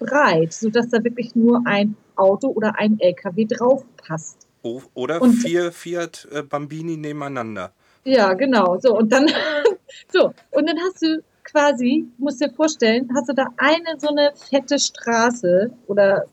breit, 0.00 0.52
sodass 0.52 0.88
da 0.88 1.04
wirklich 1.04 1.36
nur 1.36 1.62
ein 1.66 1.94
Auto 2.16 2.48
oder 2.48 2.76
ein 2.76 2.98
LKW 2.98 3.44
drauf 3.44 3.84
passt. 3.96 4.48
Oder 4.62 5.22
und, 5.22 5.34
vier 5.34 5.70
Fiat 5.70 6.26
äh, 6.32 6.42
Bambini 6.42 6.96
nebeneinander. 6.96 7.72
Ja, 8.04 8.34
genau. 8.34 8.78
So, 8.80 8.96
und 8.98 9.12
dann, 9.12 9.30
so, 10.12 10.34
und 10.50 10.68
dann 10.68 10.78
hast 10.80 11.00
du 11.02 11.22
quasi, 11.44 12.06
musst 12.18 12.40
dir 12.40 12.50
vorstellen, 12.50 13.08
hast 13.14 13.28
du 13.28 13.34
da 13.34 13.46
eine 13.56 13.98
so 13.98 14.08
eine 14.08 14.32
fette 14.34 14.78
Straße 14.78 15.70
oder 15.86 16.26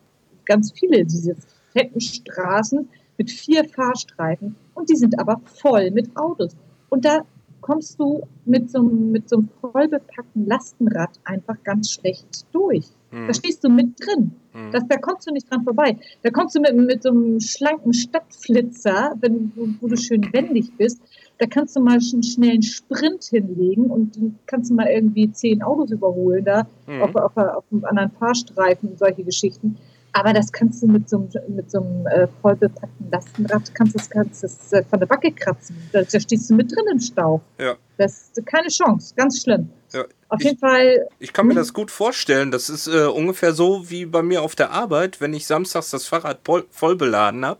ganz 0.45 0.71
viele 0.71 1.05
diese 1.05 1.35
fetten 1.71 2.01
Straßen 2.01 2.89
mit 3.17 3.31
vier 3.31 3.67
Fahrstreifen 3.69 4.55
und 4.77 4.89
die 4.89 4.95
sind 4.95 5.19
aber 5.19 5.41
voll 5.45 5.91
mit 5.91 6.15
Autos. 6.15 6.55
Und 6.89 7.03
da 7.03 7.21
kommst 7.61 7.99
du 7.99 8.21
mit 8.45 8.69
so, 8.69 8.81
mit 8.81 9.27
so 9.27 9.37
einem 9.37 9.49
vollbepackten 9.59 10.45
Lastenrad 10.45 11.09
einfach 11.25 11.55
ganz 11.63 11.91
schlecht 11.91 12.45
durch. 12.51 12.85
Mhm. 13.11 13.27
Da 13.27 13.33
stehst 13.33 13.63
du 13.63 13.69
mit 13.69 13.99
drin. 13.99 14.31
Mhm. 14.53 14.71
Das, 14.71 14.87
da 14.87 14.97
kommst 14.97 15.27
du 15.27 15.33
nicht 15.33 15.51
dran 15.51 15.63
vorbei. 15.63 15.97
Da 16.21 16.29
kommst 16.29 16.55
du 16.55 16.61
mit, 16.61 16.75
mit 16.75 17.03
so 17.03 17.09
einem 17.09 17.39
schlanken 17.39 17.93
Stadtflitzer, 17.93 19.15
wenn, 19.19 19.51
wo, 19.55 19.67
wo 19.81 19.87
du 19.87 19.97
schön 19.97 20.31
wendig 20.31 20.71
bist, 20.77 21.01
da 21.39 21.45
kannst 21.45 21.75
du 21.75 21.81
mal 21.81 21.99
einen 21.99 22.23
schnellen 22.23 22.63
Sprint 22.63 23.23
hinlegen 23.25 23.85
und 23.85 24.17
kannst 24.45 24.71
du 24.71 24.75
mal 24.75 24.87
irgendwie 24.87 25.31
zehn 25.31 25.61
Autos 25.61 25.91
überholen 25.91 26.45
da 26.45 26.67
mhm. 26.87 27.01
auf, 27.01 27.15
auf, 27.15 27.37
auf 27.37 27.63
einem 27.71 27.85
anderen 27.85 28.11
Fahrstreifen 28.11 28.89
und 28.89 28.99
solche 28.99 29.23
Geschichten. 29.23 29.77
Aber 30.17 30.33
das 30.33 30.51
kannst 30.51 30.81
du 30.81 30.87
mit 30.87 31.07
so 31.07 31.17
einem, 31.17 31.55
mit 31.55 31.69
so 31.69 31.79
einem 31.79 32.07
äh, 32.07 32.27
vollbepackten 32.41 33.11
Lastenrad, 33.11 33.75
kannst 33.75 33.93
das, 33.93 34.09
kannst 34.09 34.43
das 34.43 34.73
äh, 34.73 34.83
von 34.83 34.99
der 34.99 35.05
Backe 35.05 35.31
kratzen. 35.31 35.77
Da, 35.91 36.01
da, 36.01 36.19
stehst 36.19 36.49
du 36.49 36.55
mit 36.55 36.75
drin 36.75 36.85
im 36.91 36.99
Stau. 36.99 37.41
Ja. 37.59 37.75
Das 37.97 38.31
ist 38.33 38.45
keine 38.47 38.69
Chance, 38.69 39.13
ganz 39.15 39.43
schlimm. 39.43 39.69
Ja. 39.93 40.05
Auf 40.29 40.41
jeden 40.41 40.57
Fall. 40.57 41.07
Ich 41.19 41.33
kann 41.33 41.45
mir 41.45 41.53
hm? 41.53 41.59
das 41.59 41.71
gut 41.71 41.91
vorstellen. 41.91 42.49
Das 42.49 42.67
ist 42.67 42.87
äh, 42.87 43.05
ungefähr 43.05 43.53
so 43.53 43.91
wie 43.91 44.07
bei 44.07 44.23
mir 44.23 44.41
auf 44.41 44.55
der 44.55 44.71
Arbeit, 44.71 45.21
wenn 45.21 45.35
ich 45.35 45.45
samstags 45.45 45.91
das 45.91 46.05
Fahrrad 46.05 46.39
voll 46.71 46.95
beladen 46.95 47.45
habe 47.45 47.59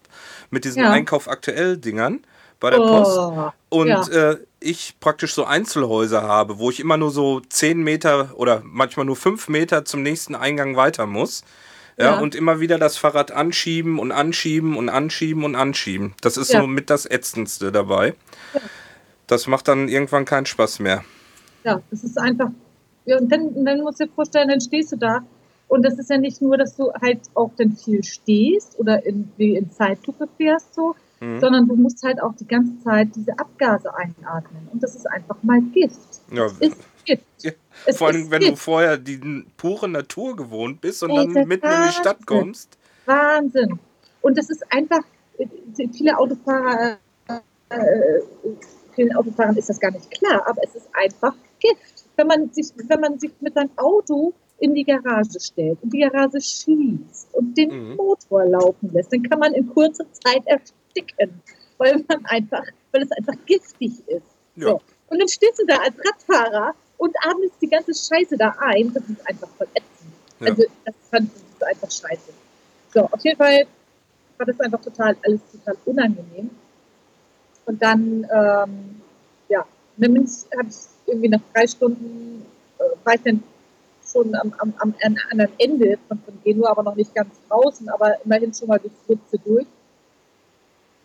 mit 0.50 0.66
diesen 0.66 0.82
ja. 0.82 0.92
Einkauf 0.92 1.30
aktuell 1.30 1.78
Dingern 1.78 2.22
bei 2.60 2.72
der 2.72 2.82
oh, 2.82 2.88
Post 2.88 3.54
und 3.70 3.88
ja. 3.88 4.32
äh, 4.32 4.38
ich 4.60 4.96
praktisch 5.00 5.34
so 5.36 5.46
Einzelhäuser 5.46 6.24
habe, 6.24 6.58
wo 6.58 6.72
ich 6.72 6.80
immer 6.80 6.98
nur 6.98 7.12
so 7.12 7.40
10 7.40 7.84
Meter 7.84 8.32
oder 8.36 8.62
manchmal 8.66 9.06
nur 9.06 9.16
5 9.16 9.50
Meter 9.50 9.86
zum 9.86 10.02
nächsten 10.02 10.34
Eingang 10.34 10.76
weiter 10.76 11.06
muss. 11.06 11.44
Ja, 11.98 12.06
ja, 12.06 12.20
und 12.20 12.36
immer 12.36 12.60
wieder 12.60 12.78
das 12.78 12.96
Fahrrad 12.96 13.32
anschieben 13.32 13.98
und 13.98 14.12
anschieben 14.12 14.78
und 14.78 14.90
anschieben 14.90 15.44
und 15.44 15.56
anschieben. 15.56 16.14
Das 16.22 16.38
ist 16.38 16.54
ja. 16.54 16.62
so 16.62 16.68
mit 16.68 16.92
das 16.92 17.10
Ätzendste 17.10 17.72
dabei. 17.72 18.14
Ja. 18.54 18.62
Das 19.26 19.48
macht 19.48 19.68
dann 19.68 19.90
irgendwann 19.90 20.24
keinen 20.26 20.46
Spaß 20.46 20.80
mehr. 20.80 21.04
Ja, 21.64 21.82
das 21.90 22.04
ist 22.04 22.18
einfach. 22.18 22.50
Ja, 23.06 23.18
und 23.18 23.32
dann, 23.32 23.66
dann 23.66 23.82
musst 23.82 24.00
du 24.00 24.06
dir 24.06 24.12
vorstellen, 24.12 24.48
dann 24.50 24.62
stehst 24.62 24.92
du 24.92 24.98
da. 24.98 25.24
Und 25.68 25.84
das 25.84 25.98
ist 25.98 26.10
ja 26.10 26.18
nicht 26.18 26.42
nur, 26.42 26.58
dass 26.58 26.76
du 26.76 26.94
halt 26.94 27.22
auch 27.34 27.52
dann 27.58 27.76
viel 27.76 28.04
stehst 28.04 28.80
oder 28.80 29.06
in, 29.06 29.32
wie 29.38 29.58
in 29.58 29.70
Zeitlupe 29.72 30.30
fährst, 30.38 30.74
so, 30.76 30.96
mhm. 31.20 31.40
sondern 31.40 31.68
du 31.68 31.76
musst 31.76 32.04
halt 32.04 32.22
auch 32.22 32.34
die 32.36 32.48
ganze 32.48 32.80
Zeit 32.84 33.10
diese 33.16 33.38
Abgase 33.38 33.94
einatmen. 33.94 34.68
Und 34.72 34.82
das 34.84 34.96
ist 34.96 35.06
einfach 35.08 35.38
mal 35.44 35.62
Gift. 35.74 36.22
Ja. 36.32 36.46
Ist 36.60 36.78
Gift. 37.08 37.24
Ja. 37.42 37.52
Vor 37.94 38.08
allem, 38.08 38.30
wenn 38.30 38.42
du 38.42 38.56
vorher 38.56 38.98
die 38.98 39.46
pure 39.56 39.88
Natur 39.88 40.36
gewohnt 40.36 40.82
bist 40.82 41.02
und 41.04 41.12
Ey, 41.12 41.16
dann 41.34 41.48
mitten 41.48 41.64
Wahnsinn. 41.64 41.82
in 41.82 41.88
die 41.88 41.94
Stadt 41.94 42.26
kommst. 42.26 42.78
Wahnsinn. 43.06 43.80
Und 44.22 44.38
das 44.38 44.50
ist 44.50 44.64
einfach, 44.72 45.02
viele 45.94 46.18
Autofahrer, 46.18 46.98
äh, 47.70 48.20
vielen 48.94 49.16
Autofahrern 49.16 49.56
ist 49.56 49.70
das 49.70 49.80
gar 49.80 49.92
nicht 49.92 50.12
klar, 50.12 50.44
aber 50.46 50.62
es 50.64 50.76
ist 50.76 50.90
einfach 50.94 51.34
Gift. 51.60 52.06
Wenn 52.16 52.28
man 52.28 52.52
sich, 52.52 52.68
wenn 52.76 53.00
man 53.00 53.20
sich 53.20 53.32
mit 53.40 53.54
seinem 53.54 53.72
Auto 53.78 54.34
in 54.60 54.74
die 54.74 54.84
Garage 54.84 55.40
stellt 55.40 55.78
und 55.84 55.94
die 55.94 56.00
Garage 56.00 56.42
schließt 56.42 57.30
und 57.34 57.56
den 57.58 57.90
mhm. 57.90 57.96
Motor 57.96 58.46
laufen 58.46 58.92
lässt, 58.92 59.14
dann 59.14 59.24
kann 59.24 59.40
man 59.40 59.54
in 59.54 59.68
kurzer 59.68 60.06
Zeit 60.12 60.46
ersticken, 60.48 61.42
weil 61.78 62.04
man 62.08 62.26
einfach, 62.26 62.64
weil 62.92 63.04
es 63.04 63.12
einfach 63.12 63.36
giftig 63.46 63.92
ist. 64.08 64.26
Ja. 64.56 64.70
So. 64.70 64.82
Und 65.10 65.20
dann 65.20 65.28
stehst 65.28 65.60
du 65.60 65.66
da 65.66 65.78
als 65.78 65.96
Radfahrer 65.98 66.74
und 66.98 67.16
atmest 67.24 67.56
die 67.62 67.68
ganze 67.68 67.94
Scheiße 67.94 68.38
da 68.38 68.56
ein. 68.60 68.94
Das 68.94 69.04
ist 69.04 69.28
einfach 69.28 69.50
voll 69.58 69.68
ätzend. 69.74 70.14
Ja. 70.40 70.48
Also 70.48 70.64
das 70.86 70.96
fand 71.10 71.32
ich 71.36 71.66
einfach 71.66 71.92
scheiße. 71.92 72.34
So, 72.94 73.02
auf 73.02 73.24
jeden 73.24 73.38
Fall 73.38 73.66
war 74.38 74.46
das 74.46 74.60
einfach 74.60 74.82
total, 74.82 75.16
alles 75.24 75.42
total 75.52 75.78
unangenehm. 75.86 76.50
Und 77.66 77.82
dann, 77.82 78.26
ähm, 78.32 79.02
ja, 79.50 79.66
dann 79.98 80.16
habe 80.16 80.70
ich 80.70 80.76
irgendwie 81.06 81.30
nach 81.30 81.42
drei 81.54 81.68
Stunden, 81.68 82.46
äh, 82.80 82.84
war 83.04 83.16
ich 83.16 83.22
dann 83.22 83.44
schon 84.10 84.34
am, 84.36 84.54
am, 84.60 84.74
am, 84.80 84.96
anderen 85.02 85.52
Ende 85.58 85.98
von, 86.08 86.20
von 86.20 86.40
Genua, 86.44 86.70
aber 86.70 86.84
noch 86.84 86.96
nicht 86.96 87.14
ganz 87.14 87.34
draußen, 87.50 87.90
aber 87.90 88.24
immerhin 88.24 88.54
schon 88.54 88.70
mal 88.70 88.80
durch 88.80 88.94
Fritze 89.06 89.38
durch. 89.44 89.68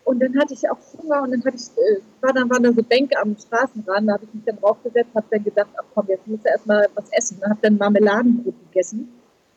Und 0.05 0.19
dann 0.19 0.37
hatte 0.37 0.53
ich 0.53 0.69
auch 0.69 0.77
Hunger 0.97 1.23
und 1.23 1.31
dann 1.31 1.43
hatte 1.45 1.55
ich, 1.55 1.77
äh, 1.77 2.01
war 2.21 2.33
dann, 2.33 2.49
waren 2.49 2.63
da 2.63 2.73
so 2.73 2.83
Bänke 2.83 3.17
am 3.17 3.37
Straßenrand, 3.37 4.09
da 4.09 4.13
habe 4.13 4.25
ich 4.25 4.33
mich 4.33 4.43
dann 4.45 4.59
draufgesetzt, 4.59 5.09
habe 5.15 5.25
dann 5.29 5.43
gedacht, 5.43 5.69
ach 5.77 5.85
komm, 5.93 6.05
jetzt 6.09 6.27
muss 6.27 6.39
ich 6.43 6.45
erstmal 6.45 6.87
was 6.95 7.05
essen. 7.11 7.37
Dann 7.39 7.51
habe 7.51 7.59
dann 7.61 7.77
Marmeladenbrot 7.77 8.55
gegessen. 8.71 9.13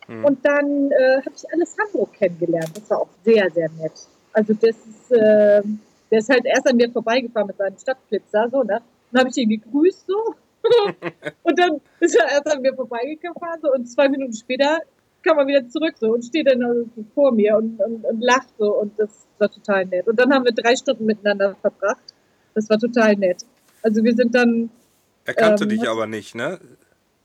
Mhm. 0.06 0.24
Und 0.24 0.46
dann 0.46 0.90
äh, 0.92 1.16
habe 1.18 1.32
ich 1.34 1.52
Alessandro 1.52 2.06
kennengelernt. 2.06 2.70
Das 2.74 2.88
war 2.90 3.00
auch 3.00 3.08
sehr, 3.24 3.50
sehr 3.50 3.68
nett. 3.70 3.92
Also 4.32 4.54
das 4.54 4.76
ist, 4.76 5.10
äh, 5.12 5.62
der 6.10 6.18
ist 6.18 6.28
halt 6.28 6.44
erst 6.44 6.68
an 6.68 6.76
mir 6.76 6.90
vorbeigefahren 6.90 7.48
mit 7.48 7.56
seinem 7.56 7.78
Stadtflitzer, 7.78 8.48
so, 8.50 8.62
ne? 8.62 8.80
Dann 9.10 9.20
habe 9.20 9.30
ich 9.30 9.36
ihn 9.36 9.48
gegrüßt, 9.48 10.06
so. 10.06 10.34
und 11.42 11.58
dann 11.58 11.80
ist 12.00 12.16
er 12.16 12.28
erst 12.28 12.52
an 12.52 12.62
mir 12.62 12.74
vorbeigefahren, 12.74 13.60
so, 13.62 13.72
und 13.72 13.86
zwei 13.86 14.08
Minuten 14.08 14.34
später 14.34 14.78
kam 15.26 15.38
er 15.38 15.46
wieder 15.46 15.68
zurück, 15.68 15.94
so, 15.98 16.12
und 16.12 16.24
steht 16.24 16.48
dann 16.48 16.62
also 16.62 16.86
vor 17.14 17.32
mir 17.32 17.56
und, 17.56 17.80
und, 17.80 18.04
und 18.04 18.20
lacht, 18.20 18.48
so, 18.58 18.74
und 18.80 18.98
das 18.98 19.26
war 19.38 19.50
total 19.50 19.84
nett. 19.86 20.06
Und 20.06 20.18
dann 20.18 20.32
haben 20.32 20.44
wir 20.44 20.52
drei 20.52 20.76
Stunden 20.76 21.04
miteinander 21.04 21.56
verbracht. 21.60 22.14
Das 22.54 22.70
war 22.70 22.78
total 22.78 23.16
nett. 23.16 23.44
Also 23.82 24.02
wir 24.02 24.14
sind 24.14 24.34
dann. 24.34 24.70
Er 25.24 25.34
kannte 25.34 25.64
ähm, 25.64 25.70
dich 25.70 25.88
aber 25.88 26.06
nicht, 26.06 26.34
ne? 26.34 26.58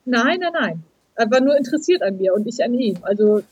Nein, 0.05 0.39
nein, 0.39 0.53
nein. 0.53 0.83
Er 1.15 1.29
war 1.29 1.39
nur 1.39 1.55
interessiert 1.55 2.01
an 2.01 2.17
mir 2.17 2.33
und 2.33 2.47
ich 2.47 2.63
an 2.63 2.73
ihm. 2.73 2.97
Also. 3.01 3.43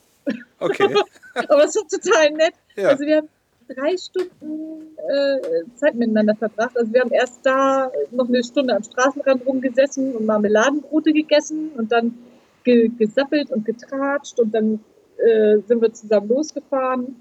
Okay. 0.59 0.93
aber 1.33 1.63
es 1.63 1.75
war 1.75 1.87
total 1.87 2.31
nett. 2.31 2.53
Ja. 2.75 2.89
Also 2.89 3.05
wir 3.05 3.17
haben 3.17 3.29
drei 3.67 3.95
Stunden 3.97 4.95
äh, 4.97 5.63
Zeit 5.75 5.95
miteinander 5.95 6.35
verbracht. 6.35 6.77
Also 6.77 6.91
wir 6.93 7.01
haben 7.01 7.11
erst 7.11 7.45
da 7.45 7.91
noch 8.11 8.27
eine 8.27 8.43
Stunde 8.43 8.75
am 8.75 8.83
Straßenrand 8.83 9.45
rumgesessen 9.45 10.15
und 10.15 10.25
Marmeladenbrote 10.25 11.13
gegessen 11.13 11.71
und 11.77 11.91
dann 11.91 12.17
ge 12.63 12.89
gesappelt 12.97 13.51
und 13.51 13.65
getratscht 13.65 14.39
und 14.39 14.53
dann 14.53 14.79
äh, 15.17 15.57
sind 15.67 15.81
wir 15.81 15.93
zusammen 15.93 16.29
losgefahren 16.29 17.15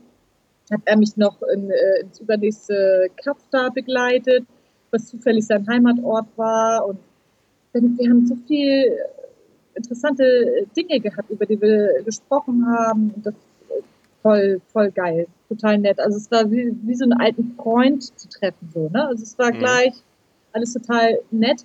hat 0.70 0.80
er 0.84 0.96
mich 0.96 1.16
noch 1.16 1.40
in, 1.42 1.70
äh, 1.70 2.00
ins 2.02 2.20
übernächste 2.20 3.08
Kaff 3.22 3.38
da 3.50 3.68
begleitet, 3.70 4.44
was 4.90 5.06
zufällig 5.06 5.46
sein 5.46 5.66
Heimatort 5.66 6.26
war. 6.36 6.86
Und 6.86 6.98
wir 7.72 8.10
haben 8.10 8.26
so 8.26 8.36
viel 8.46 8.96
interessante 9.74 10.66
Dinge 10.76 11.00
gehabt, 11.00 11.30
über 11.30 11.46
die 11.46 11.60
wir 11.60 12.02
gesprochen 12.04 12.66
haben. 12.66 13.12
Und 13.14 13.26
das 13.26 13.34
voll, 14.22 14.60
voll 14.72 14.90
geil, 14.90 15.26
total 15.48 15.78
nett. 15.78 16.00
Also 16.00 16.16
es 16.16 16.30
war 16.30 16.50
wie, 16.50 16.74
wie 16.82 16.94
so 16.94 17.04
einen 17.04 17.20
alten 17.20 17.54
Freund 17.56 18.02
zu 18.02 18.28
treffen, 18.28 18.68
so, 18.74 18.88
ne? 18.88 19.06
Also 19.06 19.22
es 19.22 19.38
war 19.38 19.52
mhm. 19.52 19.58
gleich 19.58 19.92
alles 20.52 20.72
total 20.72 21.20
nett. 21.30 21.64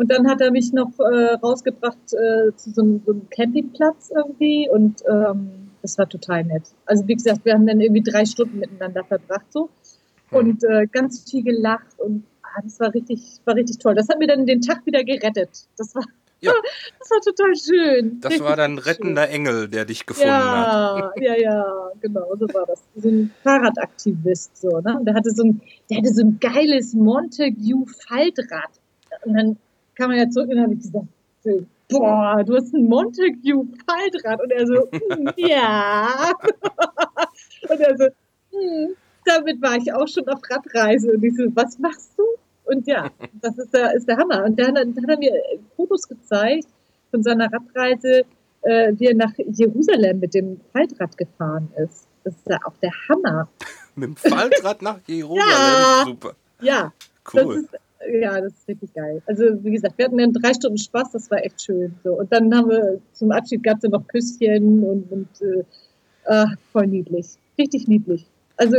Und 0.00 0.10
dann 0.10 0.26
hat 0.26 0.40
er 0.40 0.50
mich 0.50 0.72
noch 0.72 0.98
äh, 0.98 1.34
rausgebracht 1.34 2.14
äh, 2.14 2.56
zu 2.56 2.70
so 2.70 2.80
einem, 2.80 3.02
so 3.04 3.12
einem, 3.12 3.28
Campingplatz 3.28 4.10
irgendwie 4.16 4.66
und 4.70 5.02
ähm, 5.06 5.50
das 5.82 5.98
war 5.98 6.08
total 6.08 6.42
nett. 6.44 6.62
Also 6.86 7.06
wie 7.06 7.16
gesagt, 7.16 7.44
wir 7.44 7.52
haben 7.52 7.66
dann 7.66 7.82
irgendwie 7.82 8.02
drei 8.02 8.24
Stunden 8.24 8.60
miteinander 8.60 9.04
verbracht 9.04 9.44
so 9.50 9.68
Hm. 10.30 10.38
und 10.38 10.64
äh, 10.64 10.86
ganz 10.90 11.30
viel 11.30 11.42
gelacht 11.42 11.98
und 11.98 12.24
ah, 12.42 12.62
das 12.62 12.80
war 12.80 12.94
richtig, 12.94 13.20
war 13.44 13.56
richtig 13.56 13.76
toll. 13.76 13.94
Das 13.94 14.08
hat 14.08 14.18
mir 14.18 14.26
dann 14.26 14.46
den 14.46 14.62
Tag 14.62 14.86
wieder 14.86 15.04
gerettet. 15.04 15.50
Das 15.76 15.94
war, 15.94 16.04
Ja. 16.40 16.52
das 16.98 17.10
war 17.10 17.20
total 17.20 17.54
schön. 17.54 18.20
Das 18.20 18.40
war 18.40 18.56
dann 18.56 18.78
richtig 18.78 18.94
schön. 18.96 19.18
rettender 19.18 19.28
Engel, 19.28 19.68
der 19.68 19.84
dich 19.84 20.06
gefunden 20.06 20.30
hat. 20.32 21.12
Ja, 21.18 21.34
ja, 21.34 21.40
ja, 21.42 21.90
genau, 22.00 22.34
so 22.38 22.46
war 22.54 22.64
das. 22.64 22.82
So 22.96 23.06
ein 23.06 23.34
Fahrradaktivist, 23.42 24.56
so, 24.56 24.80
ne? 24.80 24.96
Und 24.98 25.04
Der 25.04 25.14
hatte 25.14 25.30
so 25.32 25.42
ein, 25.42 25.60
der 25.90 25.98
hatte 25.98 26.14
so 26.14 26.22
ein 26.22 26.38
geiles 26.40 26.94
Montague-Faltrad. 26.94 28.70
Und 29.26 29.34
dann 29.34 29.56
kam 30.00 30.10
er 30.12 30.18
ja 30.24 30.30
zurück 30.30 30.48
und 30.50 30.60
habe 30.60 30.72
ich 30.72 30.80
gesagt, 30.80 31.06
boah, 31.88 32.42
du 32.44 32.56
hast 32.56 32.72
ein 32.74 32.86
Montague-Faltrad. 32.88 34.40
Und 34.42 34.50
er 34.52 34.66
so, 34.66 34.88
"Hm, 34.90 35.32
ja. 35.36 36.32
und 37.68 37.80
er 37.80 37.96
so, 37.98 38.04
hm, 38.52 38.94
damit 39.24 39.60
war 39.62 39.76
ich 39.76 39.92
auch 39.92 40.06
schon 40.08 40.26
auf 40.28 40.40
Radreise. 40.50 41.12
Und 41.12 41.22
ich 41.22 41.34
so, 41.36 41.44
was 41.54 41.78
machst 41.78 42.12
du? 42.16 42.24
Und 42.64 42.86
ja, 42.86 43.10
das 43.42 43.58
ist 43.58 43.74
der, 43.74 43.94
ist 43.94 44.06
der 44.08 44.16
Hammer. 44.16 44.44
Und 44.44 44.58
dann, 44.58 44.74
dann 44.74 44.96
hat 44.96 45.08
er 45.10 45.18
mir 45.18 45.32
Fotos 45.76 46.06
gezeigt 46.08 46.66
von 47.10 47.22
seiner 47.22 47.50
Radreise, 47.52 48.22
äh, 48.62 48.92
wie 48.96 49.06
er 49.06 49.14
nach 49.16 49.32
Jerusalem 49.36 50.20
mit 50.20 50.34
dem 50.34 50.60
Faltrad 50.72 51.16
gefahren 51.18 51.68
ist. 51.76 52.06
Das 52.22 52.34
ist 52.34 52.48
ja 52.48 52.58
auch 52.64 52.74
der 52.82 52.92
Hammer. 53.08 53.48
Mit 53.96 54.10
dem 54.10 54.16
Faltrad 54.16 54.82
nach 54.82 54.98
Jerusalem. 55.06 55.40
Ja. 55.50 56.02
Super. 56.06 56.32
Ja, 56.60 56.92
Cool. 57.34 57.54
das 57.54 57.56
ist, 57.64 57.70
ja, 58.20 58.40
das 58.40 58.52
ist 58.52 58.68
wirklich 58.68 58.92
geil. 58.94 59.22
Also 59.26 59.44
wie 59.62 59.72
gesagt, 59.72 59.98
wir 59.98 60.06
hatten 60.06 60.18
dann 60.18 60.32
drei 60.32 60.54
Stunden 60.54 60.78
Spaß, 60.78 61.12
das 61.12 61.30
war 61.30 61.44
echt 61.44 61.60
schön. 61.62 61.94
So. 62.02 62.14
Und 62.14 62.32
dann 62.32 62.54
haben 62.54 62.70
wir 62.70 63.00
zum 63.12 63.30
Abschied 63.30 63.62
gab 63.62 63.76
es 63.78 63.82
ja 63.84 63.90
noch 63.90 64.06
Küsschen 64.08 64.82
und, 64.84 65.10
und 65.12 65.28
äh, 65.42 65.64
ach, 66.26 66.54
voll 66.72 66.86
niedlich. 66.86 67.26
Richtig 67.58 67.88
niedlich. 67.88 68.26
Also 68.56 68.76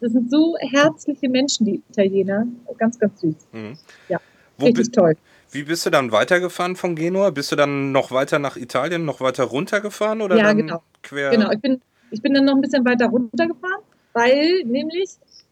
das 0.00 0.12
sind 0.12 0.30
so 0.30 0.56
herzliche 0.58 1.28
Menschen, 1.28 1.66
die 1.66 1.82
Italiener. 1.90 2.46
Ganz, 2.78 2.98
ganz 2.98 3.20
süß. 3.20 3.34
Mhm. 3.52 3.76
Ja, 4.08 4.18
Wo 4.58 4.66
Richtig 4.66 4.90
toll. 4.92 5.14
wie 5.52 5.62
bist 5.62 5.84
du 5.86 5.90
dann 5.90 6.10
weitergefahren 6.12 6.76
von 6.76 6.94
Genua? 6.96 7.30
Bist 7.30 7.52
du 7.52 7.56
dann 7.56 7.92
noch 7.92 8.10
weiter 8.12 8.38
nach 8.38 8.56
Italien, 8.56 9.04
noch 9.04 9.20
weiter 9.20 9.44
runtergefahren 9.44 10.20
oder 10.22 10.36
Ja, 10.36 10.44
dann 10.44 10.56
genau. 10.58 10.82
quer? 11.02 11.30
Genau, 11.30 11.50
ich 11.50 11.60
bin, 11.60 11.80
ich 12.10 12.22
bin 12.22 12.34
dann 12.34 12.44
noch 12.46 12.54
ein 12.54 12.60
bisschen 12.60 12.84
weiter 12.84 13.06
runtergefahren, 13.06 13.82
weil 14.12 14.62
nämlich 14.64 15.10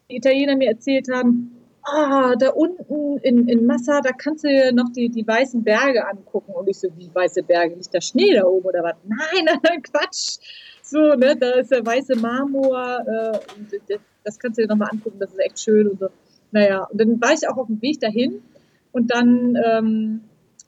die 0.09 0.17
Italiener 0.17 0.55
mir 0.55 0.69
erzählt 0.69 1.07
haben, 1.11 1.51
ah, 1.83 2.35
da 2.35 2.49
unten 2.51 3.17
in, 3.19 3.47
in 3.47 3.65
Massa, 3.65 4.01
da 4.01 4.11
kannst 4.11 4.43
du 4.43 4.47
dir 4.47 4.71
noch 4.71 4.89
die, 4.95 5.09
die 5.09 5.27
weißen 5.27 5.63
Berge 5.63 6.07
angucken. 6.07 6.53
Und 6.53 6.67
ich 6.67 6.79
so, 6.79 6.87
wie 6.97 7.09
weiße 7.13 7.43
Berge? 7.43 7.75
Nicht 7.75 7.93
der 7.93 8.01
Schnee 8.01 8.33
da 8.33 8.45
oben 8.45 8.65
oder 8.65 8.83
was? 8.83 8.95
Nein, 9.07 9.81
Quatsch. 9.83 10.37
So, 10.81 11.13
ne, 11.15 11.35
da 11.35 11.51
ist 11.51 11.71
der 11.71 11.85
weiße 11.85 12.15
Marmor, 12.15 12.99
äh, 13.05 13.37
und 13.57 13.71
das, 13.87 13.99
das 14.23 14.39
kannst 14.39 14.57
du 14.57 14.63
dir 14.63 14.67
nochmal 14.67 14.89
angucken, 14.91 15.19
das 15.19 15.31
ist 15.31 15.39
echt 15.39 15.59
schön 15.59 15.87
und 15.87 15.99
so. 15.99 16.09
Naja, 16.51 16.85
und 16.85 16.99
dann 16.99 17.21
war 17.21 17.31
ich 17.33 17.47
auch 17.47 17.57
auf 17.57 17.67
dem 17.67 17.79
Weg 17.81 17.99
dahin 17.99 18.41
und 18.91 19.11
dann 19.11 19.55
ähm, 19.63 20.21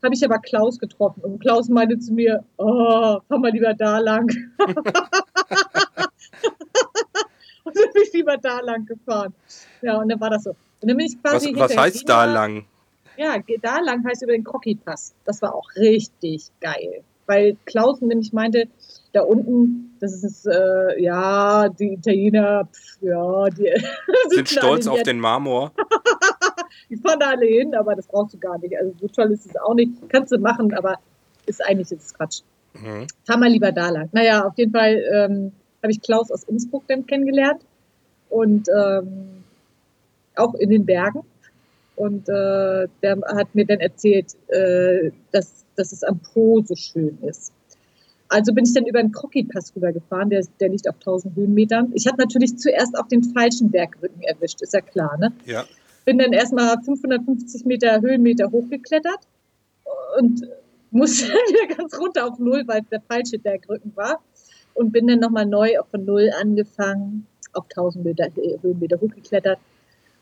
habe 0.04 0.14
ich 0.14 0.24
aber 0.24 0.38
Klaus 0.40 0.78
getroffen 0.80 1.22
und 1.22 1.40
Klaus 1.40 1.70
meinte 1.70 1.98
zu 1.98 2.14
mir, 2.14 2.44
oh, 2.58 3.20
fahr 3.28 3.40
mal 3.40 3.52
lieber 3.52 3.74
da 3.74 3.98
lang. 3.98 4.30
und 7.64 7.76
dann 7.76 7.94
bin 7.94 8.04
ich 8.04 8.14
lieber 8.14 8.38
da 8.38 8.60
lang 8.60 8.86
gefahren. 8.86 9.34
Ja, 9.82 9.98
und 9.98 10.10
dann 10.10 10.20
war 10.20 10.30
das 10.30 10.44
so. 10.44 10.56
Und 10.82 10.90
dann 10.90 10.98
bin 10.98 11.06
ich 11.06 11.18
was, 11.22 11.32
quasi 11.32 11.56
was 11.56 11.72
hinter 11.72 11.84
heißt 11.84 12.10
da 12.10 12.26
lang? 12.26 12.66
Ja, 13.18 13.36
da 13.62 13.80
lang 13.80 14.04
heißt 14.06 14.24
über 14.24 14.32
den 14.32 14.44
Crocky-Pass. 14.44 15.14
Das 15.26 15.42
war 15.42 15.54
auch 15.54 15.70
richtig 15.76 16.50
geil. 16.60 17.04
Weil 17.28 17.56
Klaus 17.66 18.02
nämlich 18.02 18.34
meinte, 18.34 18.68
da 19.14 19.22
unten, 19.22 19.96
das 20.00 20.24
ist, 20.24 20.48
äh, 20.48 21.02
ja, 21.02 21.70
die 21.70 21.94
Italiener, 21.94 22.66
pf, 22.66 23.02
ja, 23.02 23.46
die 23.50 23.72
Sind 24.30 24.50
stolz 24.50 24.88
auf 24.88 25.04
den 25.04 25.20
Marmor. 25.20 25.72
die 26.90 26.98
fahren 26.98 27.20
da 27.20 27.30
alle 27.30 27.46
hin, 27.46 27.76
aber 27.76 27.96
das 27.96 28.08
brauchst 28.08 28.34
du 28.34 28.40
gar 28.40 28.58
nicht. 28.58 28.76
Also 28.76 28.94
so 29.00 29.08
toll 29.08 29.32
ist 29.32 29.46
es 29.46 29.56
auch 29.58 29.76
nicht. 29.76 29.92
Kannst 30.10 30.32
du 30.32 30.40
machen, 30.40 30.74
aber 30.74 30.98
ist 31.46 31.64
eigentlich 31.64 31.92
ist 31.92 32.18
Quatsch. 32.18 32.42
Mhm. 32.74 33.08
Fahr 33.26 33.38
mal 33.38 33.50
lieber 33.50 33.72
da 33.72 33.90
lang. 33.90 34.10
Naja, 34.14 34.46
auf 34.46 34.58
jeden 34.58 34.72
Fall 34.72 35.04
ähm, 35.14 35.52
habe 35.84 35.92
ich 35.92 36.02
Klaus 36.02 36.32
aus 36.32 36.44
Innsbruck 36.46 36.84
dann 36.88 37.06
kennengelernt 37.06 37.62
und 38.30 38.68
ähm, 38.70 39.41
auch 40.36 40.54
in 40.56 40.70
den 40.70 40.86
Bergen. 40.86 41.22
Und 41.96 42.30
äh, 42.30 42.88
der 43.02 43.22
hat 43.36 43.54
mir 43.54 43.66
dann 43.66 43.80
erzählt, 43.80 44.36
äh, 44.48 45.12
dass, 45.32 45.66
dass 45.76 45.92
es 45.92 46.04
am 46.04 46.20
Po 46.20 46.62
so 46.66 46.76
schön 46.76 47.18
ist. 47.22 47.54
Also 48.30 48.54
bin 48.54 48.64
ich 48.64 48.74
dann 48.74 48.86
über 48.86 49.02
den 49.02 49.12
Krocki-Pass 49.12 49.76
rübergefahren, 49.76 50.30
der, 50.30 50.46
der 50.60 50.70
liegt 50.70 50.88
auf 50.88 50.96
1000 50.96 51.36
Höhenmetern. 51.36 51.92
Ich 51.94 52.08
habe 52.08 52.18
natürlich 52.18 52.58
zuerst 52.58 52.98
auf 52.98 53.10
den 53.10 53.24
falschen 53.24 53.70
Bergrücken 53.70 54.22
erwischt, 54.22 54.62
ist 54.62 54.74
ja 54.74 54.80
klar, 54.80 55.18
ne? 55.18 55.34
Ja. 55.46 55.66
bin 56.06 56.18
dann 56.18 56.32
erstmal 56.32 56.82
550 56.82 57.66
Meter 57.66 58.00
Höhenmeter 58.00 58.50
hochgeklettert 58.50 59.20
und 60.18 60.48
musste 60.92 61.28
dann 61.28 61.36
wieder 61.50 61.76
ganz 61.76 62.00
runter 62.00 62.26
auf 62.26 62.40
Null, 62.40 62.64
weil 62.68 62.82
es 62.82 62.90
der 62.90 63.02
falsche 63.02 63.38
Bergrücken 63.38 63.92
war. 63.96 64.22
Und 64.74 64.94
bin 64.94 65.08
dann 65.08 65.20
nochmal 65.20 65.46
neu 65.46 65.78
auf 65.78 65.90
von 65.90 66.06
Null 66.06 66.32
angefangen, 66.40 67.28
auf 67.52 67.66
1000 67.66 68.06
Meter 68.06 68.28
Höhenmeter 68.62 69.00
hochgeklettert 69.00 69.60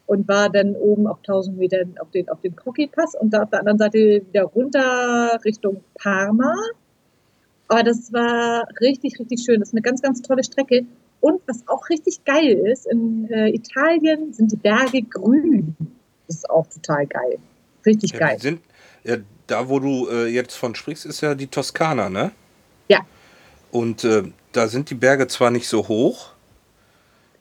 und 0.09 0.27
war 0.27 0.49
dann 0.49 0.75
oben 0.75 1.05
auf 1.05 1.19
1000 1.19 1.55
Metern 1.55 1.95
auf 1.99 2.09
den, 2.09 2.27
auf 2.29 2.41
dem 2.41 2.55
Krocki-Pass 2.55 3.13
und 3.13 3.29
da 3.29 3.43
auf 3.43 3.51
der 3.51 3.59
anderen 3.59 3.77
Seite 3.77 4.23
wieder 4.27 4.41
runter 4.41 5.39
Richtung 5.45 5.83
Parma. 5.93 6.55
Aber 7.67 7.83
das 7.83 8.11
war 8.11 8.67
richtig, 8.81 9.19
richtig 9.19 9.43
schön. 9.45 9.59
Das 9.59 9.69
ist 9.69 9.75
eine 9.75 9.83
ganz, 9.83 10.01
ganz 10.01 10.23
tolle 10.23 10.43
Strecke. 10.43 10.83
Und 11.21 11.41
was 11.45 11.61
auch 11.67 11.87
richtig 11.89 12.25
geil 12.25 12.53
ist, 12.71 12.87
in 12.87 13.29
äh, 13.29 13.49
Italien 13.49 14.33
sind 14.33 14.51
die 14.51 14.55
Berge 14.55 15.03
grün. 15.03 15.75
Das 16.25 16.37
ist 16.37 16.49
auch 16.49 16.65
total 16.65 17.05
geil. 17.05 17.37
Richtig 17.85 18.13
Ja, 18.13 18.19
geil. 18.19 18.39
sind, 18.39 18.61
ja, 19.03 19.17
da, 19.45 19.69
wo 19.69 19.79
du 19.79 20.09
äh, 20.09 20.25
jetzt 20.25 20.55
von 20.55 20.73
sprichst, 20.73 21.05
ist 21.05 21.21
ja 21.21 21.35
die 21.35 21.45
Toskana, 21.47 22.09
ne? 22.09 22.31
Ja. 22.87 23.01
Und 23.69 24.03
äh, 24.05 24.23
da 24.53 24.67
sind 24.69 24.89
die 24.89 24.95
Berge 24.95 25.27
zwar 25.27 25.51
nicht 25.51 25.67
so 25.67 25.87
hoch, 25.87 26.31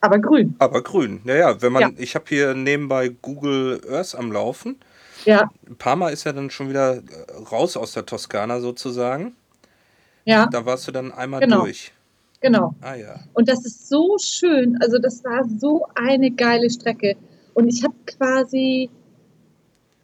Aber 0.00 0.18
grün. 0.18 0.54
aber 0.58 0.82
grün. 0.82 1.20
Naja, 1.24 1.60
wenn 1.60 1.72
man, 1.72 1.82
Ja. 1.82 1.90
ich 1.96 2.14
habe 2.14 2.24
hier 2.28 2.54
nebenbei 2.54 3.08
Google 3.08 3.80
Earth 3.90 4.14
am 4.14 4.30
Laufen. 4.32 4.76
Ja, 5.24 5.50
Parma 5.78 6.10
ist 6.10 6.24
ja 6.24 6.32
dann 6.32 6.48
schon 6.50 6.68
wieder 6.68 6.96
äh, 6.96 7.02
raus 7.50 7.76
aus 7.76 7.92
der 7.92 8.06
Toskana 8.06 8.60
sozusagen. 8.60 9.34
ja, 10.24 10.46
Da 10.46 10.64
warst 10.64 10.86
du 10.86 10.92
dann 10.92 11.12
einmal 11.12 11.40
Genau. 11.40 11.62
durch. 11.62 11.92
genau. 12.40 12.74
Ah 12.80 12.94
ja. 12.94 13.16
Und 13.34 13.48
das 13.48 13.64
ist 13.66 13.88
so 13.88 14.16
schön. 14.18 14.78
Also 14.80 14.98
das 14.98 15.24
war 15.24 15.44
so 15.58 15.86
eine 15.96 16.30
geile 16.30 16.70
Strecke. 16.70 17.16
Und 17.54 17.66
ich 17.68 17.82
habe 17.82 17.94
quasi, 18.06 18.88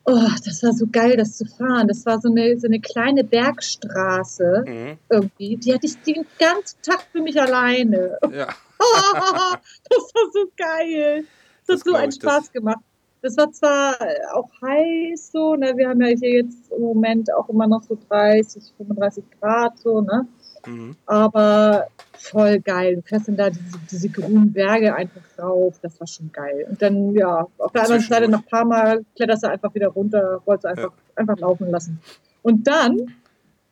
oh, 0.06 0.28
das 0.44 0.62
war 0.62 0.72
so 0.72 0.86
geil, 0.90 1.16
das 1.16 1.36
zu 1.36 1.44
fahren. 1.46 1.88
Das 1.88 2.04
war 2.06 2.20
so 2.20 2.28
eine, 2.30 2.58
so 2.58 2.66
eine 2.66 2.80
kleine 2.80 3.24
Bergstraße 3.24 4.64
Mhm. 4.66 4.98
irgendwie. 5.10 5.56
Die 5.56 5.72
hatte 5.74 5.86
ich 5.86 5.96
den 6.02 6.24
ganzen 6.38 6.80
Tag 6.82 7.04
für 7.12 7.20
mich 7.22 7.40
alleine. 7.40 8.18
Ja. 8.32 8.48
das 8.78 10.14
war 10.14 10.30
so 10.32 10.50
geil. 10.56 11.24
Das, 11.66 11.80
Das 11.80 11.80
hat 11.80 11.86
so 11.86 11.94
einen 11.94 12.10
ich, 12.10 12.18
das- 12.18 12.32
Spaß 12.32 12.52
gemacht. 12.52 12.80
Das 13.22 13.38
war 13.38 13.50
zwar 13.52 13.96
auch 14.34 14.50
heiß 14.60 15.30
so, 15.32 15.54
ne? 15.56 15.72
wir 15.78 15.88
haben 15.88 16.02
ja 16.02 16.08
hier 16.08 16.42
jetzt 16.44 16.70
im 16.70 16.82
Moment 16.82 17.32
auch 17.32 17.48
immer 17.48 17.66
noch 17.66 17.82
so 17.82 17.96
30, 18.10 18.62
35 18.76 19.24
Grad 19.40 19.78
so, 19.78 20.02
ne? 20.02 20.26
Mhm. 20.66 20.96
aber 21.06 21.88
voll 22.12 22.60
geil. 22.60 22.96
Du 22.96 23.02
fährst 23.02 23.28
dann 23.28 23.36
da 23.36 23.50
diese, 23.50 23.78
diese 23.90 24.08
grünen 24.08 24.52
Berge 24.52 24.94
einfach 24.94 25.22
rauf, 25.38 25.78
das 25.82 25.98
war 26.00 26.06
schon 26.06 26.30
geil. 26.32 26.66
Und 26.68 26.80
dann, 26.80 27.14
ja, 27.14 27.46
auf 27.58 27.72
der 27.72 27.82
anderen 27.82 28.02
Seite 28.02 28.28
nach 28.28 28.44
Parma 28.46 28.96
kletterst 29.16 29.42
du 29.42 29.50
einfach 29.50 29.74
wieder 29.74 29.88
runter, 29.88 30.40
wolltest 30.44 30.66
einfach, 30.66 30.92
einfach 31.16 31.38
laufen 31.38 31.70
lassen. 31.70 32.00
Und 32.42 32.66
dann, 32.66 33.14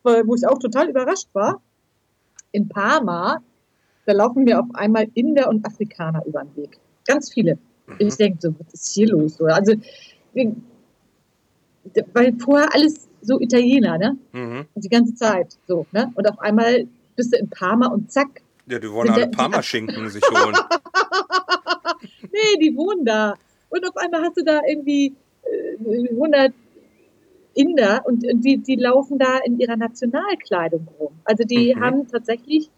wo 0.03 0.35
ich 0.35 0.47
auch 0.47 0.59
total 0.59 0.91
überrascht 0.91 1.29
war, 1.33 1.61
in 2.51 2.69
Parma, 2.69 3.41
da 4.05 4.13
laufen 4.13 4.45
mir 4.45 4.61
auf 4.61 4.67
einmal 4.75 5.07
Inder 5.15 5.49
und 5.49 5.65
Afrikaner 5.65 6.25
über 6.27 6.43
den 6.43 6.57
Weg. 6.57 6.79
Ganz 7.07 7.33
viele. 7.33 7.59
Ich 7.99 8.17
denke 8.17 8.39
so, 8.41 8.55
was 8.59 8.75
ist 8.75 8.93
hier 8.95 9.09
los? 9.09 9.41
Also, 9.41 9.75
weil 12.13 12.35
vorher 12.39 12.75
alles 12.75 13.09
so 13.23 13.41
Italiener, 13.41 13.99
ne? 13.99 14.17
Mhm. 14.33 14.67
Die 14.75 14.89
ganze 14.89 15.15
Zeit. 15.15 15.57
So, 15.67 15.87
ne? 15.93 16.11
Und 16.15 16.29
auf 16.29 16.39
einmal 16.41 16.87
bist 17.17 17.33
du 17.33 17.39
in 17.39 17.49
Parma 17.49 17.87
und 17.89 18.11
zack. 18.13 18.43
Ja, 18.67 18.79
die 18.79 18.91
wollen 18.91 19.11
alle 19.11 19.29
Parmaschinken 19.29 20.09
sich 20.11 20.23
holen. 20.31 20.55
Nee, 22.23 22.59
die 22.61 22.77
wohnen 22.77 23.05
da. 23.05 23.35
Und 23.71 23.87
auf 23.89 23.97
einmal 23.97 24.23
hast 24.23 24.37
du 24.37 24.45
da 24.45 24.61
irgendwie 24.67 25.15
äh, 25.45 26.11
100 26.11 26.53
Inder 27.55 28.03
und, 28.07 28.27
und 28.27 28.41
die, 28.43 28.57
die 28.59 28.77
laufen 28.77 29.19
da 29.19 29.39
in 29.45 29.59
ihrer 29.61 29.77
Nationalkleidung 29.77 30.89
rum. 30.99 31.13
Also 31.25 31.45
die 31.45 31.75
Mhm. 31.75 31.81
haben 31.81 32.09
tatsächlich, 32.09 32.71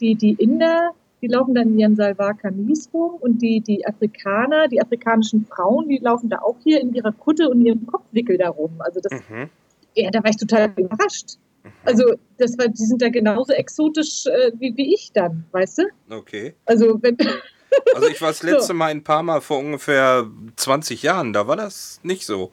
die, 0.00 0.14
die 0.14 0.32
Inder, 0.34 0.90
die 1.22 1.28
laufen 1.28 1.54
dann 1.54 1.68
in 1.68 1.78
ihren 1.78 1.96
Salvar 1.96 2.34
Kamis 2.34 2.90
rum 2.92 3.12
und 3.20 3.40
die, 3.42 3.60
die 3.60 3.86
Afrikaner, 3.86 4.68
die 4.68 4.80
afrikanischen 4.80 5.46
Frauen, 5.46 5.88
die 5.88 5.98
laufen 5.98 6.28
da 6.28 6.38
auch 6.40 6.56
hier 6.62 6.80
in 6.80 6.94
ihrer 6.94 7.12
Kutte 7.12 7.48
und 7.48 7.64
ihrem 7.64 7.86
Kopfwickel 7.86 8.36
da 8.38 8.50
rum. 8.50 8.72
Also 8.80 9.00
das, 9.00 9.12
Mhm. 9.28 9.48
Ja, 9.94 10.10
da 10.10 10.22
war 10.22 10.30
ich 10.30 10.36
total 10.36 10.72
überrascht. 10.76 11.38
Also, 11.84 12.14
das 12.38 12.56
war, 12.56 12.68
die 12.68 12.84
sind 12.84 13.02
da 13.02 13.08
genauso 13.08 13.52
exotisch 13.52 14.26
äh, 14.26 14.52
wie, 14.58 14.76
wie 14.76 14.94
ich 14.94 15.10
dann, 15.12 15.44
weißt 15.52 15.78
du? 15.78 15.82
Okay. 16.16 16.54
Also, 16.64 16.98
wenn, 17.02 17.16
Also 17.94 18.08
ich 18.08 18.20
war 18.22 18.28
das 18.28 18.42
letzte 18.42 18.62
So. 18.68 18.74
Mal 18.74 18.90
in 18.90 19.04
Parma 19.04 19.40
vor 19.40 19.58
ungefähr 19.58 20.26
20 20.56 21.02
Jahren, 21.02 21.32
da 21.32 21.46
war 21.46 21.56
das 21.56 22.00
nicht 22.02 22.24
so. 22.24 22.50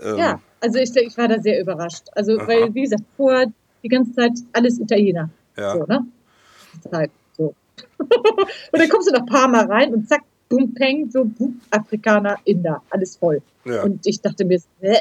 Ähm, 0.00 0.16
ja, 0.18 0.40
also 0.60 0.78
ich, 0.78 0.94
ich 0.96 1.16
war 1.16 1.28
da 1.28 1.40
sehr 1.40 1.60
überrascht. 1.60 2.04
Also, 2.12 2.38
Aha. 2.38 2.48
weil, 2.48 2.74
wie 2.74 2.82
gesagt, 2.82 3.04
vorher 3.16 3.46
die 3.82 3.88
ganze 3.88 4.12
Zeit 4.14 4.32
alles 4.52 4.78
Italiener. 4.80 5.30
ja. 5.56 5.72
So, 5.74 5.84
ne? 5.86 6.06
Die 6.74 6.90
Zeit, 6.90 7.10
so. 7.36 7.54
und 7.98 8.08
dann 8.72 8.88
kommst 8.88 9.08
du 9.08 9.12
nach 9.12 9.26
Parma 9.26 9.62
rein 9.62 9.94
und 9.94 10.08
zack, 10.08 10.22
bum, 10.48 10.74
peng, 10.74 11.10
so, 11.10 11.24
bum, 11.24 11.60
Afrikaner, 11.70 12.36
Inder, 12.44 12.82
alles 12.90 13.16
voll. 13.16 13.40
ja. 13.64 13.82
Und 13.82 14.06
ich 14.06 14.20
dachte 14.20 14.44
mir, 14.44 14.60
hä, 14.80 14.98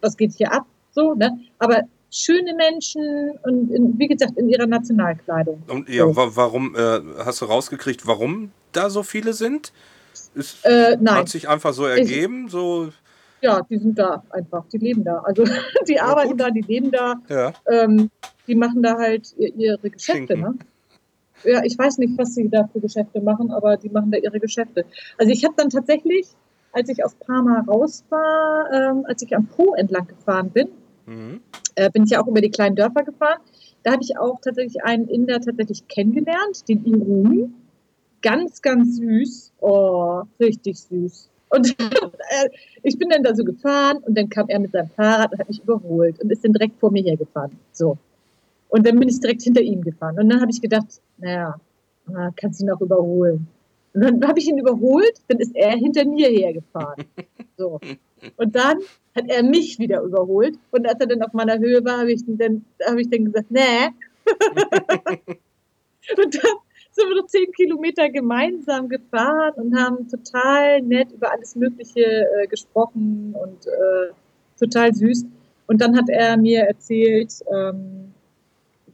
was, 0.00 0.16
geht 0.16 0.32
hier 0.32 0.52
ab? 0.52 0.66
So, 0.92 1.14
ne? 1.14 1.38
Aber 1.58 1.82
schöne 2.10 2.54
Menschen 2.54 3.32
und 3.44 3.70
in, 3.70 3.98
wie 3.98 4.08
gesagt, 4.08 4.36
in 4.36 4.48
ihrer 4.48 4.66
Nationalkleidung. 4.66 5.62
Und 5.68 5.88
ja, 5.88 6.04
So. 6.06 6.16
wa 6.16 6.30
warum 6.34 6.74
äh, 6.74 7.00
hast 7.24 7.40
du 7.40 7.44
rausgekriegt, 7.46 8.06
warum 8.06 8.50
da 8.72 8.90
so 8.90 9.02
viele 9.02 9.32
sind? 9.32 9.72
Ist, 10.34 10.64
Äh, 10.64 10.96
nein, 11.00 11.14
hat 11.16 11.28
sich 11.28 11.48
einfach 11.48 11.72
so 11.72 11.86
ergeben, 11.86 12.48
so 12.48 12.90
ja, 13.42 13.62
die 13.70 13.78
sind 13.78 13.98
da 13.98 14.22
einfach, 14.30 14.64
die 14.70 14.76
leben 14.78 15.02
da. 15.02 15.18
Also 15.20 15.44
die 15.88 15.98
arbeiten 16.00 16.30
gut. 16.32 16.40
da, 16.40 16.50
die 16.50 16.60
leben 16.60 16.90
da, 16.90 17.14
ja. 17.28 17.52
ähm, 17.66 18.10
die 18.46 18.54
machen 18.54 18.82
da 18.82 18.98
halt 18.98 19.32
ihr- 19.38 19.54
ihre 19.56 19.88
Geschäfte, 19.90 20.36
ne? 20.36 20.54
Ja, 21.44 21.62
ich 21.64 21.78
weiß 21.78 21.96
nicht, 21.98 22.18
was 22.18 22.34
sie 22.34 22.50
da 22.50 22.68
für 22.70 22.80
Geschäfte 22.80 23.18
machen, 23.22 23.50
aber 23.50 23.78
die 23.78 23.88
machen 23.88 24.10
da 24.10 24.18
ihre 24.18 24.38
Geschäfte. 24.40 24.84
Also 25.16 25.32
ich 25.32 25.42
habe 25.44 25.54
dann 25.56 25.70
tatsächlich, 25.70 26.26
als 26.72 26.88
ich 26.88 27.04
aus 27.04 27.14
Parma 27.14 27.64
raus 27.66 28.04
war, 28.10 28.70
ähm, 28.72 29.04
als 29.06 29.22
ich 29.22 29.34
am 29.36 29.46
Po 29.46 29.74
entlang 29.74 30.06
gefahren 30.06 30.50
bin, 30.50 30.68
Mhm. 31.06 31.40
äh, 31.74 31.90
bin 31.90 32.04
ich 32.04 32.10
ja 32.10 32.22
auch 32.22 32.28
über 32.28 32.40
die 32.40 32.50
kleinen 32.50 32.76
Dörfer 32.76 33.02
gefahren. 33.02 33.40
Da 33.82 33.92
habe 33.92 34.02
ich 34.02 34.18
auch 34.18 34.40
tatsächlich 34.40 34.84
einen 34.84 35.08
Inder 35.08 35.40
tatsächlich 35.40 35.88
kennengelernt, 35.88 36.68
den 36.68 36.84
Irun. 36.84 37.54
Ganz, 38.22 38.60
ganz 38.60 38.96
süß. 38.96 39.52
Oh, 39.60 40.22
richtig 40.38 40.78
süß. 40.78 41.28
Und 41.48 41.74
äh, 41.78 42.48
ich 42.82 42.98
bin 42.98 43.08
dann 43.08 43.22
da 43.22 43.34
so 43.34 43.42
gefahren 43.44 43.98
und 43.98 44.16
dann 44.16 44.28
kam 44.28 44.48
er 44.48 44.60
mit 44.60 44.72
seinem 44.72 44.90
Fahrrad 44.90 45.32
und 45.32 45.38
hat 45.38 45.48
mich 45.48 45.62
überholt 45.62 46.20
und 46.22 46.30
ist 46.30 46.44
dann 46.44 46.52
direkt 46.52 46.78
vor 46.78 46.92
mir 46.92 47.02
hergefahren. 47.02 47.52
So. 47.72 47.96
Und 48.68 48.86
dann 48.86 48.98
bin 49.00 49.08
ich 49.08 49.18
direkt 49.18 49.42
hinter 49.42 49.62
ihm 49.62 49.82
gefahren. 49.82 50.18
Und 50.18 50.28
dann 50.28 50.40
habe 50.40 50.50
ich 50.52 50.60
gedacht, 50.60 50.86
naja, 51.18 51.58
kannst 52.36 52.60
du 52.60 52.66
ihn 52.66 52.70
auch 52.70 52.80
überholen. 52.80 53.48
Und 53.92 54.02
dann 54.02 54.28
habe 54.28 54.38
ich 54.38 54.48
ihn 54.48 54.58
überholt, 54.58 55.20
dann 55.28 55.38
ist 55.38 55.54
er 55.54 55.72
hinter 55.72 56.04
mir 56.04 56.28
hergefahren. 56.28 57.04
So. 57.56 57.78
Und 58.38 58.56
dann 58.56 58.78
hat 59.14 59.28
er 59.28 59.42
mich 59.42 59.78
wieder 59.78 60.00
überholt. 60.00 60.58
Und 60.70 60.88
als 60.88 60.98
er 60.98 61.08
dann 61.08 61.22
auf 61.22 61.34
meiner 61.34 61.58
Höhe 61.58 61.84
war, 61.84 61.98
habe 61.98 62.12
ich 62.12 62.22
dann, 62.26 62.64
habe 62.88 63.02
ich 63.02 63.10
dann 63.10 63.26
gesagt, 63.26 63.50
nee. 63.50 63.88
und 66.16 66.34
dann 66.34 66.56
sind 66.90 67.08
wir 67.08 67.16
noch 67.16 67.26
zehn 67.26 67.52
Kilometer 67.52 68.08
gemeinsam 68.08 68.88
gefahren 68.88 69.52
und 69.56 69.78
haben 69.78 70.08
total 70.08 70.80
nett 70.80 71.12
über 71.12 71.30
alles 71.32 71.54
Mögliche 71.54 72.00
äh, 72.02 72.46
gesprochen 72.46 73.34
und 73.38 73.66
äh, 73.66 74.12
total 74.58 74.94
süß. 74.94 75.26
Und 75.66 75.80
dann 75.80 75.96
hat 75.96 76.08
er 76.08 76.36
mir 76.36 76.62
erzählt, 76.62 77.32
ähm, 77.52 78.12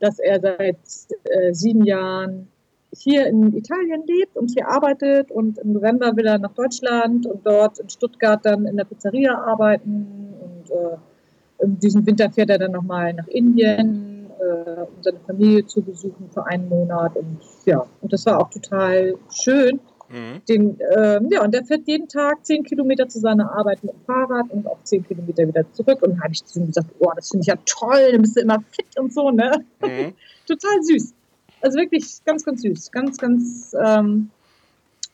dass 0.01 0.19
er 0.19 0.41
seit 0.41 0.79
äh, 1.25 1.53
sieben 1.55 1.85
Jahren 1.85 2.49
hier 2.93 3.27
in 3.27 3.55
Italien 3.57 4.03
lebt 4.07 4.37
und 4.37 4.51
hier 4.51 4.69
arbeitet 4.69 5.31
und 5.31 5.59
im 5.59 5.73
November 5.73 6.17
will 6.17 6.27
er 6.27 6.39
nach 6.39 6.53
Deutschland 6.53 7.27
und 7.27 7.45
dort 7.45 7.79
in 7.79 7.89
Stuttgart 7.89 8.45
dann 8.45 8.67
in 8.67 8.77
der 8.77 8.85
Pizzeria 8.85 9.39
arbeiten 9.39 10.35
und 10.41 10.71
äh, 10.71 11.65
in 11.65 11.79
diesem 11.79 12.07
Winter 12.07 12.31
fährt 12.31 12.51
er 12.51 12.59
dann 12.59 12.73
nochmal 12.73 13.13
nach 13.15 13.27
Indien, 13.29 14.27
äh, 14.39 14.81
um 14.81 15.03
seine 15.03 15.19
Familie 15.27 15.67
zu 15.67 15.83
besuchen 15.83 16.31
für 16.31 16.47
einen 16.47 16.69
Monat 16.69 17.17
und 17.17 17.39
ja, 17.65 17.85
und 18.01 18.13
das 18.13 18.27
war 18.27 18.41
auch 18.41 18.51
total 18.51 19.17
schön. 19.31 19.81
Mhm. 20.09 20.43
Den, 20.49 20.79
ähm, 20.97 21.29
ja, 21.31 21.43
und 21.43 21.53
der 21.53 21.65
fährt 21.65 21.87
jeden 21.87 22.07
Tag 22.07 22.45
zehn 22.47 22.63
Kilometer 22.63 23.09
zu 23.09 23.19
seiner 23.19 23.53
Arbeit 23.53 23.83
mit 23.83 23.93
dem 23.93 24.01
Fahrrad 24.07 24.51
und 24.51 24.67
auch 24.67 24.79
zehn 24.85 25.05
Kilometer 25.05 25.49
wieder 25.49 25.65
zurück. 25.73 26.01
Und 26.03 26.11
dann 26.11 26.23
habe 26.23 26.33
ich 26.33 26.45
zu 26.45 26.61
ihm 26.61 26.67
gesagt, 26.67 26.89
oh, 27.01 27.11
das 27.17 27.31
finde 27.31 27.43
ich 27.43 27.49
ja 27.49 27.57
toll, 27.67 28.13
dann 28.13 28.23
bist 28.23 28.37
du 28.37 28.41
immer 28.41 28.63
fit 28.71 28.87
und 28.99 29.13
so, 29.13 29.31
ne? 29.31 29.65
Mhm. 29.83 30.13
Total 30.47 30.83
süß. 30.83 31.13
Also 31.61 31.79
wirklich 31.79 32.05
ganz, 32.25 32.45
ganz 32.45 32.63
süß. 32.63 32.91
Ganz, 32.93 33.17
ganz 33.19 33.75
ähm, 33.85 34.31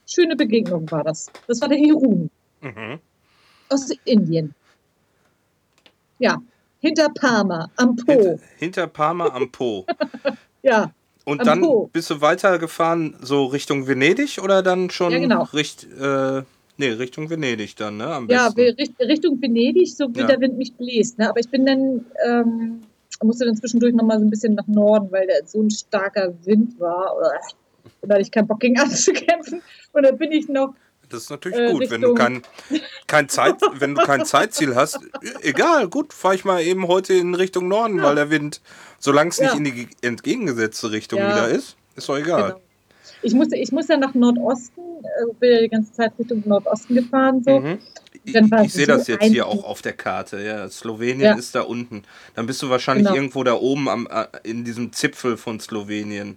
schöne 0.07 0.36
Begegnung 0.36 0.90
war 0.90 1.05
das. 1.05 1.30
Das 1.47 1.61
war 1.61 1.68
der 1.68 1.78
Irun 1.78 2.30
Mhm. 2.61 3.01
aus 3.68 3.90
Indien. 4.05 4.55
Ja, 6.18 6.40
hinter 6.80 7.09
Parma, 7.11 7.70
am 7.76 7.97
Po. 7.97 8.12
Hinter, 8.12 8.38
hinter 8.57 8.86
Parma 8.86 9.28
am 9.28 9.51
Po. 9.51 9.86
Ja, 10.64 10.93
Und 11.24 11.45
dann 11.45 11.61
Po. 11.61 11.90
bist 11.93 12.09
du 12.11 12.20
weitergefahren, 12.20 13.16
so 13.20 13.47
Richtung 13.47 13.88
Venedig 13.88 14.38
oder 14.40 14.62
dann 14.62 14.90
schon 14.90 15.11
Ja, 15.11 15.18
genau. 15.18 15.43
Richt, 15.53 15.82
äh, 15.84 16.43
nee, 16.76 16.88
Richtung 16.90 17.30
Venedig 17.30 17.74
dann, 17.74 17.97
ne? 17.97 18.07
Am 18.07 18.28
ja 18.28 18.49
besten. 18.49 18.76
Richt- 18.80 19.01
Richtung 19.01 19.43
Venedig, 19.43 19.93
so 19.97 20.07
wie 20.14 20.20
Ja. 20.20 20.26
der 20.28 20.40
Wind 20.40 20.57
mich 20.59 20.72
bläst. 20.76 21.18
Ne? 21.18 21.28
Aber 21.28 21.40
ich 21.40 21.49
bin 21.51 21.66
dann, 21.66 22.07
ähm, 22.24 22.82
musste 23.22 23.44
dann 23.44 23.56
zwischendurch 23.56 23.94
nochmal 23.94 24.18
so 24.18 24.24
ein 24.24 24.30
bisschen 24.30 24.54
nach 24.54 24.66
Norden, 24.66 25.10
weil 25.12 25.26
da 25.26 25.34
so 25.46 25.60
ein 25.62 25.70
starker 25.70 26.32
Wind 26.44 26.78
war. 26.80 27.14
Und 28.00 28.08
da 28.08 28.14
hatte 28.14 28.22
ich 28.22 28.30
keinen 28.30 28.46
Bock 28.46 28.60
gegen 28.60 28.78
anzukämpfen. 28.80 29.62
Und 29.92 30.02
dann 30.04 30.16
bin 30.18 30.32
ich 30.32 30.48
noch 30.48 30.74
Das 31.08 31.24
ist 31.24 31.30
natürlich 31.30 31.58
Äh, 31.58 31.72
gut, 31.72 31.90
wenn 31.90 32.00
du 32.00 32.14
kein, 32.14 32.42
kein, 33.06 33.28
Zeit, 33.28 33.56
wenn 33.78 33.94
du 33.94 34.02
kein 34.02 34.24
Zeitziel 34.24 34.74
hast. 34.74 34.98
Egal, 35.42 35.88
gut, 35.88 36.12
fahre 36.12 36.34
ich 36.34 36.44
mal 36.44 36.62
eben 36.62 36.88
heute 36.88 37.14
in 37.14 37.34
Richtung 37.34 37.68
Norden, 37.68 37.98
Ja. 37.98 38.04
weil 38.04 38.14
der 38.14 38.30
Wind, 38.30 38.60
solange 38.98 39.30
es 39.30 39.38
nicht 39.40 39.52
Ja. 39.52 39.56
in 39.58 39.64
die 39.64 39.88
entgegengesetzte 40.00 40.90
Richtung 40.90 41.18
Ja. 41.20 41.28
wieder 41.30 41.48
ist, 41.48 41.76
ist 41.96 42.08
doch 42.08 42.16
egal. 42.16 42.42
Genau. 42.52 42.60
Ich 43.24 43.34
musste, 43.34 43.56
ich 43.56 43.70
muss 43.70 43.86
ja 43.88 43.96
nach 43.98 44.14
Nordosten, 44.14 44.80
äh, 44.80 45.32
bin 45.38 45.52
ja 45.52 45.60
die 45.60 45.68
ganze 45.68 45.92
Zeit 45.92 46.12
Richtung 46.18 46.42
Nordosten 46.46 46.94
gefahren. 46.94 47.42
So. 47.44 47.60
Mhm. 47.60 47.78
Ich, 48.24 48.34
ich 48.36 48.72
sehe 48.72 48.86
das 48.86 49.08
jetzt 49.08 49.24
hier 49.24 49.46
auch 49.46 49.64
auf 49.64 49.82
der 49.82 49.94
Karte. 49.94 50.40
Ja, 50.42 50.68
Slowenien 50.68 51.20
Ja. 51.20 51.34
ist 51.34 51.54
da 51.54 51.62
unten. 51.62 52.02
Dann 52.34 52.46
bist 52.46 52.62
du 52.62 52.70
wahrscheinlich 52.70 53.04
Genau. 53.06 53.16
irgendwo 53.16 53.42
da 53.44 53.54
oben 53.54 53.88
am, 53.88 54.06
äh, 54.06 54.26
in 54.44 54.64
diesem 54.64 54.92
Zipfel 54.92 55.36
von 55.36 55.58
Slowenien. 55.60 56.36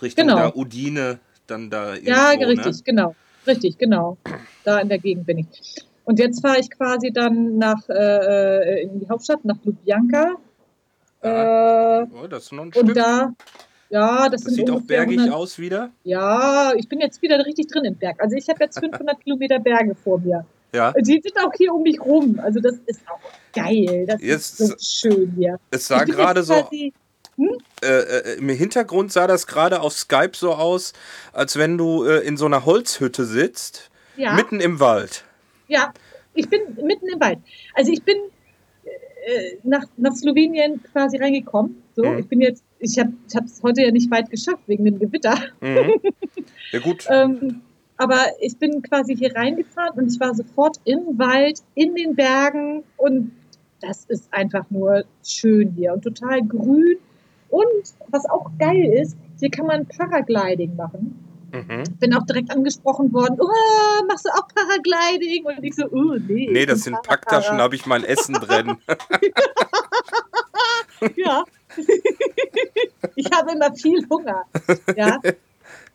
Richtung 0.00 0.26
Genau. 0.28 0.38
da 0.38 0.52
Udine, 0.54 1.18
dann 1.46 1.70
da 1.70 1.94
irgendwo. 1.94 2.10
Ja, 2.10 2.34
ne? 2.36 2.46
richtig, 2.48 2.84
genau. 2.84 3.14
Richtig, 3.46 3.78
genau. 3.78 4.16
Da 4.64 4.78
in 4.78 4.88
der 4.88 4.98
Gegend 4.98 5.26
bin 5.26 5.38
ich. 5.38 5.48
Und 6.04 6.18
jetzt 6.18 6.40
fahre 6.40 6.58
ich 6.60 6.70
quasi 6.70 7.12
dann 7.12 7.58
nach 7.58 7.88
äh, 7.88 8.82
in 8.82 9.00
die 9.00 9.08
Hauptstadt, 9.08 9.44
nach 9.44 9.56
Lubjanka. 9.64 10.36
Äh, 11.20 12.06
Oh, 12.12 12.26
das 12.28 12.44
ist 12.44 12.52
noch 12.52 12.64
ein 12.64 12.72
Stück. 12.72 12.82
und 12.88 12.96
da, 12.96 13.32
ja, 13.90 14.28
das, 14.28 14.42
das 14.42 14.54
sieht 14.54 14.70
auch 14.70 14.80
bergig 14.82 15.18
100 15.18 15.34
aus 15.36 15.58
wieder. 15.58 15.90
Ja, 16.04 16.72
ich 16.76 16.88
bin 16.88 17.00
jetzt 17.00 17.22
wieder 17.22 17.44
richtig 17.46 17.68
drin 17.68 17.84
im 17.84 17.94
Berg. 17.96 18.20
Also 18.20 18.36
ich 18.36 18.48
habe 18.48 18.62
jetzt 18.64 18.78
500 18.80 19.20
Kilometer 19.24 19.58
Berge 19.60 19.94
vor 19.94 20.18
mir. 20.18 20.44
Ja. 20.74 20.92
Die 20.92 21.20
sind 21.22 21.36
auch 21.38 21.52
hier 21.56 21.72
um 21.74 21.82
mich 21.82 22.00
rum. 22.00 22.40
Also 22.42 22.60
das 22.60 22.76
ist 22.86 23.00
auch 23.08 23.20
geil. 23.52 24.06
Das 24.06 24.20
Jetzt- 24.22 24.60
ist 24.60 25.00
so 25.02 25.08
schön 25.10 25.34
hier. 25.36 25.58
Es 25.70 25.86
sah 25.88 26.04
gerade 26.04 26.42
so, 26.42 26.54
quasi- 26.54 26.92
äh, 27.82 27.86
äh, 27.86 28.38
im 28.38 28.48
Hintergrund 28.48 29.12
sah 29.12 29.26
das 29.26 29.46
gerade 29.46 29.80
auf 29.80 29.92
Skype 29.92 30.32
so 30.34 30.52
aus, 30.54 30.92
als 31.32 31.56
wenn 31.56 31.76
du 31.78 32.04
äh, 32.04 32.18
in 32.26 32.36
so 32.36 32.46
einer 32.46 32.64
Holzhütte 32.64 33.24
sitzt, 33.24 33.90
Ja. 34.16 34.34
mitten 34.34 34.60
im 34.60 34.80
Wald. 34.80 35.24
Ja, 35.68 35.92
ich 36.34 36.48
bin 36.48 36.60
mitten 36.82 37.08
im 37.08 37.20
Wald. 37.20 37.38
Also 37.74 37.90
ich 37.92 38.02
bin 38.02 38.16
äh, 39.26 39.56
nach, 39.62 39.84
nach 39.96 40.14
Slowenien 40.14 40.82
quasi 40.92 41.16
reingekommen. 41.16 41.82
So, 41.94 42.04
Mhm. 42.04 42.18
ich 42.18 42.26
bin 42.28 42.40
jetzt, 42.40 42.64
ich 42.80 42.98
habe 42.98 43.12
es 43.44 43.62
heute 43.62 43.82
ja 43.82 43.90
nicht 43.90 44.10
weit 44.10 44.30
geschafft 44.30 44.62
wegen 44.66 44.84
dem 44.84 44.98
Gewitter. 44.98 45.38
Mhm. 45.60 46.00
ja 46.72 46.78
gut, 46.80 47.06
Ähm, 47.08 47.60
aber 48.02 48.18
ich 48.40 48.58
bin 48.58 48.82
quasi 48.82 49.16
hier 49.16 49.34
reingefahren 49.36 49.96
und 49.96 50.12
ich 50.12 50.18
war 50.18 50.34
sofort 50.34 50.80
im 50.84 51.18
Wald, 51.18 51.62
in 51.76 51.94
den 51.94 52.16
Bergen 52.16 52.82
und 52.96 53.30
das 53.80 54.04
ist 54.06 54.32
einfach 54.32 54.64
nur 54.70 55.04
schön 55.24 55.72
hier 55.76 55.92
und 55.92 56.02
total 56.02 56.42
grün. 56.42 56.96
Und 57.48 57.94
was 58.08 58.28
auch 58.28 58.50
geil 58.58 58.84
ist, 59.00 59.16
hier 59.38 59.50
kann 59.50 59.66
man 59.66 59.86
Paragliding 59.86 60.74
machen. 60.74 61.16
mhm. 61.52 61.84
Bin 62.00 62.14
auch 62.14 62.24
direkt 62.26 62.50
angesprochen 62.50 63.12
worden, 63.12 63.36
oh, 63.38 64.04
machst 64.08 64.24
du 64.24 64.30
auch 64.30 64.48
Paragliding? 64.48 65.44
Und 65.44 65.62
ich 65.62 65.76
so, 65.76 65.84
oh, 65.90 66.16
nee. 66.26 66.48
nee, 66.50 66.66
das 66.66 66.82
sind 66.82 66.94
Para- 66.94 67.02
Packtaschen, 67.02 67.58
da 67.58 67.64
habe 67.64 67.74
ich 67.76 67.86
mein 67.86 68.02
Essen 68.04 68.34
drin. 68.34 68.76
Ja. 71.16 71.44
ich 73.16 73.30
habe 73.32 73.52
immer 73.52 73.74
viel 73.74 74.06
Hunger. 74.08 74.44
Ja. 74.96 75.20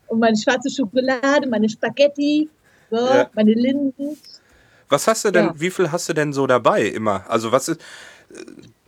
Und 0.07 0.19
meine 0.19 0.37
schwarze 0.37 0.69
Schokolade, 0.69 1.47
meine 1.47 1.69
Spaghetti, 1.69 2.49
so, 2.89 2.97
Ja. 2.97 3.29
meine 3.33 3.53
Linsen. 3.53 4.17
Was 4.89 5.07
hast 5.07 5.25
du 5.25 5.31
denn, 5.31 5.45
Ja. 5.47 5.53
wie 5.57 5.69
viel 5.69 5.91
hast 5.91 6.07
du 6.09 6.13
denn 6.13 6.31
so 6.33 6.47
dabei 6.47 6.83
immer? 6.83 7.25
Also 7.29 7.51
was 7.51 7.67
ist, 7.67 7.81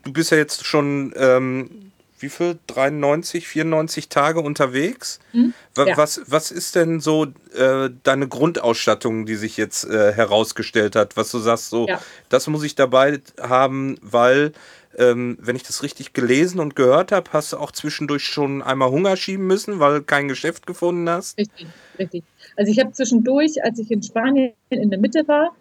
du 0.04 0.14
bist 0.14 0.32
ja 0.32 0.38
jetzt 0.38 0.66
schon 0.66 1.14
ähm, 1.18 1.92
wie 2.22 2.30
viel? 2.30 2.60
93, 2.68 3.48
94 3.48 4.10
Tage 4.10 4.42
unterwegs. 4.42 5.20
Hm? 5.32 5.54
Ja. 5.78 5.96
Was, 5.96 6.22
was 6.28 6.52
ist 6.52 6.76
denn 6.76 7.00
so 7.00 7.28
äh, 7.56 7.90
deine 8.04 8.28
Grundausstattung, 8.28 9.26
die 9.26 9.36
sich 9.36 9.56
jetzt 9.56 9.86
äh, 9.86 10.12
herausgestellt 10.14 10.98
hat? 10.98 11.16
Was 11.16 11.32
du 11.32 11.40
sagst, 11.40 11.70
so, 11.70 11.88
das 12.28 12.48
muss 12.48 12.64
ich 12.64 12.76
dabei 12.76 13.22
haben, 13.42 13.98
weil, 14.02 14.52
ähm, 15.00 15.38
wenn 15.40 15.56
ich 15.56 15.64
das 15.64 15.82
richtig 15.82 16.14
gelesen 16.14 16.60
und 16.60 16.76
gehört 16.76 17.12
habe, 17.12 17.32
hast 17.32 17.54
du 17.54 17.58
auch 17.58 17.72
zwischendurch 17.72 18.26
schon 18.26 18.62
einmal 18.62 18.92
Hunger 18.92 19.16
schieben 19.16 19.48
müssen, 19.48 19.80
weil 19.80 20.02
kein 20.02 20.28
Geschäft 20.28 20.68
gefunden 20.68 21.10
hast. 21.10 21.38
Richtig, 21.38 21.68
richtig. 21.98 22.24
Also 22.58 22.72
ich 22.72 22.80
habe 22.80 22.92
zwischendurch, 22.92 23.64
als 23.64 23.80
ich 23.80 23.90
in 23.90 24.04
Spanien 24.04 24.52
in 24.70 24.90
der 24.90 25.00
Mitte 25.00 25.28
war, 25.28 25.56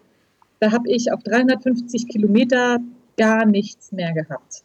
da 0.59 0.71
habe 0.71 0.89
ich 0.89 1.11
auf 1.13 1.23
350 1.23 2.09
Kilometer 2.09 2.79
gar 3.17 3.45
nichts 3.45 3.93
mehr 3.93 4.13
gehabt. 4.13 4.63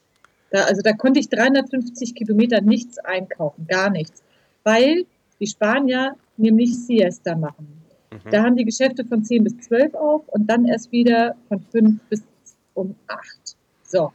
Da, 0.50 0.62
also 0.64 0.82
da 0.82 0.92
konnte 0.92 1.20
ich 1.20 1.28
350 1.28 2.14
Kilometer 2.14 2.60
nichts 2.60 2.98
einkaufen, 2.98 3.66
gar 3.68 3.90
nichts, 3.90 4.22
weil 4.64 5.04
die 5.40 5.46
Spanier 5.46 6.16
nämlich 6.36 6.76
Siesta 6.76 7.36
machen. 7.36 7.68
Mhm. 8.10 8.30
Da 8.30 8.42
haben 8.42 8.56
die 8.56 8.64
Geschäfte 8.64 9.04
von 9.04 9.22
10 9.24 9.44
bis 9.44 9.56
12 9.68 9.94
auf 9.94 10.28
und 10.28 10.48
dann 10.48 10.66
erst 10.66 10.90
wieder 10.90 11.36
von 11.48 11.60
5 11.60 12.00
bis 12.08 12.22
um 12.74 12.96
8. 13.06 13.56
So. 13.84 14.12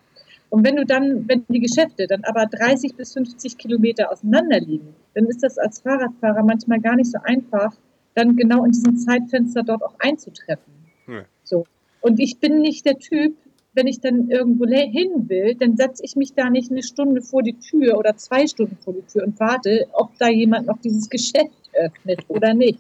Und 0.49 0.65
wenn 0.65 0.75
du 0.75 0.85
dann, 0.85 1.27
wenn 1.27 1.45
die 1.47 1.59
Geschäfte 1.59 2.07
dann 2.07 2.23
aber 2.23 2.45
30 2.47 2.95
bis 2.95 3.13
50 3.13 3.57
Kilometer 3.57 4.11
auseinander 4.11 4.59
liegen, 4.59 4.95
dann 5.13 5.25
ist 5.25 5.43
das 5.43 5.57
als 5.57 5.81
Fahrradfahrer 5.81 6.43
manchmal 6.43 6.79
gar 6.79 6.95
nicht 6.95 7.11
so 7.11 7.19
einfach, 7.23 7.73
dann 8.15 8.35
genau 8.35 8.65
in 8.65 8.71
diesem 8.71 8.97
Zeitfenster 8.97 9.63
dort 9.63 9.83
auch 9.83 9.93
einzutreffen. 9.99 10.73
Ja. 11.07 11.25
So. 11.43 11.65
Und 12.01 12.19
ich 12.19 12.39
bin 12.39 12.61
nicht 12.61 12.85
der 12.85 12.97
Typ, 12.97 13.35
wenn 13.73 13.87
ich 13.87 13.99
dann 13.99 14.29
irgendwo 14.29 14.65
hin 14.65 15.29
will, 15.29 15.55
dann 15.55 15.77
setze 15.77 16.03
ich 16.03 16.15
mich 16.15 16.33
da 16.33 16.49
nicht 16.49 16.71
eine 16.71 16.83
Stunde 16.83 17.21
vor 17.21 17.43
die 17.43 17.53
Tür 17.53 17.97
oder 17.97 18.17
zwei 18.17 18.47
Stunden 18.47 18.77
vor 18.77 18.93
die 18.93 19.03
Tür 19.03 19.23
und 19.23 19.39
warte, 19.39 19.87
ob 19.93 20.17
da 20.17 20.27
jemand 20.27 20.67
noch 20.67 20.79
dieses 20.79 21.09
Geschäft 21.09 21.69
öffnet 21.73 22.25
oder 22.27 22.53
nicht. 22.53 22.79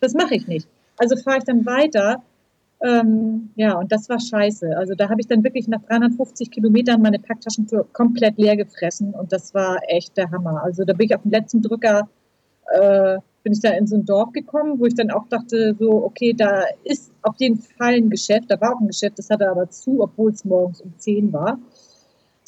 Das 0.00 0.14
mache 0.14 0.34
ich 0.34 0.46
nicht. 0.46 0.68
Also 0.98 1.16
fahre 1.16 1.38
ich 1.38 1.44
dann 1.44 1.64
weiter. 1.64 2.22
Ähm, 2.84 3.50
ja, 3.54 3.78
und 3.78 3.92
das 3.92 4.08
war 4.08 4.18
scheiße. 4.18 4.76
Also 4.76 4.94
da 4.94 5.08
habe 5.08 5.20
ich 5.20 5.28
dann 5.28 5.44
wirklich 5.44 5.68
nach 5.68 5.82
350 5.82 6.50
Kilometern 6.50 7.00
meine 7.00 7.20
Packtaschentour 7.20 7.86
komplett 7.92 8.36
leer 8.38 8.56
gefressen 8.56 9.14
und 9.14 9.32
das 9.32 9.54
war 9.54 9.78
echt 9.86 10.16
der 10.16 10.30
Hammer. 10.32 10.62
Also 10.64 10.84
da 10.84 10.92
bin 10.92 11.06
ich 11.06 11.14
auf 11.14 11.22
den 11.22 11.30
letzten 11.30 11.62
Drücker, 11.62 12.08
äh, 12.72 13.18
bin 13.44 13.52
ich 13.52 13.60
da 13.60 13.70
in 13.70 13.86
so 13.86 13.96
ein 13.96 14.04
Dorf 14.04 14.32
gekommen, 14.32 14.80
wo 14.80 14.86
ich 14.86 14.94
dann 14.94 15.12
auch 15.12 15.28
dachte, 15.28 15.76
so, 15.78 16.04
okay, 16.04 16.32
da 16.32 16.64
ist 16.82 17.12
auf 17.22 17.36
jeden 17.38 17.58
Fall 17.58 17.94
ein 17.94 18.10
Geschäft. 18.10 18.50
Da 18.50 18.60
war 18.60 18.74
auch 18.74 18.80
ein 18.80 18.88
Geschäft, 18.88 19.18
das 19.18 19.30
hatte 19.30 19.48
aber 19.48 19.70
zu, 19.70 20.02
obwohl 20.02 20.32
es 20.32 20.44
morgens 20.44 20.80
um 20.80 20.92
10 20.98 21.32
war. 21.32 21.58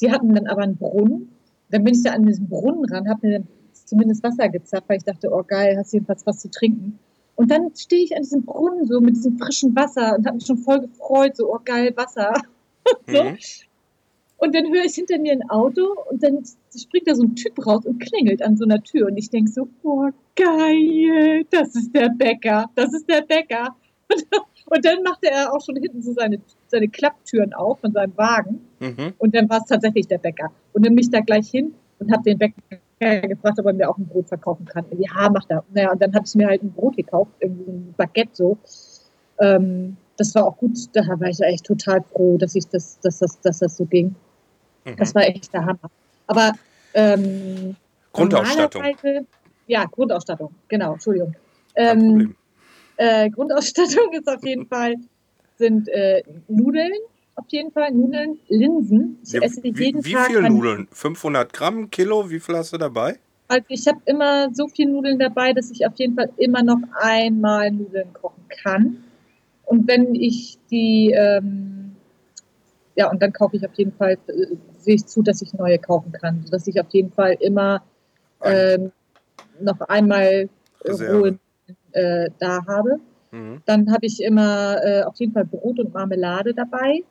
Die 0.01 0.11
hatten 0.11 0.33
dann 0.33 0.47
aber 0.47 0.63
einen 0.63 0.75
Brunnen. 0.75 1.29
Dann 1.71 1.83
bin 1.83 1.93
ich 1.93 2.03
da 2.03 2.11
an 2.11 2.25
diesen 2.25 2.49
Brunnen 2.49 2.85
ran, 2.85 3.09
habe 3.09 3.27
mir 3.27 3.39
dann 3.39 3.47
zumindest 3.73 4.23
Wasser 4.23 4.49
gezapft, 4.49 4.89
weil 4.89 4.97
ich 4.97 5.03
dachte, 5.03 5.29
oh 5.31 5.43
geil, 5.43 5.75
hast 5.77 5.93
jedenfalls 5.93 6.25
was 6.25 6.39
zu 6.39 6.49
trinken. 6.49 6.99
Und 7.35 7.51
dann 7.51 7.75
stehe 7.75 8.03
ich 8.03 8.15
an 8.15 8.23
diesem 8.23 8.43
Brunnen 8.43 8.87
so 8.87 9.01
mit 9.01 9.15
diesem 9.15 9.37
frischen 9.37 9.75
Wasser 9.75 10.15
und 10.17 10.25
habe 10.25 10.35
mich 10.35 10.45
schon 10.45 10.57
voll 10.57 10.81
gefreut, 10.81 11.35
so, 11.35 11.53
oh 11.53 11.59
geil, 11.63 11.93
Wasser. 11.95 12.33
so. 13.07 13.23
Mhm. 13.23 13.37
Und 14.37 14.53
dann 14.53 14.71
höre 14.71 14.83
ich 14.83 14.95
hinter 14.95 15.17
mir 15.17 15.31
ein 15.31 15.49
Auto 15.49 15.95
und 16.09 16.21
dann 16.21 16.43
springt 16.77 17.07
da 17.07 17.15
so 17.15 17.23
ein 17.23 17.35
Typ 17.35 17.65
raus 17.65 17.85
und 17.85 17.99
klingelt 17.99 18.41
an 18.41 18.57
so 18.57 18.65
einer 18.65 18.83
Tür. 18.83 19.07
Und 19.07 19.17
ich 19.17 19.29
denke 19.29 19.49
so, 19.49 19.67
oh 19.83 20.09
geil, 20.35 21.45
das 21.51 21.75
ist 21.75 21.95
der 21.95 22.09
Bäcker, 22.09 22.69
das 22.75 22.93
ist 22.93 23.09
der 23.09 23.21
Bäcker. 23.21 23.75
Und, 24.09 24.25
und 24.65 24.85
dann 24.85 25.03
machte 25.03 25.31
er 25.31 25.53
auch 25.53 25.63
schon 25.63 25.77
hinten 25.77 26.01
so 26.01 26.13
seine, 26.13 26.39
seine 26.67 26.89
Klapptüren 26.89 27.53
auf 27.53 27.79
von 27.79 27.91
seinem 27.93 28.15
Wagen. 28.17 28.59
Mhm. 28.79 29.13
Und 29.17 29.35
dann 29.35 29.49
war 29.49 29.59
es 29.59 29.65
tatsächlich 29.65 30.07
der 30.07 30.17
Bäcker. 30.17 30.51
Und 30.73 30.85
dann 30.85 30.95
bin 30.95 31.03
ich 31.03 31.11
da 31.11 31.21
gleich 31.21 31.49
hin 31.49 31.73
und 31.99 32.11
habe 32.11 32.23
den 32.23 32.37
Bäcker 32.37 32.61
gefragt, 32.99 33.59
ob 33.59 33.65
er 33.65 33.73
mir 33.73 33.89
auch 33.89 33.97
ein 33.97 34.07
Brot 34.07 34.27
verkaufen 34.27 34.65
kann. 34.65 34.85
Ja, 34.97 35.29
macht 35.29 35.49
er. 35.49 35.63
Naja, 35.73 35.91
und 35.91 36.01
dann 36.01 36.13
habe 36.13 36.25
ich 36.25 36.35
mir 36.35 36.47
halt 36.47 36.63
ein 36.63 36.71
Brot 36.71 36.95
gekauft, 36.95 37.31
irgendwie 37.39 37.71
ein 37.71 37.93
Baguette 37.97 38.31
so. 38.33 38.57
Ähm, 39.39 39.97
das 40.17 40.33
war 40.35 40.45
auch 40.45 40.57
gut. 40.57 40.77
Da 40.93 41.01
war 41.07 41.27
ich 41.27 41.39
echt 41.41 41.65
total 41.65 42.01
froh, 42.01 42.37
dass 42.37 42.55
ich 42.55 42.67
das, 42.67 42.99
dass 43.01 43.19
das, 43.19 43.39
dass 43.41 43.59
das 43.59 43.77
so 43.77 43.85
ging. 43.85 44.15
Mhm. 44.85 44.95
Das 44.97 45.13
war 45.13 45.23
echt 45.23 45.53
der 45.53 45.65
Hammer. 45.65 45.91
Aber 46.27 46.53
ähm, 46.93 47.75
Grundausstattung. 48.13 48.83
Ja, 49.67 49.85
Grundausstattung. 49.85 50.53
Genau, 50.67 50.93
Entschuldigung. 50.93 51.35
Ähm, 51.75 52.35
äh, 52.97 53.29
Grundausstattung 53.29 54.13
ist 54.13 54.27
auf 54.27 54.43
jeden 54.43 54.67
Fall, 54.67 54.95
sind 55.57 55.89
äh, 55.89 56.23
Nudeln, 56.47 56.93
auf 57.35 57.45
jeden 57.49 57.71
Fall 57.71 57.91
Nudeln, 57.91 58.39
Linsen. 58.47 59.19
Ich 59.25 59.35
esse 59.35 59.63
wie 59.63 59.73
jeden 59.73 60.03
wie 60.05 60.13
Tag. 60.13 60.27
viel 60.27 60.41
mein- 60.41 60.53
Nudeln? 60.53 60.87
500 60.91 61.51
Gramm, 61.53 61.89
Kilo? 61.89 62.29
Wie 62.29 62.39
viel 62.39 62.55
hast 62.55 62.73
du 62.73 62.77
dabei? 62.77 63.19
Also 63.47 63.65
ich 63.69 63.87
habe 63.87 63.99
immer 64.05 64.53
so 64.53 64.67
viel 64.67 64.87
Nudeln 64.89 65.19
dabei, 65.19 65.53
dass 65.53 65.69
ich 65.69 65.85
auf 65.85 65.93
jeden 65.97 66.15
Fall 66.15 66.29
immer 66.37 66.63
noch 66.63 66.79
einmal 66.99 67.71
Nudeln 67.71 68.11
kochen 68.13 68.43
kann. 68.63 69.03
Und 69.65 69.87
wenn 69.87 70.15
ich 70.15 70.57
die, 70.71 71.11
ähm, 71.11 71.95
ja, 72.95 73.09
und 73.11 73.21
dann 73.21 73.33
kaufe 73.33 73.55
ich 73.57 73.65
auf 73.67 73.73
jeden 73.75 73.91
Fall, 73.93 74.17
äh, 74.27 74.55
sehe 74.79 74.95
ich 74.95 75.05
zu, 75.05 75.21
dass 75.21 75.41
ich 75.41 75.53
neue 75.53 75.77
kaufen 75.77 76.11
kann, 76.11 76.41
sodass 76.43 76.65
ich 76.67 76.79
auf 76.79 76.89
jeden 76.91 77.11
Fall 77.11 77.35
immer 77.39 77.83
ähm, 78.41 78.91
noch 79.59 79.79
einmal 79.81 80.49
äh, 80.83 80.91
rohe 80.91 81.39
äh, 81.93 82.29
da 82.39 82.65
habe. 82.67 82.99
Mhm. 83.31 83.61
Dann 83.65 83.91
habe 83.91 84.05
ich 84.05 84.21
immer 84.21 84.77
äh, 84.83 85.03
auf 85.03 85.15
jeden 85.17 85.33
Fall 85.33 85.45
Brot 85.45 85.79
und 85.79 85.93
Marmelade 85.93 86.53
dabei. 86.53 87.03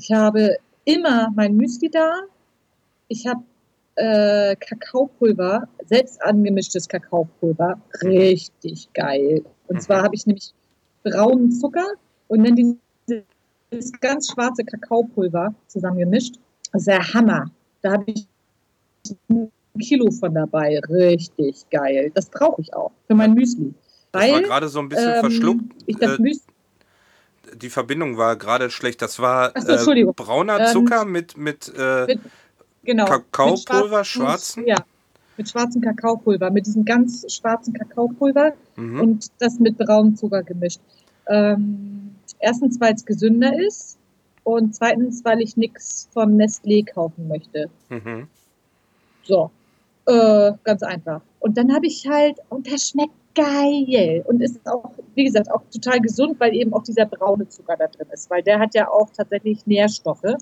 Ich 0.00 0.10
habe 0.12 0.56
immer 0.86 1.28
mein 1.34 1.56
Müsli 1.56 1.90
da. 1.90 2.20
Ich 3.08 3.26
habe 3.26 3.42
äh, 3.96 4.56
Kakaopulver, 4.56 5.68
selbst 5.86 6.22
angemischtes 6.24 6.88
Kakaopulver. 6.88 7.78
Richtig 8.02 8.88
geil. 8.94 9.42
Und 9.68 9.76
Mhm. 9.76 9.80
zwar 9.80 10.02
habe 10.04 10.14
ich 10.14 10.24
nämlich 10.26 10.54
braunen 11.04 11.52
Zucker 11.52 11.86
und 12.28 12.44
dann 12.44 12.56
dieses 13.70 13.92
ganz 14.00 14.30
schwarze 14.32 14.64
Kakaopulver 14.64 15.54
zusammengemischt. 15.66 16.36
Das 16.72 16.80
ist 16.82 16.88
der 16.88 17.12
Hammer. 17.12 17.50
Da 17.82 17.92
habe 17.92 18.04
ich 18.06 18.26
ein 19.28 19.50
Kilo 19.78 20.10
von 20.12 20.32
dabei. 20.34 20.78
Richtig 20.88 21.68
geil. 21.70 22.10
Das 22.14 22.30
brauche 22.30 22.62
ich 22.62 22.72
auch 22.72 22.90
für 23.06 23.14
mein 23.14 23.34
Müsli. 23.34 23.74
Das 24.12 24.22
war 24.22 24.32
Weil 24.36 24.42
gerade 24.44 24.68
so 24.68 24.78
ein 24.78 24.88
bisschen 24.88 25.12
ähm, 25.14 25.20
verschluckt. 25.20 25.64
ich 25.86 25.96
das 25.96 26.18
Äh, 26.18 26.22
Müsli 26.22 26.52
die 27.54 27.70
Verbindung 27.70 28.16
war 28.16 28.36
gerade 28.36 28.70
schlecht. 28.70 29.02
Das 29.02 29.18
war 29.18 29.52
so, 29.56 29.92
äh, 29.92 30.04
brauner 30.04 30.60
Ähm, 30.60 30.66
Zucker 30.68 31.04
mit, 31.04 31.36
mit, 31.36 31.72
äh, 31.76 32.06
mit- 32.06 32.20
Genau. 32.82 33.04
Kakaopulver, 33.04 33.98
mit 33.98 34.06
schwarzen? 34.06 34.66
Ja, 34.66 34.78
mit 35.36 35.48
schwarzem 35.48 35.82
Kakaopulver, 35.82 36.50
mit 36.50 36.66
diesem 36.66 36.84
ganz 36.84 37.30
schwarzen 37.32 37.74
Kakaopulver 37.74 38.52
mhm. 38.76 39.00
und 39.00 39.26
das 39.38 39.58
mit 39.58 39.76
braunem 39.76 40.16
Zucker 40.16 40.42
gemischt. 40.42 40.80
Ähm, 41.28 42.14
erstens, 42.38 42.80
weil 42.80 42.94
es 42.94 43.04
gesünder 43.04 43.52
ist 43.58 43.98
und 44.44 44.74
zweitens, 44.74 45.24
weil 45.24 45.40
ich 45.40 45.56
nichts 45.56 46.08
von 46.12 46.36
Nestlé 46.36 46.90
kaufen 46.90 47.28
möchte. 47.28 47.70
Mhm. 47.90 48.26
So, 49.22 49.50
äh, 50.06 50.52
ganz 50.64 50.82
einfach. 50.82 51.20
Und 51.40 51.56
dann 51.56 51.72
habe 51.74 51.86
ich 51.86 52.06
halt, 52.08 52.38
und 52.48 52.70
das 52.70 52.88
schmeckt 52.88 53.14
geil 53.34 54.24
und 54.26 54.40
ist 54.42 54.60
auch, 54.66 54.90
wie 55.14 55.24
gesagt, 55.24 55.50
auch 55.50 55.62
total 55.72 56.00
gesund, 56.00 56.38
weil 56.40 56.54
eben 56.54 56.72
auch 56.74 56.82
dieser 56.82 57.06
braune 57.06 57.48
Zucker 57.48 57.76
da 57.76 57.86
drin 57.86 58.06
ist, 58.12 58.28
weil 58.30 58.42
der 58.42 58.58
hat 58.58 58.74
ja 58.74 58.88
auch 58.88 59.10
tatsächlich 59.10 59.66
Nährstoffe. 59.66 60.34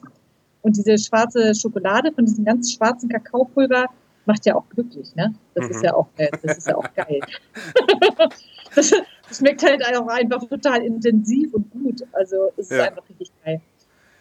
Und 0.63 0.77
diese 0.77 0.99
schwarze 0.99 1.55
Schokolade 1.55 2.13
von 2.13 2.25
diesem 2.25 2.45
ganz 2.45 2.73
schwarzen 2.73 3.09
Kakaopulver 3.09 3.87
macht 4.27 4.45
ja 4.45 4.55
auch 4.57 4.69
glücklich, 4.71 5.15
ne? 5.15 5.35
Das 5.55 5.65
Mhm. 5.67 5.71
ist 5.71 5.83
ja 5.83 5.95
auch, 5.95 6.09
das 6.43 6.59
ist 6.59 6.67
ja 6.67 6.77
auch 6.77 6.95
geil. 6.95 7.21
das, 8.75 8.91
das 9.29 9.39
schmeckt 9.39 9.63
halt 9.63 9.83
auch 9.97 10.07
einfach 10.09 10.45
total 10.49 10.83
intensiv 10.83 11.55
und 11.55 11.71
gut. 11.71 12.03
Also 12.13 12.51
es 12.57 12.71
ist 12.71 12.77
Ja. 12.77 12.85
einfach 12.85 13.09
richtig 13.09 13.31
geil. 13.45 13.61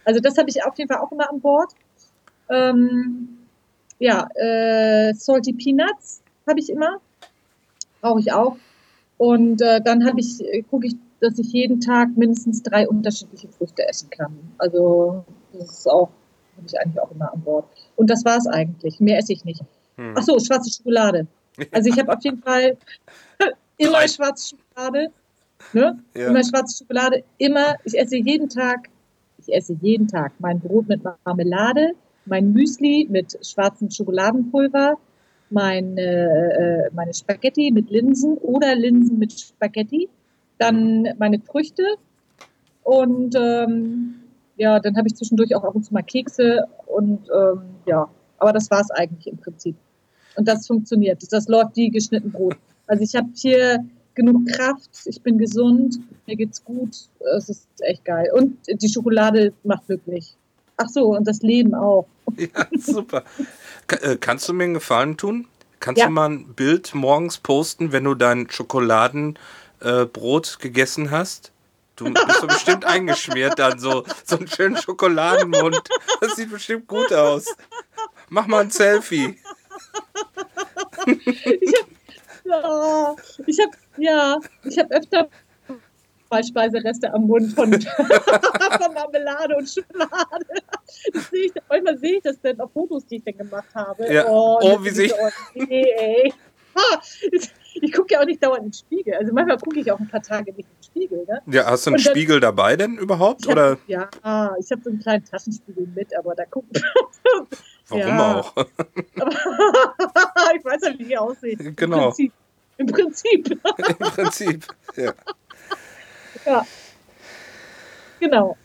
Also 0.05 0.19
das 0.21 0.37
habe 0.37 0.49
ich 0.49 0.63
auf 0.63 0.77
jeden 0.77 0.89
Fall 0.89 1.01
auch 1.01 1.11
immer 1.11 1.29
an 1.29 1.41
Bord. 1.41 1.73
Ähm, 2.49 3.39
ja, 3.99 4.27
äh, 4.35 5.13
Salty 5.13 5.53
Peanuts 5.53 6.21
habe 6.47 6.59
ich 6.59 6.69
immer. 6.69 6.99
Brauche 8.07 8.19
ich 8.19 8.31
auch. 8.31 8.55
Und 9.17 9.61
äh, 9.61 9.81
dann 9.81 10.05
habe 10.05 10.19
ich, 10.19 10.41
äh, 10.41 10.61
gucke 10.61 10.87
ich, 10.87 10.95
dass 11.19 11.37
ich 11.39 11.51
jeden 11.51 11.81
Tag 11.81 12.09
mindestens 12.15 12.61
drei 12.63 12.87
unterschiedliche 12.87 13.47
Früchte 13.49 13.87
essen 13.87 14.09
kann. 14.09 14.37
Also 14.57 15.25
das 15.53 15.79
ist 15.79 15.89
auch, 15.89 16.09
habe 16.55 16.67
ich 16.67 16.79
eigentlich 16.79 17.01
auch 17.01 17.11
immer 17.11 17.33
an 17.33 17.41
Bord. 17.41 17.65
Und 17.95 18.09
das 18.09 18.23
war 18.23 18.37
es 18.37 18.47
eigentlich. 18.47 18.99
Mehr 18.99 19.17
esse 19.17 19.33
ich 19.33 19.43
nicht. 19.43 19.61
Mhm. 19.97 20.13
Ach 20.15 20.23
so, 20.23 20.39
schwarze 20.39 20.71
Schokolade. 20.71 21.27
Also 21.71 21.89
ich 21.89 21.99
habe 21.99 22.13
auf 22.13 22.23
jeden 22.23 22.41
Fall 22.41 22.77
immer 23.77 24.07
schwarze 24.07 24.55
Schokolade. 24.55 25.11
Ne? 25.73 25.99
Ja. 26.15 26.27
Immer 26.27 26.43
schwarze 26.43 26.77
Schokolade. 26.77 27.23
Immer, 27.39 27.75
ich 27.83 27.97
esse 27.97 28.17
jeden 28.17 28.47
Tag, 28.47 28.89
ich 29.39 29.53
esse 29.53 29.75
jeden 29.81 30.07
Tag 30.07 30.33
mein 30.39 30.59
Brot 30.59 30.87
mit 30.87 31.01
Marmelade, 31.25 31.93
mein 32.25 32.53
Müsli 32.53 33.07
mit 33.09 33.37
schwarzem 33.45 33.89
Schokoladenpulver, 33.89 34.97
meine, 35.49 36.01
äh, 36.01 36.89
meine 36.93 37.13
Spaghetti 37.13 37.71
mit 37.71 37.89
Linsen 37.89 38.37
oder 38.37 38.75
Linsen 38.75 39.17
mit 39.19 39.31
Spaghetti, 39.39 40.09
dann 40.57 41.07
meine 41.17 41.39
Früchte 41.39 41.83
und 42.83 43.35
ähm, 43.35 44.15
ja, 44.57 44.79
dann 44.79 44.97
habe 44.97 45.07
ich 45.07 45.15
zwischendurch 45.15 45.55
auch 45.55 45.63
ab 45.63 45.75
und 45.75 45.83
zu 45.83 45.93
mal 45.93 46.01
Kekse 46.01 46.65
und 46.85 47.27
ähm, 47.29 47.61
ja, 47.85 48.09
Aber 48.39 48.53
das 48.53 48.69
war 48.71 48.81
es 48.81 48.91
eigentlich 48.91 49.27
im 49.27 49.37
Prinzip. 49.37 49.75
Und 50.35 50.47
das 50.47 50.67
funktioniert. 50.67 51.21
Das 51.31 51.47
läuft 51.47 51.75
wie 51.75 51.89
geschnitten 51.89 52.31
Brot. 52.31 52.55
Also 52.87 53.03
ich 53.03 53.15
habe 53.15 53.29
hier 53.35 53.85
genug 54.15 54.47
Kraft, 54.47 54.89
ich 55.05 55.21
bin 55.21 55.37
gesund, 55.37 55.99
mir 56.25 56.35
geht's 56.35 56.63
gut. 56.63 56.95
Es 57.35 57.49
ist 57.49 57.67
echt 57.81 58.05
geil. 58.05 58.29
Und 58.33 58.57
die 58.67 58.89
Schokolade 58.89 59.53
macht 59.63 59.87
glücklich. 59.87 60.35
Ach 60.77 60.87
so, 60.89 61.15
und 61.15 61.27
das 61.27 61.41
Leben 61.41 61.73
auch. 61.75 62.07
Ja, 62.37 62.67
super. 62.77 63.23
Äh, 63.87 64.17
kannst 64.17 64.47
du 64.49 64.53
mir 64.53 64.65
einen 64.65 64.73
Gefallen 64.75 65.17
tun? 65.17 65.47
Kannst 65.79 65.99
Ja. 65.99 66.07
du 66.07 66.11
mal 66.11 66.29
ein 66.29 66.53
Bild 66.53 66.93
morgens 66.93 67.37
posten, 67.37 67.91
wenn 67.91 68.03
du 68.03 68.15
dein 68.15 68.49
Schokoladenbrot 68.49 69.37
äh, 69.81 70.61
gegessen 70.61 71.09
hast? 71.09 71.51
Du 71.95 72.05
bist 72.13 72.25
doch 72.27 72.47
bestimmt 72.47 72.85
eingeschmiert 72.85 73.57
dann 73.57 73.79
so, 73.79 74.03
so 74.23 74.37
einen 74.37 74.47
schönen 74.47 74.77
Schokoladenmund. 74.77 75.81
Das 76.21 76.35
sieht 76.35 76.51
bestimmt 76.51 76.87
gut 76.87 77.11
aus. 77.13 77.45
Mach 78.29 78.45
mal 78.45 78.61
ein 78.61 78.71
Selfie. 78.71 79.37
Ja, 82.43 83.15
ich 83.45 83.59
habe 83.59 83.71
ja, 83.97 84.37
ich 84.63 84.77
habe 84.77 84.93
öfter 84.95 85.29
Speisereste 86.43 87.13
am 87.13 87.27
Mund 87.27 87.53
von, 87.53 87.71
von 87.81 88.93
Marmelade 88.93 89.55
und 89.55 89.69
Schokolade. 89.69 90.45
Das 91.13 91.29
sehe 91.29 91.45
ich, 91.45 91.53
manchmal 91.69 91.97
sehe 91.97 92.17
ich 92.17 92.23
das 92.23 92.39
dann 92.41 92.59
auf 92.59 92.71
Fotos, 92.73 93.05
die 93.05 93.17
ich 93.17 93.23
dann 93.23 93.37
gemacht 93.37 93.67
habe. 93.73 94.11
Ja. 94.13 94.25
Oh, 94.27 94.59
das 94.61 94.83
wie 94.83 94.89
sie- 94.89 95.07
so- 95.09 95.15
Nee, 95.55 95.85
ey. 95.97 96.33
Ha, 96.75 97.01
ich 97.31 97.49
ich 97.79 97.91
gucke 97.93 98.13
ja 98.13 98.21
auch 98.21 98.25
nicht 98.25 98.43
dauernd 98.43 98.59
in 98.59 98.65
den 98.69 98.73
Spiegel. 98.73 99.13
Also 99.15 99.31
manchmal 99.33 99.57
gucke 99.59 99.79
ich 99.79 99.91
auch 99.91 99.99
ein 99.99 100.07
paar 100.07 100.21
Tage 100.21 100.51
nicht 100.53 100.67
in 100.67 100.75
den 100.75 100.83
Spiegel. 100.83 101.25
Ne? 101.27 101.41
Ja, 101.47 101.65
hast 101.65 101.85
du 101.85 101.91
einen 101.91 102.03
dann- 102.03 102.11
Spiegel 102.11 102.39
dabei 102.39 102.75
denn 102.75 102.97
überhaupt? 102.97 103.43
Hab, 103.45 103.51
Oder 103.51 103.77
Ja, 103.87 104.09
ich 104.59 104.71
habe 104.71 104.81
so 104.83 104.89
einen 104.89 104.99
kleinen 104.99 105.25
Taschenspiegel 105.25 105.87
mit, 105.95 106.15
aber 106.17 106.33
da 106.35 106.45
guckt. 106.45 106.81
warum 107.87 108.07
ja. 108.07 108.35
auch? 108.39 108.53
ich 110.55 110.65
weiß 110.65 110.81
ja, 110.83 110.93
wie 110.97 111.03
die 111.05 111.17
aussehen. 111.17 111.75
Genau. 111.75 111.97
Im 111.97 112.03
Prinzip. 112.11 112.33
Im 112.77 112.87
Prinzip. 112.87 113.49
Im 113.77 113.97
Prinzip. 113.97 114.67
Ja. 114.95 115.13
Ja. 116.47 116.65
Genau. 118.19 118.57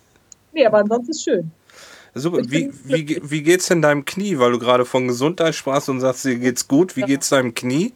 Nee, 0.52 0.64
aber 0.66 0.78
ansonsten 0.78 1.10
ist 1.10 1.22
schön. 1.24 1.50
Super. 2.14 2.42
Wie, 2.46 2.70
wie, 2.84 3.20
wie 3.22 3.42
geht's 3.42 3.68
denn 3.68 3.82
deinem 3.82 4.04
Knie? 4.04 4.38
Weil 4.38 4.52
du 4.52 4.58
gerade 4.58 4.84
von 4.84 5.08
Gesundheit 5.08 5.54
sprachst 5.54 5.88
und 5.88 6.00
sagst, 6.00 6.24
dir 6.24 6.38
geht's 6.38 6.68
gut. 6.68 6.94
Wie 6.96 7.00
Ja. 7.00 7.06
geht's 7.06 7.30
deinem 7.30 7.54
Knie? 7.54 7.92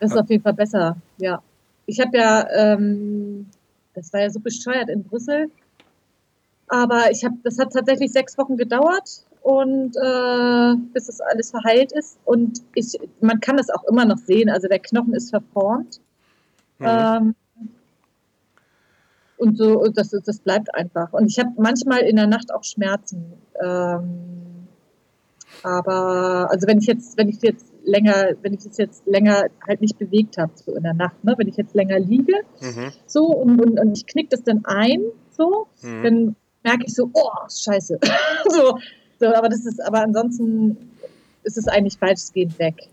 Das 0.00 0.12
ist 0.12 0.18
auf 0.18 0.28
jeden 0.28 0.42
Fall 0.42 0.52
besser, 0.52 0.96
ja. 1.18 1.42
Ich 1.86 2.00
habe 2.00 2.16
ja, 2.18 2.46
ähm, 2.54 3.46
das 3.94 4.12
war 4.12 4.20
ja 4.20 4.30
so 4.30 4.40
bescheuert 4.40 4.90
in 4.90 5.02
Brüssel, 5.04 5.50
aber 6.68 7.10
ich 7.10 7.24
habe, 7.24 7.36
das 7.44 7.58
hat 7.58 7.72
tatsächlich 7.72 8.12
sechs 8.12 8.36
Wochen 8.36 8.56
gedauert 8.58 9.24
und 9.42 9.96
äh, 9.96 10.74
bis 10.92 11.06
das 11.06 11.20
alles 11.22 11.50
verheilt 11.50 11.92
ist 11.92 12.18
und 12.24 12.60
ich, 12.74 12.98
man 13.20 13.40
kann 13.40 13.56
das 13.56 13.70
auch 13.70 13.84
immer 13.84 14.04
noch 14.04 14.18
sehen, 14.18 14.50
also 14.50 14.68
der 14.68 14.80
Knochen 14.80 15.14
ist 15.14 15.30
verformt 15.30 16.00
Mhm. 16.78 16.86
ähm, 16.86 17.34
und 19.38 19.56
so, 19.58 19.86
das, 19.88 20.10
das 20.10 20.38
bleibt 20.40 20.74
einfach. 20.74 21.12
Und 21.12 21.26
ich 21.26 21.38
habe 21.38 21.50
manchmal 21.56 22.00
in 22.00 22.16
der 22.16 22.26
Nacht 22.26 22.52
auch 22.52 22.64
Schmerzen. 22.64 23.32
Ähm, 23.62 24.66
aber 25.62 26.48
also 26.50 26.66
wenn 26.66 26.78
ich 26.78 26.86
jetzt, 26.86 27.16
wenn 27.16 27.28
ich 27.28 27.40
jetzt 27.42 27.66
länger, 27.84 28.30
wenn 28.42 28.54
ich 28.54 28.64
es 28.66 28.76
jetzt 28.76 29.06
länger 29.06 29.46
halt 29.66 29.80
nicht 29.80 29.98
bewegt 29.98 30.38
habe, 30.38 30.52
so 30.54 30.74
in 30.74 30.82
der 30.82 30.94
Nacht, 30.94 31.22
ne, 31.24 31.34
wenn 31.38 31.48
ich 31.48 31.56
jetzt 31.56 31.74
länger 31.74 31.98
liege, 31.98 32.34
Mhm. 32.60 32.92
so 33.06 33.26
und, 33.26 33.60
und, 33.60 33.78
und 33.80 33.96
ich 33.96 34.06
knick 34.06 34.30
das 34.30 34.42
dann 34.42 34.64
ein, 34.64 35.02
so, 35.30 35.66
Mhm. 35.82 36.02
dann 36.02 36.36
merke 36.62 36.84
ich 36.86 36.94
so, 36.94 37.10
oh, 37.12 37.30
scheiße. 37.48 37.98
so, 38.50 38.78
so, 39.20 39.26
aber 39.34 39.48
das 39.48 39.64
ist, 39.64 39.80
aber 39.80 40.02
ansonsten 40.02 40.90
ist 41.44 41.56
es 41.56 41.68
eigentlich 41.68 42.00
weitestgehend 42.00 42.58
weg. 42.58 42.88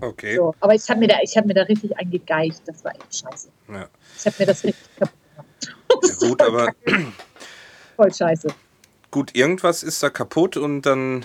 Okay. 0.00 0.36
So. 0.36 0.54
Aber 0.60 0.74
ich 0.74 0.88
habe 0.88 1.00
mir 1.00 1.08
da, 1.08 1.16
ich 1.22 1.36
habe 1.36 1.46
mir 1.48 1.54
da 1.54 1.62
richtig 1.62 1.96
eingegeicht, 1.98 2.62
das 2.66 2.84
war 2.84 2.92
echt 2.94 3.14
scheiße. 3.14 3.48
Ja. 3.68 3.86
Ich 4.18 4.26
habe 4.26 4.36
mir 4.38 4.46
das 4.46 4.64
richtig 4.64 4.84
kaputt 4.96 5.12
gemacht. 5.12 5.21
Ja, 6.02 6.14
gut, 6.28 6.42
aber 6.42 6.72
Voll 7.96 8.12
scheiße. 8.14 8.48
gut, 9.10 9.34
irgendwas 9.34 9.82
ist 9.82 10.02
da 10.02 10.10
kaputt 10.10 10.56
und 10.56 10.82
dann 10.82 11.24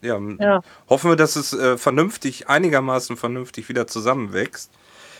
ja, 0.00 0.18
Ja. 0.38 0.60
hoffen 0.88 1.10
wir, 1.10 1.16
dass 1.16 1.36
es 1.36 1.52
äh, 1.52 1.78
vernünftig, 1.78 2.48
einigermaßen 2.48 3.16
vernünftig 3.16 3.68
wieder 3.68 3.86
zusammenwächst. 3.86 4.70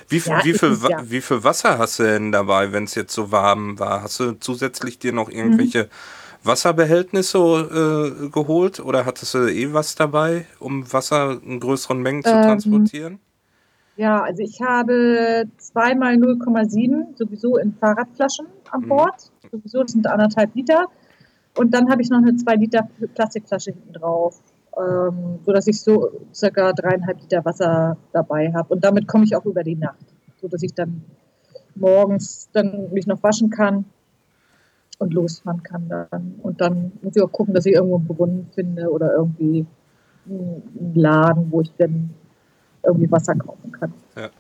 Wie 0.09 0.19
viel, 0.21 0.33
Ja, 0.33 0.45
wie, 0.45 0.53
viel, 0.55 0.77
ja. 0.89 1.11
wie 1.11 1.21
viel 1.21 1.45
Wasser 1.45 1.79
hast 1.79 1.99
du 2.01 2.03
denn 2.03 2.33
dabei, 2.33 2.73
wenn 2.73 2.85
es 2.85 2.95
jetzt 2.97 3.15
so 3.15 3.31
warm 3.31 3.79
war? 3.79 4.03
Hast 4.03 4.19
du 4.21 4.33
zusätzlich 4.33 4.99
dir 4.99 5.13
noch 5.13 5.29
irgendwelche 5.31 5.89
Wasserbehältnisse 6.43 7.39
äh, 8.25 8.29
geholt 8.29 8.81
oder 8.81 9.05
hattest 9.07 9.35
du 9.35 9.47
eh 9.47 9.73
was 9.73 9.95
dabei, 9.95 10.47
um 10.59 10.93
Wasser 10.93 11.39
in 11.45 11.61
größeren 11.61 12.01
Mengen 12.03 12.25
zu 12.25 12.31
Ähm, 12.31 12.43
transportieren? 12.43 13.21
Ja, 13.97 14.23
also 14.23 14.43
ich 14.43 14.61
habe 14.61 15.45
zweimal 15.59 16.15
0,7 16.15 17.17
sowieso 17.17 17.57
in 17.59 17.75
Fahrradflaschen 17.75 18.47
an 18.71 18.83
Mhm. 18.83 18.89
Bord. 18.89 19.31
Sowieso, 19.51 19.83
das 19.83 19.93
sind 19.93 20.07
anderthalb 20.07 20.55
Liter. 20.55 20.87
Und 21.59 21.75
dann 21.75 21.91
habe 21.91 22.01
ich 22.01 22.09
noch 22.09 22.19
eine 22.19 22.35
2 22.37 22.55
Liter 22.55 22.89
Plastikflasche 23.15 23.73
hinten 23.73 23.93
drauf, 23.93 24.41
ähm, 24.79 25.39
sodass 25.45 25.67
ich 25.67 25.81
so 25.81 26.11
circa 26.33 26.73
dreieinhalb 26.73 27.21
Liter 27.21 27.45
Wasser 27.45 27.99
dabei 28.13 28.51
habe. 28.55 28.73
Und 28.73 28.83
damit 28.85 29.07
komme 29.07 29.25
ich 29.25 29.37
auch 29.37 29.45
über 29.45 29.63
die 29.63 29.75
Nacht, 29.77 30.07
sodass 30.41 30.63
ich 30.63 30.73
dann 30.73 31.03
morgens 31.75 32.49
dann 32.53 32.91
mich 32.93 33.07
noch 33.07 33.23
waschen 33.23 33.51
kann 33.51 33.85
und 34.99 35.13
losfahren 35.13 35.63
kann 35.63 35.89
dann. 35.89 36.37
Und 36.43 36.63
dann 36.63 36.93
muss 37.03 37.17
ich 37.17 37.23
auch 37.23 37.33
gucken, 37.33 37.53
dass 37.53 37.67
ich 37.67 37.75
irgendwo 37.75 37.97
einen 37.97 38.07
Brunnen 38.07 38.47
finde 38.55 38.91
oder 38.91 39.13
irgendwie 39.15 39.67
einen 40.27 40.93
Laden, 40.95 41.51
wo 41.51 41.61
ich 41.61 41.73
dann 41.77 42.11
irgendwie 42.85 43.11
Wasser 43.11 43.35
kaufen 43.35 43.73
kann. 43.73 43.93
Ja. 44.17 44.31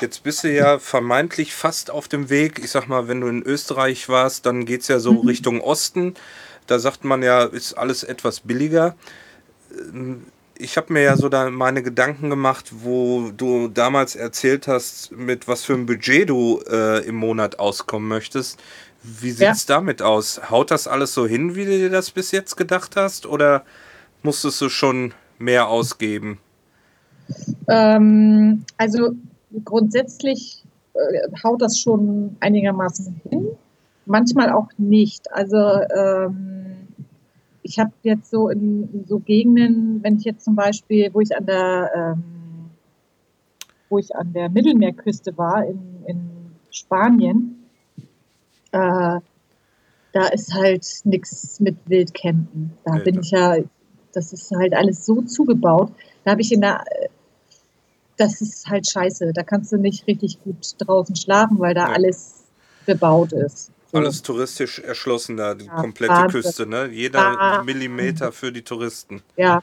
Jetzt 0.00 0.22
bist 0.22 0.44
du 0.44 0.52
ja 0.52 0.78
vermeintlich 0.78 1.54
fast 1.54 1.90
auf 1.90 2.08
dem 2.08 2.28
Weg. 2.30 2.60
Ich 2.62 2.70
sag 2.70 2.88
mal, 2.88 3.06
wenn 3.08 3.20
du 3.20 3.28
in 3.28 3.42
Österreich 3.42 4.08
warst, 4.08 4.44
dann 4.46 4.64
geht 4.64 4.82
es 4.82 4.88
ja 4.88 4.98
so 4.98 5.12
Mhm. 5.22 5.28
Richtung 5.28 5.60
Osten. 5.60 6.14
Da 6.66 6.78
sagt 6.78 7.04
man 7.04 7.22
ja, 7.22 7.44
ist 7.44 7.74
alles 7.74 8.02
etwas 8.04 8.40
billiger. 8.40 8.96
Ähm, 9.78 10.24
Ich 10.56 10.76
habe 10.76 10.92
mir 10.92 11.02
ja 11.02 11.16
so 11.16 11.28
da 11.28 11.50
meine 11.50 11.82
Gedanken 11.82 12.30
gemacht, 12.30 12.70
wo 12.70 13.32
du 13.36 13.66
damals 13.66 14.14
erzählt 14.14 14.68
hast, 14.68 15.10
mit 15.10 15.48
was 15.48 15.64
für 15.64 15.74
einem 15.74 15.84
Budget 15.86 16.28
du 16.28 16.60
äh, 16.70 17.04
im 17.04 17.16
Monat 17.16 17.58
auskommen 17.58 18.06
möchtest. 18.06 18.60
Wie 19.02 19.30
Ja. 19.32 19.52
sieht's 19.52 19.66
damit 19.66 20.00
aus? 20.00 20.40
Haut 20.50 20.70
das 20.70 20.86
alles 20.86 21.12
so 21.12 21.26
hin, 21.26 21.56
wie 21.56 21.64
du 21.64 21.72
dir 21.76 21.90
das 21.90 22.12
bis 22.12 22.30
jetzt 22.30 22.56
gedacht 22.56 22.94
hast? 22.94 23.26
Oder 23.26 23.64
musstest 24.22 24.60
du 24.60 24.68
schon 24.68 25.12
mehr 25.38 25.68
ausgeben? 25.68 26.38
Ähm, 27.68 28.64
also 28.76 29.12
grundsätzlich 29.64 30.64
äh, 30.94 31.28
haut 31.42 31.62
das 31.62 31.78
schon 31.78 32.36
einigermaßen 32.40 33.20
hin, 33.28 33.48
manchmal 34.06 34.50
auch 34.50 34.68
nicht. 34.76 35.32
Also 35.32 35.56
ähm, 35.56 36.88
ich 37.62 37.78
habe 37.78 37.92
jetzt 38.02 38.30
so 38.30 38.48
in, 38.50 38.88
in 38.92 39.06
so 39.06 39.18
Gegenden, 39.18 40.02
wenn 40.02 40.18
ich 40.18 40.24
jetzt 40.24 40.44
zum 40.44 40.54
Beispiel, 40.54 41.10
wo 41.12 41.20
ich 41.20 41.34
an 41.36 41.46
der 41.46 41.90
ähm, 41.94 42.24
wo 43.88 43.98
ich 43.98 44.14
an 44.16 44.32
der 44.32 44.48
Mittelmeerküste 44.48 45.36
war 45.38 45.64
in, 45.64 45.78
in 46.06 46.30
Spanien, 46.70 47.64
äh, 48.72 49.20
da 50.12 50.26
ist 50.32 50.54
halt 50.54 50.86
nichts 51.04 51.60
mit 51.60 51.76
Wildcampen. 51.86 52.72
Da 52.84 52.94
Nee, 52.94 53.02
bin 53.02 53.20
ich 53.20 53.30
ja, 53.30 53.56
das 54.16 54.32
ist 54.32 54.50
halt 54.52 54.74
alles 54.74 55.04
so 55.04 55.22
zugebaut. 55.22 55.92
Da 56.24 56.32
habe 56.32 56.40
ich 56.40 56.52
in 56.52 56.60
der, 56.60 56.82
das 58.16 58.40
ist 58.40 58.66
halt 58.68 58.88
scheiße. 58.88 59.32
Da 59.34 59.42
kannst 59.42 59.72
du 59.72 59.76
nicht 59.76 60.06
richtig 60.06 60.42
gut 60.42 60.74
draußen 60.78 61.16
schlafen, 61.16 61.58
weil 61.58 61.74
da 61.74 61.88
Nee. 61.88 61.94
alles 61.94 62.44
bebaut 62.86 63.32
ist. 63.32 63.70
So. 63.90 63.98
Alles 63.98 64.22
touristisch 64.22 64.78
erschlossen 64.80 65.36
da, 65.36 65.54
die 65.54 65.66
Ja, 65.66 65.74
komplette 65.80 66.12
Wahnsinn. 66.12 66.42
Küste, 66.42 66.66
ne? 66.66 66.86
Jeder 66.90 67.20
Wahnsinn. 67.20 67.64
Millimeter 67.66 68.32
für 68.32 68.52
die 68.52 68.62
Touristen. 68.62 69.22
Ja, 69.36 69.62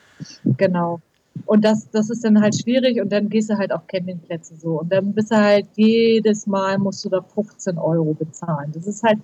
genau. 0.58 1.02
Und 1.46 1.64
das, 1.64 1.90
das 1.92 2.10
ist 2.10 2.24
dann 2.26 2.42
halt 2.42 2.56
schwierig 2.62 3.00
und 3.02 3.10
dann 3.12 3.30
gehst 3.30 3.50
du 3.50 3.58
halt 3.58 3.72
auf 3.72 3.88
Campingplätze 3.88 4.56
so. 4.58 4.82
Und 4.82 4.92
dann 4.92 5.14
bist 5.14 5.32
du 5.32 5.38
halt 5.38 5.66
jedes 5.76 6.46
Mal 6.46 6.78
musst 6.78 7.04
du 7.06 7.10
da 7.10 7.22
15 7.22 7.78
Euro 7.78 8.14
bezahlen. 8.14 8.72
Das 8.74 8.86
ist 8.86 9.02
halt 9.04 9.20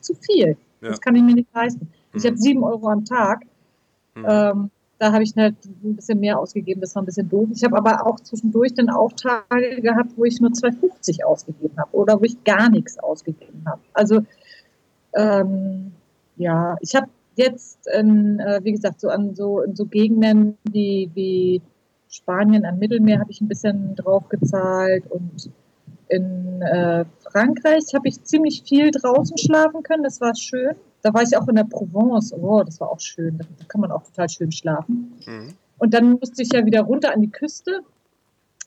zu 0.00 0.14
viel. 0.14 0.56
Ja. 0.80 0.88
Das 0.88 1.00
kann 1.00 1.14
ich 1.16 1.22
mir 1.22 1.34
nicht 1.34 1.48
leisten. 1.54 1.86
Ich 2.14 2.22
Mhm. 2.24 2.28
habe 2.28 2.36
sieben 2.38 2.64
Euro 2.64 2.88
am 2.88 3.04
Tag. 3.04 3.42
Mhm. 4.20 4.26
Ähm, 4.28 4.70
da 4.98 5.12
habe 5.12 5.22
ich 5.22 5.34
halt 5.34 5.56
ein 5.64 5.96
bisschen 5.96 6.20
mehr 6.20 6.38
ausgegeben. 6.38 6.80
Das 6.82 6.94
war 6.94 7.02
ein 7.02 7.06
bisschen 7.06 7.28
doof. 7.28 7.48
Ich 7.54 7.64
habe 7.64 7.76
aber 7.76 8.06
auch 8.06 8.20
zwischendurch 8.20 8.74
dann 8.74 8.90
auch 8.90 9.12
Tage 9.12 9.80
gehabt, 9.80 10.10
wo 10.16 10.24
ich 10.24 10.40
nur 10.40 10.50
2,50 10.50 11.24
ausgegeben 11.24 11.74
habe 11.78 11.96
oder 11.96 12.20
wo 12.20 12.24
ich 12.24 12.44
gar 12.44 12.68
nichts 12.68 12.98
ausgegeben 12.98 13.64
habe. 13.66 13.80
Also 13.94 14.20
ähm, 15.14 15.92
ja, 16.36 16.76
ich 16.80 16.94
habe 16.94 17.08
jetzt, 17.36 17.86
in, 17.86 18.40
äh, 18.40 18.60
wie 18.62 18.72
gesagt, 18.72 19.00
so 19.00 19.08
an 19.08 19.34
so 19.34 19.62
in 19.62 19.74
so 19.74 19.86
Gegenden 19.86 20.58
wie, 20.70 21.10
wie 21.14 21.62
Spanien 22.10 22.66
am 22.66 22.78
Mittelmeer 22.78 23.20
habe 23.20 23.30
ich 23.30 23.40
ein 23.40 23.48
bisschen 23.48 23.94
drauf 23.96 24.28
gezahlt 24.28 25.04
und 25.10 25.50
in 26.08 26.60
äh, 26.60 27.04
Frankreich 27.20 27.84
habe 27.94 28.08
ich 28.08 28.22
ziemlich 28.24 28.64
viel 28.66 28.90
draußen 28.90 29.38
schlafen 29.38 29.82
können. 29.82 30.02
Das 30.02 30.20
war 30.20 30.34
schön. 30.34 30.74
Da 31.02 31.14
war 31.14 31.22
ich 31.22 31.36
auch 31.36 31.48
in 31.48 31.56
der 31.56 31.64
Provence. 31.64 32.32
Oh, 32.32 32.62
das 32.62 32.80
war 32.80 32.90
auch 32.90 33.00
schön. 33.00 33.38
Da, 33.38 33.44
da 33.58 33.64
kann 33.66 33.80
man 33.80 33.90
auch 33.90 34.02
total 34.02 34.28
schön 34.28 34.52
schlafen. 34.52 35.12
Mhm. 35.26 35.54
Und 35.78 35.94
dann 35.94 36.12
musste 36.12 36.42
ich 36.42 36.52
ja 36.52 36.64
wieder 36.66 36.82
runter 36.82 37.12
an 37.12 37.22
die 37.22 37.30
Küste. 37.30 37.80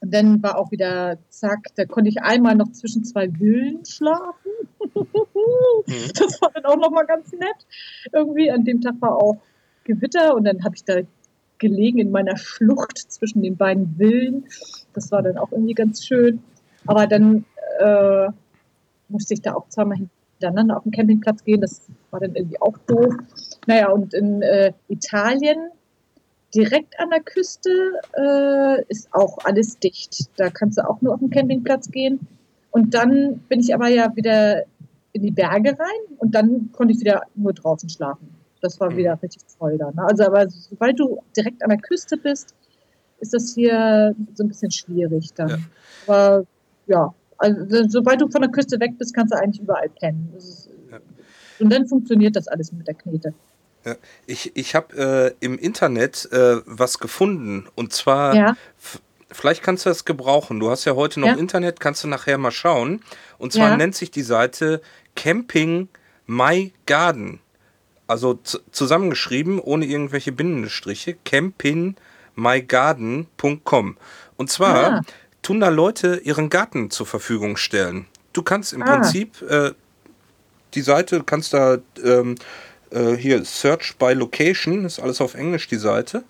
Und 0.01 0.13
dann 0.13 0.43
war 0.43 0.57
auch 0.57 0.71
wieder, 0.71 1.17
zack, 1.29 1.67
da 1.75 1.85
konnte 1.85 2.09
ich 2.09 2.21
einmal 2.21 2.55
noch 2.55 2.71
zwischen 2.71 3.03
zwei 3.03 3.29
Villen 3.29 3.85
schlafen. 3.85 4.51
Mhm. 4.79 5.85
das 6.15 6.41
war 6.41 6.51
dann 6.53 6.65
auch 6.65 6.77
nochmal 6.77 7.05
ganz 7.05 7.31
nett. 7.31 7.67
Irgendwie 8.11 8.51
an 8.51 8.65
dem 8.65 8.81
Tag 8.81 8.95
war 8.99 9.15
auch 9.15 9.37
Gewitter 9.83 10.35
und 10.35 10.45
dann 10.45 10.63
habe 10.63 10.75
ich 10.75 10.83
da 10.83 11.01
gelegen 11.57 11.99
in 11.99 12.11
meiner 12.11 12.35
Schlucht 12.35 12.97
zwischen 12.97 13.41
den 13.41 13.55
beiden 13.55 13.95
Villen. 13.97 14.45
Das 14.93 15.11
war 15.11 15.21
dann 15.21 15.37
auch 15.37 15.51
irgendwie 15.51 15.73
ganz 15.73 16.05
schön. 16.05 16.43
Aber 16.85 17.07
dann 17.07 17.45
äh, 17.79 18.27
musste 19.07 19.33
ich 19.33 19.41
da 19.41 19.53
auch 19.53 19.69
zweimal 19.69 19.99
hintereinander 20.43 20.77
auf 20.77 20.83
den 20.83 20.91
Campingplatz 20.91 21.43
gehen. 21.43 21.61
Das 21.61 21.81
war 22.11 22.19
dann 22.19 22.35
irgendwie 22.35 22.59
auch 22.61 22.77
doof. 22.87 23.13
Naja, 23.67 23.89
und 23.89 24.13
in 24.13 24.41
äh, 24.41 24.73
Italien, 24.89 25.69
direkt 26.53 26.99
an 26.99 27.09
der 27.09 27.21
Küste, 27.21 27.69
äh, 28.17 28.83
ist 28.89 29.13
auch 29.13 29.37
alles 29.43 29.79
dicht. 29.79 30.29
Da 30.37 30.49
kannst 30.49 30.77
du 30.77 30.87
auch 30.87 31.01
nur 31.01 31.13
auf 31.13 31.19
den 31.19 31.29
Campingplatz 31.29 31.89
gehen. 31.89 32.19
Und 32.71 32.93
dann 32.93 33.39
bin 33.49 33.59
ich 33.59 33.73
aber 33.73 33.87
ja 33.87 34.15
wieder 34.15 34.63
in 35.13 35.21
die 35.21 35.31
Berge 35.31 35.71
rein 35.71 36.17
und 36.17 36.33
dann 36.33 36.71
konnte 36.71 36.93
ich 36.93 36.99
wieder 36.99 37.21
nur 37.35 37.53
draußen 37.53 37.87
schlafen. 37.87 38.33
Das 38.61 38.79
war 38.79 38.95
wieder 38.95 39.19
richtig 39.21 39.43
toll 39.59 39.77
da. 39.77 39.91
Ne? 39.91 40.03
Also, 40.03 40.23
aber 40.25 40.49
sobald 40.49 40.99
du 40.99 41.19
direkt 41.35 41.61
an 41.61 41.69
der 41.69 41.77
Küste 41.77 42.17
bist, 42.17 42.55
ist 43.19 43.33
das 43.33 43.53
hier 43.53 44.15
so 44.33 44.43
ein 44.43 44.47
bisschen 44.47 44.71
schwierig 44.71 45.33
dann. 45.35 45.49
Ja. 45.49 45.57
Aber 46.07 46.45
ja, 46.87 47.13
also, 47.37 47.87
sobald 47.89 48.21
du 48.21 48.29
von 48.29 48.41
der 48.41 48.51
Küste 48.51 48.79
weg 48.79 48.97
bist, 48.97 49.13
kannst 49.13 49.33
du 49.33 49.37
eigentlich 49.37 49.61
überall 49.61 49.89
pennen. 49.89 50.33
Ist, 50.37 50.69
ja. 50.91 50.99
Und 51.59 51.71
dann 51.71 51.87
funktioniert 51.87 52.35
das 52.35 52.47
alles 52.47 52.71
mit 52.71 52.87
der 52.87 52.95
Knete. 52.95 53.33
Ja. 53.85 53.95
Ich, 54.25 54.55
ich 54.55 54.75
habe 54.75 55.35
äh, 55.41 55.45
im 55.45 55.57
Internet 55.57 56.29
äh, 56.31 56.61
was 56.65 56.99
gefunden 56.99 57.67
und 57.75 57.91
zwar, 57.91 58.33
ja. 58.33 58.57
vielleicht 59.29 59.61
kannst 59.61 59.85
du 59.85 59.89
das 59.89 60.05
gebrauchen. 60.05 60.59
Du 60.59 60.69
hast 60.69 60.85
ja 60.85 60.95
heute 60.95 61.19
noch 61.19 61.37
Internet, 61.37 61.81
kannst 61.81 62.03
du 62.03 62.07
nachher 62.07 62.37
mal 62.37 62.51
schauen. 62.51 63.01
Und 63.37 63.51
zwar 63.51 63.75
nennt 63.75 63.95
sich 63.95 64.09
die 64.09 64.21
Seite 64.21 64.81
Camping 65.15 65.89
My 66.25 66.71
Garden 66.85 67.41
also 68.07 68.39
zusammengeschrieben, 68.71 69.59
ohne 69.59 69.85
irgendwelche 69.85 70.31
Bindestriche, 70.31 71.17
campinmygarden.com. 71.25 73.97
Und 74.35 74.49
zwar 74.49 74.93
ah. 74.93 75.01
Tun 75.43 75.59
da 75.59 75.69
Leute 75.69 76.21
ihren 76.23 76.49
Garten 76.49 76.89
zur 76.89 77.05
Verfügung 77.05 77.57
stellen. 77.57 78.07
Du 78.33 78.41
kannst 78.41 78.73
im 78.73 78.81
ah. 78.81 78.95
Prinzip 78.95 79.41
äh, 79.43 79.73
die 80.73 80.81
Seite, 80.81 81.21
kannst 81.23 81.53
da 81.53 81.77
ähm, 82.03 82.35
äh, 82.89 83.11
hier 83.11 83.45
Search 83.45 83.95
by 83.97 84.13
Location, 84.13 84.85
ist 84.85 84.99
alles 84.99 85.21
auf 85.21 85.35
Englisch 85.35 85.67
die 85.67 85.77
Seite. 85.77 86.23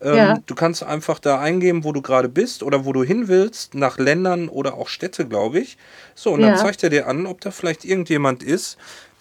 Ähm, 0.00 0.16
ja. 0.16 0.38
Du 0.46 0.54
kannst 0.54 0.82
einfach 0.82 1.18
da 1.18 1.40
eingeben, 1.40 1.84
wo 1.84 1.92
du 1.92 2.00
gerade 2.00 2.28
bist 2.28 2.62
oder 2.62 2.84
wo 2.84 2.92
du 2.92 3.02
hin 3.02 3.28
willst, 3.28 3.74
nach 3.74 3.98
Ländern 3.98 4.48
oder 4.48 4.74
auch 4.74 4.88
Städte, 4.88 5.26
glaube 5.26 5.58
ich. 5.58 5.76
So, 6.14 6.32
und 6.32 6.40
ja. 6.40 6.48
dann 6.48 6.58
zeigt 6.58 6.82
er 6.82 6.90
dir 6.90 7.06
an, 7.06 7.26
ob 7.26 7.40
da 7.40 7.50
vielleicht 7.50 7.84
irgendjemand 7.84 8.42
ist, 8.42 8.78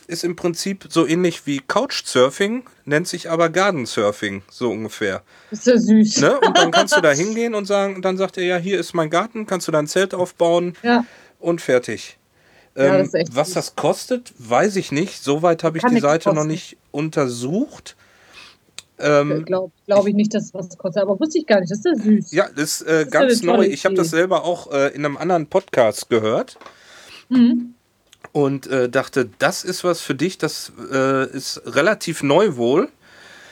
ist 0.10 0.24
im 0.24 0.36
Prinzip 0.36 0.88
so 0.90 1.08
ähnlich 1.08 1.46
wie 1.46 1.60
Couchsurfing, 1.60 2.64
nennt 2.86 3.08
sich 3.08 3.30
aber 3.30 3.50
Garden 3.50 3.86
Surfing, 3.86 4.42
so 4.50 4.72
ungefähr. 4.72 5.22
Ist 5.52 5.68
ja 5.68 5.78
süß. 5.78 6.22
Ne? 6.22 6.40
Und 6.40 6.58
dann 6.58 6.72
kannst 6.72 6.98
du 6.98 7.02
da 7.02 7.12
hingehen 7.14 7.54
und 7.54 7.66
sagen, 7.66 8.02
dann 8.02 8.18
sagt 8.18 8.38
er, 8.38 8.44
ja, 8.44 8.58
hier 8.58 8.80
ist 8.80 8.94
mein 8.94 9.10
Garten, 9.10 9.46
kannst 9.46 9.68
du 9.68 9.72
da 9.72 9.80
ein 9.80 9.88
Zelt 9.88 10.16
aufbauen 10.16 10.74
ja. 10.82 11.06
und 11.40 11.62
fertig. 11.62 12.18
Ja, 12.76 13.00
ähm, 13.00 13.10
das 13.12 13.36
was 13.36 13.54
das 13.54 13.76
kostet, 13.76 14.34
weiß 14.38 14.78
ich 14.78 14.92
nicht. 14.92 15.24
Soweit 15.24 15.64
habe 15.64 15.78
ich 15.78 15.84
Kann 15.84 15.94
die 15.94 16.02
Seite 16.02 16.26
kosten. 16.26 16.40
noch 16.40 16.46
nicht 16.46 16.78
untersucht. 16.92 17.96
Ähm, 18.98 19.46
Glaube 19.46 19.72
glaub 19.86 20.08
ich 20.08 20.16
nicht, 20.16 20.34
dass 20.34 20.46
es 20.46 20.54
was 20.54 20.78
kostet, 20.78 21.04
aber 21.04 21.20
wusste 21.20 21.38
ich 21.38 21.46
gar 21.46 21.60
nicht. 21.60 21.72
Das 21.72 21.80
ist 21.80 21.86
ja 21.86 21.96
süß. 21.96 22.32
Ja, 22.32 22.50
das 22.56 22.82
ist 22.82 22.82
äh, 22.82 23.04
das 23.06 23.12
ganz 23.12 23.32
ist 23.32 23.44
neu. 23.44 23.66
Ich 23.66 23.86
habe 23.86 23.96
das 23.96 24.10
selber 24.10 24.44
auch 24.44 24.72
äh, 24.72 24.88
in 24.88 25.06
einem 25.06 25.18
anderen 25.18 25.48
Podcast 25.48 26.10
gehört. 26.10 26.58
Mhm 27.30 27.76
und 28.32 28.68
äh, 28.68 28.90
dachte, 28.90 29.30
das 29.40 29.64
ist 29.64 29.84
was 29.84 30.02
für 30.02 30.16
dich, 30.16 30.38
das 30.38 30.72
äh, 30.92 31.30
ist 31.30 31.62
relativ 31.66 32.24
neu 32.24 32.56
wohl. 32.56 32.90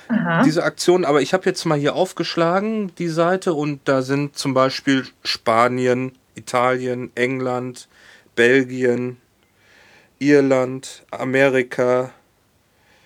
Aha. 0.10 0.44
Diese 0.44 0.64
Aktion, 0.64 1.04
aber 1.04 1.22
ich 1.22 1.34
habe 1.34 1.46
jetzt 1.46 1.66
mal 1.66 1.78
hier 1.78 1.96
aufgeschlagen, 1.96 2.94
die 2.98 3.10
Seite, 3.10 3.54
und 3.54 3.82
da 3.86 4.02
sind 4.02 4.38
zum 4.38 4.54
Beispiel 4.54 5.06
Spanien, 5.24 6.14
Italien, 6.36 7.12
England, 7.16 7.90
Belgien, 8.36 9.18
Irland, 10.20 11.04
Amerika. 11.12 12.12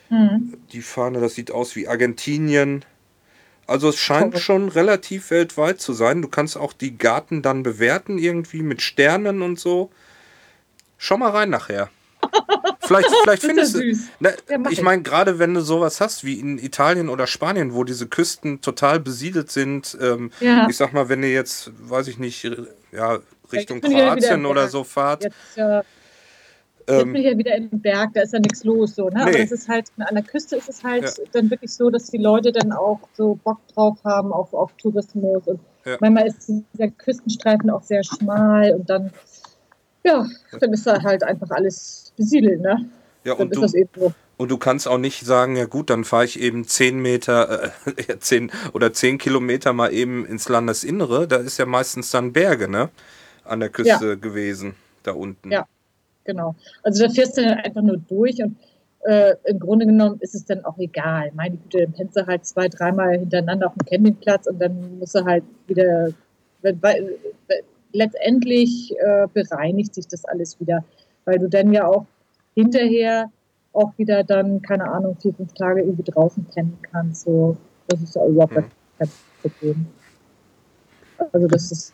Mhm. 0.09 0.57
Die 0.72 0.82
Fahne, 0.82 1.22
das 1.22 1.36
sieht 1.36 1.51
aus 1.51 1.76
wie 1.76 1.88
Argentinien. 1.88 2.86
Also 3.65 3.89
es 3.89 3.97
scheint 3.97 4.38
schon 4.38 4.69
relativ 4.69 5.32
weltweit 5.32 5.80
zu 5.80 5.93
sein. 5.93 6.22
Du 6.22 6.28
kannst 6.28 6.57
auch 6.57 6.74
die 6.74 6.97
Garten 6.97 7.41
dann 7.41 7.63
bewerten, 7.63 8.17
irgendwie 8.17 8.63
mit 8.63 8.82
Sternen 8.82 9.41
und 9.41 9.59
so. 9.59 9.89
Schau 11.04 11.18
mal 11.18 11.32
rein 11.32 11.49
nachher. 11.49 11.89
Vielleicht, 12.80 13.10
vielleicht 13.24 13.41
findest 13.41 13.74
du. 13.74 13.80
Ne, 14.20 14.36
ich 14.70 14.84
meine, 14.84 15.02
gerade 15.02 15.39
wenn 15.39 15.56
du 15.56 15.62
sowas 15.62 15.99
hast 15.99 16.24
wie 16.24 16.39
in 16.39 16.60
Italien 16.60 17.10
oder 17.10 17.26
Spanien, 17.26 17.74
wo 17.74 17.84
diese 17.84 18.06
Küsten 18.06 18.62
total 18.62 18.99
besiedelt 18.99 19.49
sind, 19.49 19.97
ähm, 19.99 20.32
ja. 20.41 20.68
ich 20.70 20.78
sag 20.78 20.93
mal, 20.93 21.10
wenn 21.10 21.24
ihr 21.24 21.32
jetzt, 21.32 21.72
weiß 21.80 22.08
ich 22.08 22.20
nicht, 22.20 22.43
ja, 22.91 23.18
Richtung 23.52 23.82
Kroatien 23.82 24.45
oder 24.45 24.68
so 24.68 24.84
fahrt. 24.84 25.24
Jetzt, 25.24 25.58
äh, 25.58 25.78
jetzt 25.78 25.86
ähm, 26.88 27.14
bin 27.14 27.22
ich 27.24 27.32
ja 27.32 27.36
wieder 27.36 27.56
im 27.56 27.70
Berg, 27.72 28.12
da 28.14 28.22
ist 28.22 28.34
ja 28.34 28.39
nichts 28.39 28.64
los 28.64 28.93
so, 28.93 29.10
ne? 29.10 29.16
Nee. 29.16 29.22
Aber 29.22 29.39
es 29.39 29.52
ist 29.52 29.68
halt, 29.68 29.88
an 29.97 30.14
der 30.14 30.24
Küste 30.24 30.56
ist 30.58 30.70
es 30.70 30.84
halt 30.84 31.04
ja. 31.04 31.24
dann 31.32 31.49
wirklich 31.49 31.74
so, 31.74 31.89
dass 31.89 32.12
die 32.12 32.20
Leute 32.20 32.52
dann 32.52 32.72
auch 32.72 32.99
so 33.14 33.39
Bock 33.43 33.58
drauf 33.74 33.97
haben 34.04 34.32
auf, 34.32 34.54
auf 34.54 34.72
Tourismus 34.80 35.47
und 35.47 35.60
ja. 35.84 35.97
manchmal 35.99 36.28
ist 36.28 36.47
dieser 36.47 36.89
Küstenstreifen 36.89 37.72
auch 37.72 37.82
sehr 37.82 38.04
schmal 38.04 38.76
und 38.76 38.88
dann 38.88 39.12
ja, 40.04 40.28
dann 40.60 40.74
ist 40.74 40.88
da 40.88 41.02
halt 41.02 41.24
einfach 41.24 41.49
alles 41.52 42.14
besiedelt, 42.18 42.62
ne? 42.62 42.89
Ja, 43.24 43.34
und 43.34 43.56
du, 43.56 43.68
so. 43.68 44.14
und 44.38 44.49
du 44.49 44.58
kannst 44.58 44.88
auch 44.88 44.97
nicht 44.97 45.26
sagen, 45.26 45.56
ja 45.56 45.66
gut, 45.66 45.91
dann 45.91 46.04
fahre 46.04 46.26
ich 46.26 46.39
eben 46.39 46.66
10 46.66 46.99
Meter, 46.99 47.72
äh, 47.86 48.18
10 48.20 48.52
oder 48.74 48.93
10 48.93 49.20
Kilometer 49.20 49.74
mal 49.74 49.93
eben 49.93 50.26
ins 50.26 50.49
Landesinnere. 50.49 51.28
Da 51.28 51.38
ist 51.38 51.60
ja 51.60 51.66
meistens 51.66 52.10
dann 52.10 52.34
Berge, 52.34 52.68
ne? 52.68 52.89
An 53.43 53.60
der 53.60 53.70
Küste 53.70 54.08
ja. 54.08 54.16
gewesen, 54.16 54.76
da 55.04 55.12
unten. 55.12 55.52
Ja, 55.52 55.66
genau. 56.24 56.56
Also 56.84 57.06
da 57.06 57.14
fährst 57.14 57.38
du 57.38 57.43
dann 57.43 57.60
einfach 57.60 57.82
nur 57.82 57.97
durch 57.97 58.41
und 58.41 58.56
äh, 59.04 59.36
im 59.45 59.60
Grunde 59.60 59.86
genommen 59.86 60.18
ist 60.20 60.36
es 60.36 60.45
dann 60.45 60.64
auch 60.66 60.78
egal. 60.78 61.32
Meine 61.34 61.58
Güte, 61.58 61.84
dann 61.84 61.93
pennst 61.93 62.16
du 62.16 62.26
halt 62.26 62.45
zwei, 62.45 62.68
dreimal 62.68 63.18
hintereinander 63.18 63.68
auf 63.68 63.74
dem 63.74 63.86
Campingplatz 63.86 64.47
und 64.47 64.60
dann 64.60 64.99
musst 64.99 65.16
du 65.16 65.26
halt 65.26 65.43
wieder, 65.68 66.10
letztendlich 67.93 68.93
äh, 68.99 69.27
bereinigt 69.33 69.95
sich 69.95 70.07
das 70.07 70.25
alles 70.25 70.59
wieder, 70.59 70.83
weil 71.25 71.39
du 71.39 71.49
dann 71.49 71.73
ja 71.73 71.87
auch 71.87 72.05
hinterher 72.55 73.31
auch 73.73 73.91
wieder 73.97 74.23
dann, 74.23 74.61
keine 74.61 74.89
Ahnung, 74.89 75.15
vier, 75.21 75.33
fünf 75.33 75.53
Tage 75.53 75.81
irgendwie 75.81 76.11
draußen 76.11 76.45
pennen 76.45 76.77
kannst. 76.91 77.23
So, 77.23 77.55
das 77.87 78.01
ist 78.01 78.15
ja 78.15 78.25
überhaupt 78.25 78.55
mhm. 78.55 78.65
kein 78.97 79.09
Problem. 79.41 79.85
Also 81.31 81.47
das 81.47 81.71
ist, 81.71 81.93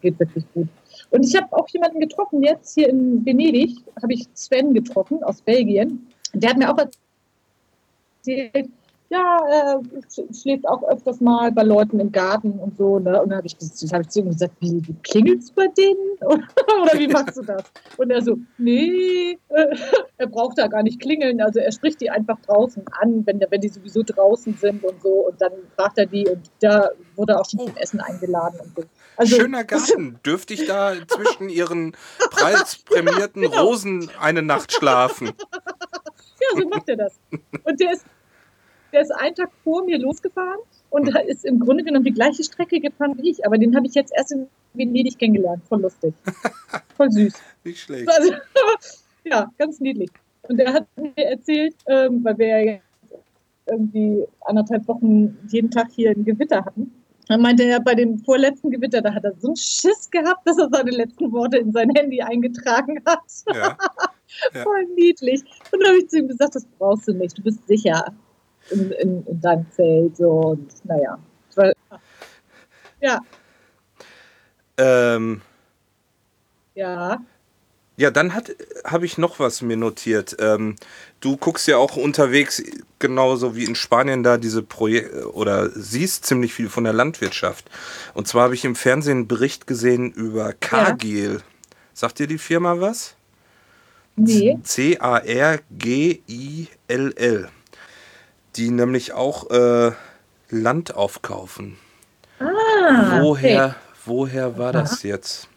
geht 0.00 0.18
wirklich 0.18 0.44
gut. 0.54 0.68
Und 1.10 1.24
ich 1.24 1.36
habe 1.36 1.52
auch 1.52 1.68
jemanden 1.68 2.00
getroffen 2.00 2.42
jetzt 2.42 2.74
hier 2.74 2.88
in 2.88 3.24
Venedig, 3.24 3.76
habe 4.02 4.14
ich 4.14 4.26
Sven 4.34 4.72
getroffen 4.74 5.22
aus 5.22 5.40
Belgien. 5.42 6.06
Der 6.32 6.50
hat 6.50 6.56
mir 6.56 6.72
auch 6.72 6.78
erzählt, 6.78 8.70
ja, 9.14 9.46
er 9.48 9.82
schläft 10.32 10.66
auch 10.66 10.82
öfters 10.82 11.20
mal 11.20 11.52
bei 11.52 11.62
Leuten 11.62 12.00
im 12.00 12.10
Garten 12.10 12.52
und 12.58 12.76
so. 12.76 12.98
Ne? 12.98 13.22
Und 13.22 13.30
dann 13.30 13.38
habe 13.38 13.46
ich, 13.46 13.54
hab 13.92 14.00
ich 14.00 14.08
zu 14.08 14.20
ihm 14.20 14.28
gesagt, 14.28 14.54
wie, 14.60 14.82
wie 14.86 14.94
klingelst 15.02 15.50
du 15.50 15.54
bei 15.54 15.68
denen? 15.68 16.18
Oder 16.20 16.98
wie 16.98 17.08
machst 17.08 17.36
du 17.36 17.42
das? 17.42 17.62
Und 17.96 18.10
er 18.10 18.22
so, 18.22 18.36
nee, 18.58 19.38
äh, 19.48 19.76
er 20.18 20.26
braucht 20.26 20.58
da 20.58 20.66
gar 20.66 20.82
nicht 20.82 21.00
klingeln. 21.00 21.40
Also 21.40 21.60
er 21.60 21.70
spricht 21.70 22.00
die 22.00 22.10
einfach 22.10 22.38
draußen 22.40 22.84
an, 23.00 23.24
wenn, 23.26 23.40
wenn 23.48 23.60
die 23.60 23.68
sowieso 23.68 24.02
draußen 24.02 24.54
sind 24.54 24.82
und 24.84 25.00
so. 25.00 25.28
Und 25.28 25.40
dann 25.40 25.52
fragt 25.76 25.98
er 25.98 26.06
die 26.06 26.26
und 26.28 26.50
da 26.60 26.90
wurde 27.14 27.38
auch 27.38 27.48
schon 27.48 27.60
zum 27.60 27.76
Essen 27.76 28.00
eingeladen 28.00 28.58
und 28.60 28.76
so. 28.76 28.84
Also, 29.16 29.36
Schöner 29.36 29.62
Garten. 29.62 30.18
Dürfte 30.26 30.54
ich 30.54 30.66
da 30.66 30.94
zwischen 31.06 31.48
ihren 31.48 31.96
preisprämierten 32.30 33.42
genau. 33.42 33.62
Rosen 33.62 34.10
eine 34.20 34.42
Nacht 34.42 34.72
schlafen? 34.72 35.28
Ja, 35.28 36.60
so 36.60 36.68
macht 36.68 36.88
er 36.88 36.96
das. 36.96 37.20
Und 37.62 37.80
der 37.80 37.92
ist 37.92 38.04
der 38.94 39.02
ist 39.02 39.10
einen 39.10 39.34
Tag 39.34 39.50
vor 39.64 39.84
mir 39.84 39.98
losgefahren 39.98 40.60
und 40.90 41.12
hm. 41.12 41.28
ist 41.28 41.44
im 41.44 41.58
Grunde 41.58 41.82
genommen 41.82 42.04
die 42.04 42.12
gleiche 42.12 42.44
Strecke 42.44 42.80
gefahren 42.80 43.14
wie 43.18 43.30
ich, 43.30 43.44
aber 43.44 43.58
den 43.58 43.74
habe 43.76 43.86
ich 43.86 43.94
jetzt 43.94 44.12
erst 44.16 44.32
in 44.32 44.46
Venedig 44.72 45.18
kennengelernt. 45.18 45.62
Voll 45.68 45.82
lustig. 45.82 46.14
Voll 46.96 47.10
süß. 47.10 47.34
Nicht 47.64 47.80
schlecht. 47.80 48.08
Also, 48.08 48.32
ja, 49.24 49.50
ganz 49.58 49.80
niedlich. 49.80 50.10
Und 50.42 50.58
er 50.60 50.72
hat 50.72 50.86
mir 50.96 51.12
erzählt, 51.16 51.74
ähm, 51.86 52.22
weil 52.24 52.38
wir 52.38 52.46
ja 52.46 52.58
jetzt 52.58 52.84
irgendwie 53.66 54.24
anderthalb 54.42 54.86
Wochen 54.88 55.36
jeden 55.48 55.70
Tag 55.70 55.88
hier 55.90 56.10
ein 56.10 56.24
Gewitter 56.24 56.64
hatten. 56.64 56.92
Dann 57.28 57.40
meinte 57.40 57.64
er, 57.64 57.80
bei 57.80 57.94
dem 57.94 58.18
vorletzten 58.18 58.70
Gewitter, 58.70 59.00
da 59.00 59.14
hat 59.14 59.24
er 59.24 59.32
so 59.38 59.48
einen 59.48 59.56
Schiss 59.56 60.10
gehabt, 60.10 60.46
dass 60.46 60.58
er 60.58 60.68
seine 60.70 60.90
letzten 60.90 61.32
Worte 61.32 61.56
in 61.56 61.72
sein 61.72 61.90
Handy 61.96 62.20
eingetragen 62.20 63.02
hat. 63.06 63.20
Ja. 63.52 63.76
Ja. 64.52 64.64
Voll 64.64 64.84
niedlich. 64.96 65.42
Und 65.70 65.80
dann 65.80 65.90
habe 65.90 65.98
ich 65.98 66.08
zu 66.08 66.18
ihm 66.18 66.26
gesagt, 66.26 66.56
das 66.56 66.66
brauchst 66.78 67.06
du 67.06 67.12
nicht. 67.12 67.38
Du 67.38 67.42
bist 67.42 67.64
sicher 67.68 68.04
in, 68.70 68.90
in, 68.92 69.26
in 69.26 69.40
deinem 69.40 69.66
Zelt. 69.70 70.16
So. 70.16 70.30
Und 70.30 70.72
naja. 70.84 71.18
Ja. 73.00 73.20
Ähm, 74.76 75.42
ja. 76.74 77.18
Ja, 77.96 78.10
dann 78.10 78.34
habe 78.34 79.06
ich 79.06 79.18
noch 79.18 79.38
was 79.38 79.62
mir 79.62 79.76
notiert. 79.76 80.34
Ähm, 80.40 80.74
du 81.20 81.36
guckst 81.36 81.68
ja 81.68 81.76
auch 81.76 81.96
unterwegs, 81.96 82.60
genauso 82.98 83.54
wie 83.54 83.64
in 83.64 83.76
Spanien, 83.76 84.24
da 84.24 84.36
diese 84.36 84.62
Projekte 84.62 85.32
oder 85.32 85.70
siehst 85.70 86.26
ziemlich 86.26 86.52
viel 86.54 86.68
von 86.68 86.82
der 86.82 86.92
Landwirtschaft. 86.92 87.70
Und 88.14 88.26
zwar 88.26 88.44
habe 88.44 88.54
ich 88.54 88.64
im 88.64 88.74
Fernsehen 88.74 89.18
einen 89.18 89.28
Bericht 89.28 89.68
gesehen 89.68 90.10
über 90.10 90.52
Cargill. 90.54 91.34
Ja. 91.34 91.40
Sagt 91.92 92.18
dir 92.18 92.26
die 92.26 92.38
Firma 92.38 92.80
was? 92.80 93.14
Nee. 94.16 94.58
C-A-R-G-I-L-L. 94.62 95.58
Die 98.56 98.70
nämlich 98.70 99.12
auch 99.12 99.50
äh, 99.50 99.92
Land 100.50 100.94
aufkaufen. 100.94 101.76
Ah, 102.38 103.20
woher, 103.20 103.66
okay. 103.66 103.74
woher 104.04 104.58
war 104.58 104.72
das 104.72 105.02
jetzt? 105.02 105.48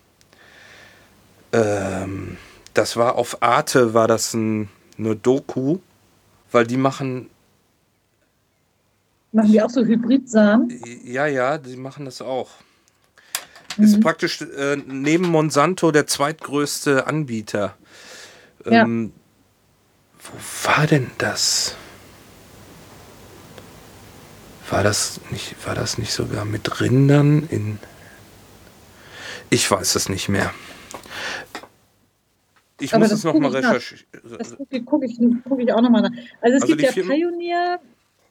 Ähm, 1.52 2.38
das 2.74 2.96
war 2.96 3.16
auf 3.16 3.42
Arte, 3.42 3.94
war 3.94 4.08
das 4.08 4.34
ein, 4.34 4.70
eine 4.98 5.16
Doku, 5.16 5.80
weil 6.52 6.66
die 6.66 6.78
machen. 6.78 7.30
Machen 9.32 9.52
die 9.52 9.62
auch 9.62 9.70
so 9.70 9.84
Hybridsamen? 9.84 10.82
Ja, 11.04 11.28
ja, 11.28 11.58
die 11.58 11.76
machen 11.76 12.06
das 12.06 12.22
auch. 12.22 12.50
Mhm. 13.78 13.84
Ist 13.84 14.02
praktisch 14.02 14.42
äh, 14.42 14.76
neben 14.76 15.26
Monsanto 15.26 15.92
der 15.92 16.08
zweitgrößte 16.08 17.08
Anbieter. 17.08 17.76
Ähm, 18.66 19.12
ja. 19.14 20.32
Wo 20.32 20.70
war 20.70 20.88
denn 20.88 21.12
das? 21.18 21.76
War 24.70 24.84
das 24.84 25.22
nicht, 25.32 25.56
war 25.66 25.76
das 25.76 25.98
nicht 25.98 26.12
sogar 26.12 26.46
mit 26.46 26.82
Rindern 26.82 27.48
in. 27.50 27.80
Ich 29.50 29.70
weiß 29.70 29.96
es 29.96 30.10
nicht 30.10 30.28
mehr. 30.28 30.54
Ich 32.80 32.94
Aber 32.94 33.04
muss 33.04 33.12
es 33.12 33.24
nochmal 33.24 33.52
recherchieren. 33.52 34.06
Das 34.38 34.56
gucke 34.58 34.84
guck 34.84 35.04
ich, 35.04 35.18
guck 35.48 35.60
ich 35.60 35.74
auch 35.74 35.82
nochmal 35.82 36.04
nach. 36.04 36.12
Also 36.42 36.58
es 36.58 36.64
also 36.64 36.68
gibt 36.68 36.82
ja 36.82 36.92
Firmen 36.92 37.16
Pioneer 37.16 37.80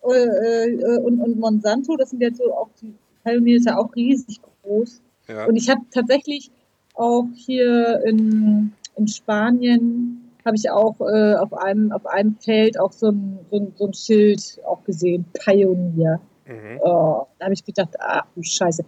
äh, 0.05 0.71
äh, 0.71 0.99
und, 0.99 1.21
und 1.21 1.39
Monsanto, 1.39 1.97
das 1.97 2.11
sind 2.11 2.21
ja 2.21 2.33
so 2.33 2.55
auch, 2.55 2.69
die 2.81 2.95
Pioneer 3.25 3.57
ist 3.57 3.67
ja 3.67 3.79
auch 3.79 3.95
riesig 3.97 4.41
groß. 4.63 5.01
Ja. 5.29 5.47
Und 5.47 5.57
ich 5.57 5.69
habe 5.69 5.81
tatsächlich 5.91 6.51
auch 6.95 7.27
hier 7.35 8.03
in, 8.05 8.73
in 8.97 9.09
Spanien 9.09 10.26
habe 10.47 10.57
ich 10.57 10.71
auch 10.71 11.01
äh, 11.01 11.35
auf, 11.35 11.53
einem, 11.53 11.93
auf 11.93 12.07
einem 12.07 12.37
Feld 12.37 12.79
auch 12.79 12.93
so 12.93 13.11
ein, 13.11 13.39
so 13.51 13.57
ein, 13.59 13.73
so 13.77 13.87
ein 13.87 13.95
Schild 13.95 14.61
auch 14.65 14.83
gesehen, 14.85 15.25
Pioneer. 15.35 16.21
Mhm. 16.47 16.81
Oh, 16.81 17.27
da 17.39 17.45
habe 17.45 17.55
ich 17.55 17.65
gedacht, 17.65 17.95
ach 17.99 18.27
du 18.35 18.43
Scheiße. 18.43 18.85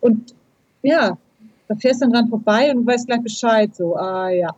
Und 0.00 0.34
ja, 0.82 1.16
da 1.68 1.74
fährst 1.76 2.00
du 2.00 2.06
dann 2.06 2.12
dran 2.12 2.28
vorbei 2.28 2.70
und 2.70 2.84
du 2.84 2.86
weißt 2.86 3.06
gleich 3.06 3.22
Bescheid, 3.22 3.74
so, 3.74 3.96
ah 3.96 4.28
ja, 4.28 4.54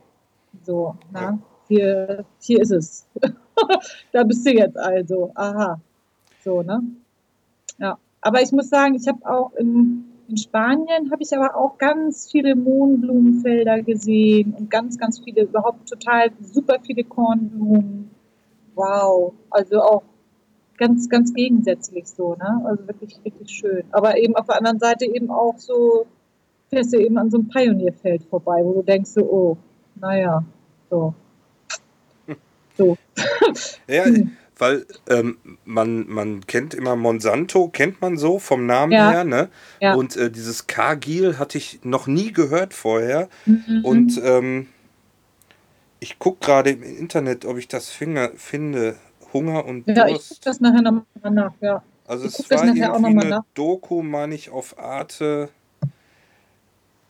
so, 0.63 0.95
na, 1.11 1.39
hier, 1.67 2.25
hier 2.39 2.61
ist 2.61 2.71
es. 2.71 3.07
da 4.11 4.23
bist 4.23 4.45
du 4.45 4.51
jetzt 4.51 4.77
also, 4.77 5.31
aha, 5.35 5.79
so, 6.43 6.61
ne? 6.61 6.81
Ja, 7.77 7.97
aber 8.21 8.41
ich 8.41 8.51
muss 8.51 8.69
sagen, 8.69 8.95
ich 8.95 9.07
habe 9.07 9.25
auch 9.25 9.53
in, 9.53 10.08
in 10.29 10.37
Spanien 10.37 11.11
habe 11.11 11.23
ich 11.23 11.35
aber 11.35 11.55
auch 11.55 11.77
ganz 11.77 12.29
viele 12.31 12.55
Mohnblumenfelder 12.55 13.81
gesehen 13.81 14.53
und 14.53 14.69
ganz, 14.69 14.97
ganz 14.97 15.19
viele, 15.19 15.43
überhaupt 15.43 15.89
total 15.89 16.29
super 16.41 16.77
viele 16.85 17.03
Kornblumen. 17.03 18.11
Wow, 18.75 19.33
also 19.49 19.81
auch 19.81 20.03
ganz, 20.77 21.09
ganz 21.09 21.33
gegensätzlich 21.33 22.07
so, 22.07 22.35
ne? 22.35 22.61
Also 22.65 22.87
wirklich 22.87 23.19
richtig 23.25 23.49
schön. 23.49 23.83
Aber 23.91 24.17
eben 24.17 24.35
auf 24.35 24.45
der 24.45 24.57
anderen 24.57 24.79
Seite 24.79 25.05
eben 25.05 25.31
auch 25.31 25.57
so, 25.57 26.05
fährst 26.69 26.93
du 26.93 26.99
eben 26.99 27.17
an 27.17 27.31
so 27.31 27.37
einem 27.37 27.49
Pionierfeld 27.49 28.23
vorbei, 28.23 28.61
wo 28.63 28.73
du 28.73 28.83
denkst 28.83 29.09
so, 29.09 29.21
oh, 29.21 29.57
naja, 29.95 30.43
so. 30.89 31.13
So. 32.77 32.95
ja, 33.87 34.05
weil 34.59 34.85
ähm, 35.09 35.37
man, 35.65 36.07
man 36.07 36.45
kennt 36.45 36.73
immer 36.73 36.95
Monsanto, 36.95 37.69
kennt 37.69 38.01
man 38.01 38.17
so 38.17 38.39
vom 38.39 38.65
Namen 38.65 38.91
ja. 38.91 39.09
her, 39.09 39.23
ne? 39.23 39.49
Ja. 39.79 39.95
Und 39.95 40.15
äh, 40.17 40.29
dieses 40.29 40.67
Cargill 40.67 41.39
hatte 41.39 41.57
ich 41.57 41.79
noch 41.83 42.07
nie 42.07 42.31
gehört 42.31 42.73
vorher. 42.73 43.29
Mhm. 43.45 43.81
Und 43.83 44.21
ähm, 44.23 44.67
ich 45.99 46.19
gucke 46.19 46.45
gerade 46.45 46.71
im 46.71 46.83
Internet, 46.83 47.45
ob 47.45 47.57
ich 47.57 47.67
das 47.67 47.89
Finger, 47.89 48.31
finde. 48.35 48.95
Hunger 49.33 49.65
und 49.65 49.87
ja, 49.87 49.93
Durst. 49.93 50.09
Ja, 50.09 50.15
ich 50.15 50.29
gucke 50.29 50.41
das 50.43 50.59
nachher 50.59 50.81
nochmal 50.81 51.05
nach, 51.31 51.53
ja. 51.61 51.83
Also 52.07 52.25
ich 52.25 52.39
es 52.39 52.49
war 52.49 52.63
irgendwie 52.65 52.83
eine 52.83 53.29
nach. 53.29 53.43
Doku, 53.53 54.01
meine 54.01 54.33
ich, 54.33 54.49
auf 54.49 54.79
Arte. 54.79 55.49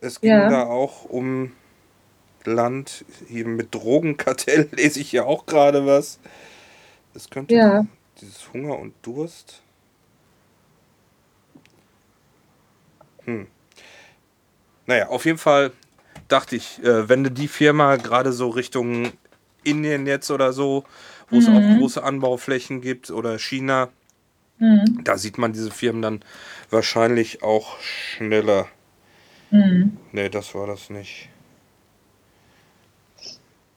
Es 0.01 0.21
ging 0.21 0.31
ja. 0.31 0.49
da 0.49 0.63
auch 0.63 1.05
um 1.05 1.53
Land, 2.43 3.05
eben 3.29 3.55
mit 3.55 3.73
Drogenkartell 3.73 4.69
lese 4.75 4.99
ich 4.99 5.11
ja 5.11 5.23
auch 5.23 5.45
gerade 5.45 5.85
was. 5.85 6.19
Es 7.13 7.29
könnte 7.29 7.55
ja. 7.55 7.85
dieses 8.19 8.51
Hunger 8.53 8.77
und 8.77 8.93
Durst. 9.01 9.61
Hm. 13.25 13.47
Naja, 14.85 15.07
auf 15.09 15.25
jeden 15.25 15.37
Fall 15.37 15.71
dachte 16.27 16.55
ich, 16.55 16.83
äh, 16.83 17.09
wenn 17.09 17.23
du 17.23 17.31
die 17.31 17.47
Firma 17.47 17.97
gerade 17.97 18.31
so 18.31 18.49
Richtung 18.49 19.11
Indien 19.63 20.07
jetzt 20.07 20.31
oder 20.31 20.53
so, 20.53 20.85
wo 21.29 21.35
mhm. 21.35 21.41
es 21.41 21.47
auch 21.47 21.53
mhm. 21.53 21.79
große 21.79 22.03
Anbauflächen 22.03 22.81
gibt 22.81 23.11
oder 23.11 23.37
China, 23.37 23.89
mhm. 24.57 25.03
da 25.03 25.17
sieht 25.17 25.37
man 25.37 25.53
diese 25.53 25.71
Firmen 25.71 26.01
dann 26.01 26.21
wahrscheinlich 26.69 27.43
auch 27.43 27.79
schneller. 27.81 28.67
Mhm. 29.51 29.97
Nee, 30.11 30.29
das 30.29 30.55
war 30.55 30.67
das 30.67 30.89
nicht. 30.89 31.29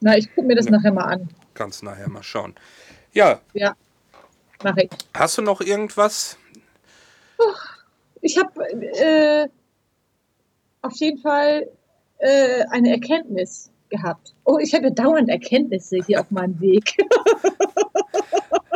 Na, 0.01 0.17
ich 0.17 0.35
gucke 0.35 0.47
mir 0.47 0.57
das 0.57 0.67
ja. 0.67 0.73
nachher 0.73 0.93
mal 0.93 1.05
an. 1.05 1.29
Kannst 1.55 1.83
nachher 1.83 2.09
mal 2.09 2.23
schauen. 2.23 2.55
Ja. 3.13 3.41
Ja, 3.53 3.75
mache 4.63 4.85
ich. 4.85 4.91
Hast 5.15 5.39
du 5.39 5.43
noch 5.43 5.61
irgendwas? 5.61 6.39
Ich 8.21 8.39
habe 8.39 8.65
äh, 8.71 9.49
auf 10.83 10.95
jeden 10.97 11.19
Fall 11.19 11.69
äh, 12.19 12.65
eine 12.71 12.91
Erkenntnis 12.91 13.71
gehabt. 13.91 14.35
Oh, 14.45 14.59
ich 14.59 14.73
habe 14.75 14.85
ja 14.85 14.91
dauernd 14.91 15.29
Erkenntnisse 15.29 15.99
hier 16.07 16.21
auf 16.21 16.31
meinem 16.31 16.59
Weg. 16.61 16.97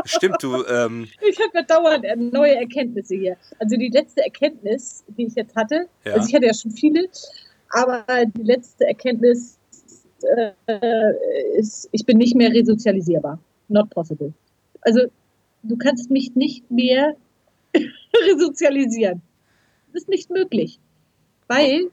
Stimmt, 0.05 0.43
du. 0.43 0.65
Ähm 0.67 1.09
ich 1.27 1.39
habe 1.41 1.51
ja 1.55 1.63
dauernd 1.63 2.33
neue 2.33 2.57
Erkenntnisse 2.57 3.17
hier. 3.17 3.37
Also 3.59 3.77
die 3.77 3.89
letzte 3.89 4.23
Erkenntnis, 4.23 5.05
die 5.09 5.27
ich 5.27 5.35
jetzt 5.35 5.57
hatte, 5.57 5.89
ja. 6.05 6.13
also 6.13 6.29
ich 6.29 6.35
hatte 6.35 6.47
ja 6.47 6.55
schon 6.55 6.71
viele, 6.71 7.09
aber 7.71 8.05
die 8.27 8.43
letzte 8.43 8.87
Erkenntnis 8.87 9.59
äh, 10.23 10.53
ist, 11.57 11.89
ich 11.93 12.05
bin 12.05 12.19
nicht 12.19 12.37
mehr 12.37 12.53
resozialisierbar. 12.53 13.39
Not 13.69 13.91
possible. 13.91 14.33
Also 14.83 15.01
du 15.63 15.77
kannst 15.77 16.11
mich 16.11 16.35
nicht 16.35 16.71
mehr 16.71 17.17
resozialisieren. 18.29 19.23
Das 19.93 20.03
ist 20.03 20.09
nicht 20.09 20.31
möglich. 20.31 20.79
Weil 21.49 21.91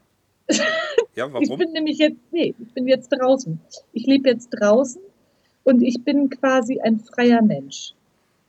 ja, 1.14 1.30
ich 1.40 1.56
bin 1.56 1.72
nämlich 1.72 1.98
jetzt, 1.98 2.18
nee, 2.30 2.54
ich 2.58 2.74
bin 2.74 2.86
jetzt 2.86 3.08
draußen. 3.08 3.60
Ich 3.92 4.06
lebe 4.06 4.28
jetzt 4.28 4.50
draußen 4.50 5.00
und 5.64 5.82
ich 5.82 6.02
bin 6.04 6.30
quasi 6.30 6.80
ein 6.80 7.00
freier 7.00 7.42
Mensch. 7.42 7.94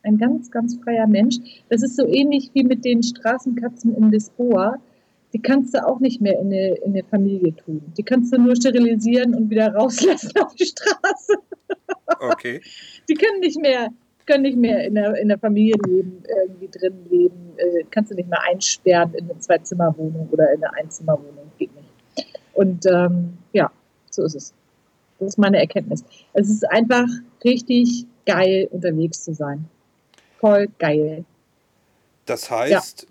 Ein 0.03 0.17
ganz, 0.17 0.51
ganz 0.51 0.77
freier 0.83 1.07
Mensch. 1.07 1.37
Das 1.69 1.81
ist 1.81 1.95
so 1.95 2.05
ähnlich 2.05 2.51
wie 2.53 2.63
mit 2.63 2.85
den 2.85 3.01
Straßenkatzen 3.01 3.95
in 3.95 4.11
Lisboa 4.11 4.79
die 5.35 5.41
kannst 5.41 5.73
du 5.73 5.85
auch 5.85 5.99
nicht 5.99 6.21
mehr 6.21 6.39
in 6.39 6.45
eine, 6.45 6.75
in 6.75 6.93
eine 6.93 7.03
Familie 7.03 7.53
tun. 7.53 7.81
Die 7.97 8.03
kannst 8.03 8.31
du 8.31 8.37
nur 8.39 8.55
sterilisieren 8.55 9.35
und 9.35 9.49
wieder 9.49 9.67
rauslassen 9.75 10.31
auf 10.39 10.55
die 10.55 10.63
Straße. 10.63 11.33
Okay. 12.07 12.61
Die 13.09 13.13
können 13.13 13.39
nicht 13.39 13.59
mehr, 13.59 13.89
können 14.25 14.43
nicht 14.43 14.57
mehr 14.57 14.85
in 14.85 14.95
der, 14.95 15.15
in 15.15 15.27
der 15.27 15.39
Familie 15.39 15.75
leben, 15.87 16.23
irgendwie 16.27 16.67
drin 16.67 17.05
leben. 17.09 17.53
Äh, 17.57 17.83
kannst 17.91 18.11
du 18.11 18.15
nicht 18.15 18.29
mehr 18.29 18.41
einsperren 18.43 19.13
in 19.13 19.29
eine 19.29 19.39
Zwei-Zimmer-Wohnung 19.39 20.29
oder 20.31 20.51
in 20.53 20.63
eine 20.63 20.73
Einzimmerwohnung. 20.73 21.51
Geht 21.57 21.75
nicht. 21.75 21.89
Und 22.53 22.85
ähm, 22.85 23.37
ja, 23.53 23.71
so 24.09 24.23
ist 24.23 24.35
es. 24.35 24.53
Das 25.19 25.29
ist 25.29 25.37
meine 25.37 25.59
Erkenntnis. 25.59 26.03
Es 26.33 26.49
ist 26.49 26.69
einfach 26.69 27.05
richtig 27.43 28.05
geil, 28.25 28.67
unterwegs 28.71 29.23
zu 29.23 29.33
sein. 29.33 29.65
Voll 30.39 30.67
geil. 30.77 31.25
Das 32.25 32.49
heißt, 32.49 33.01
ja 33.03 33.07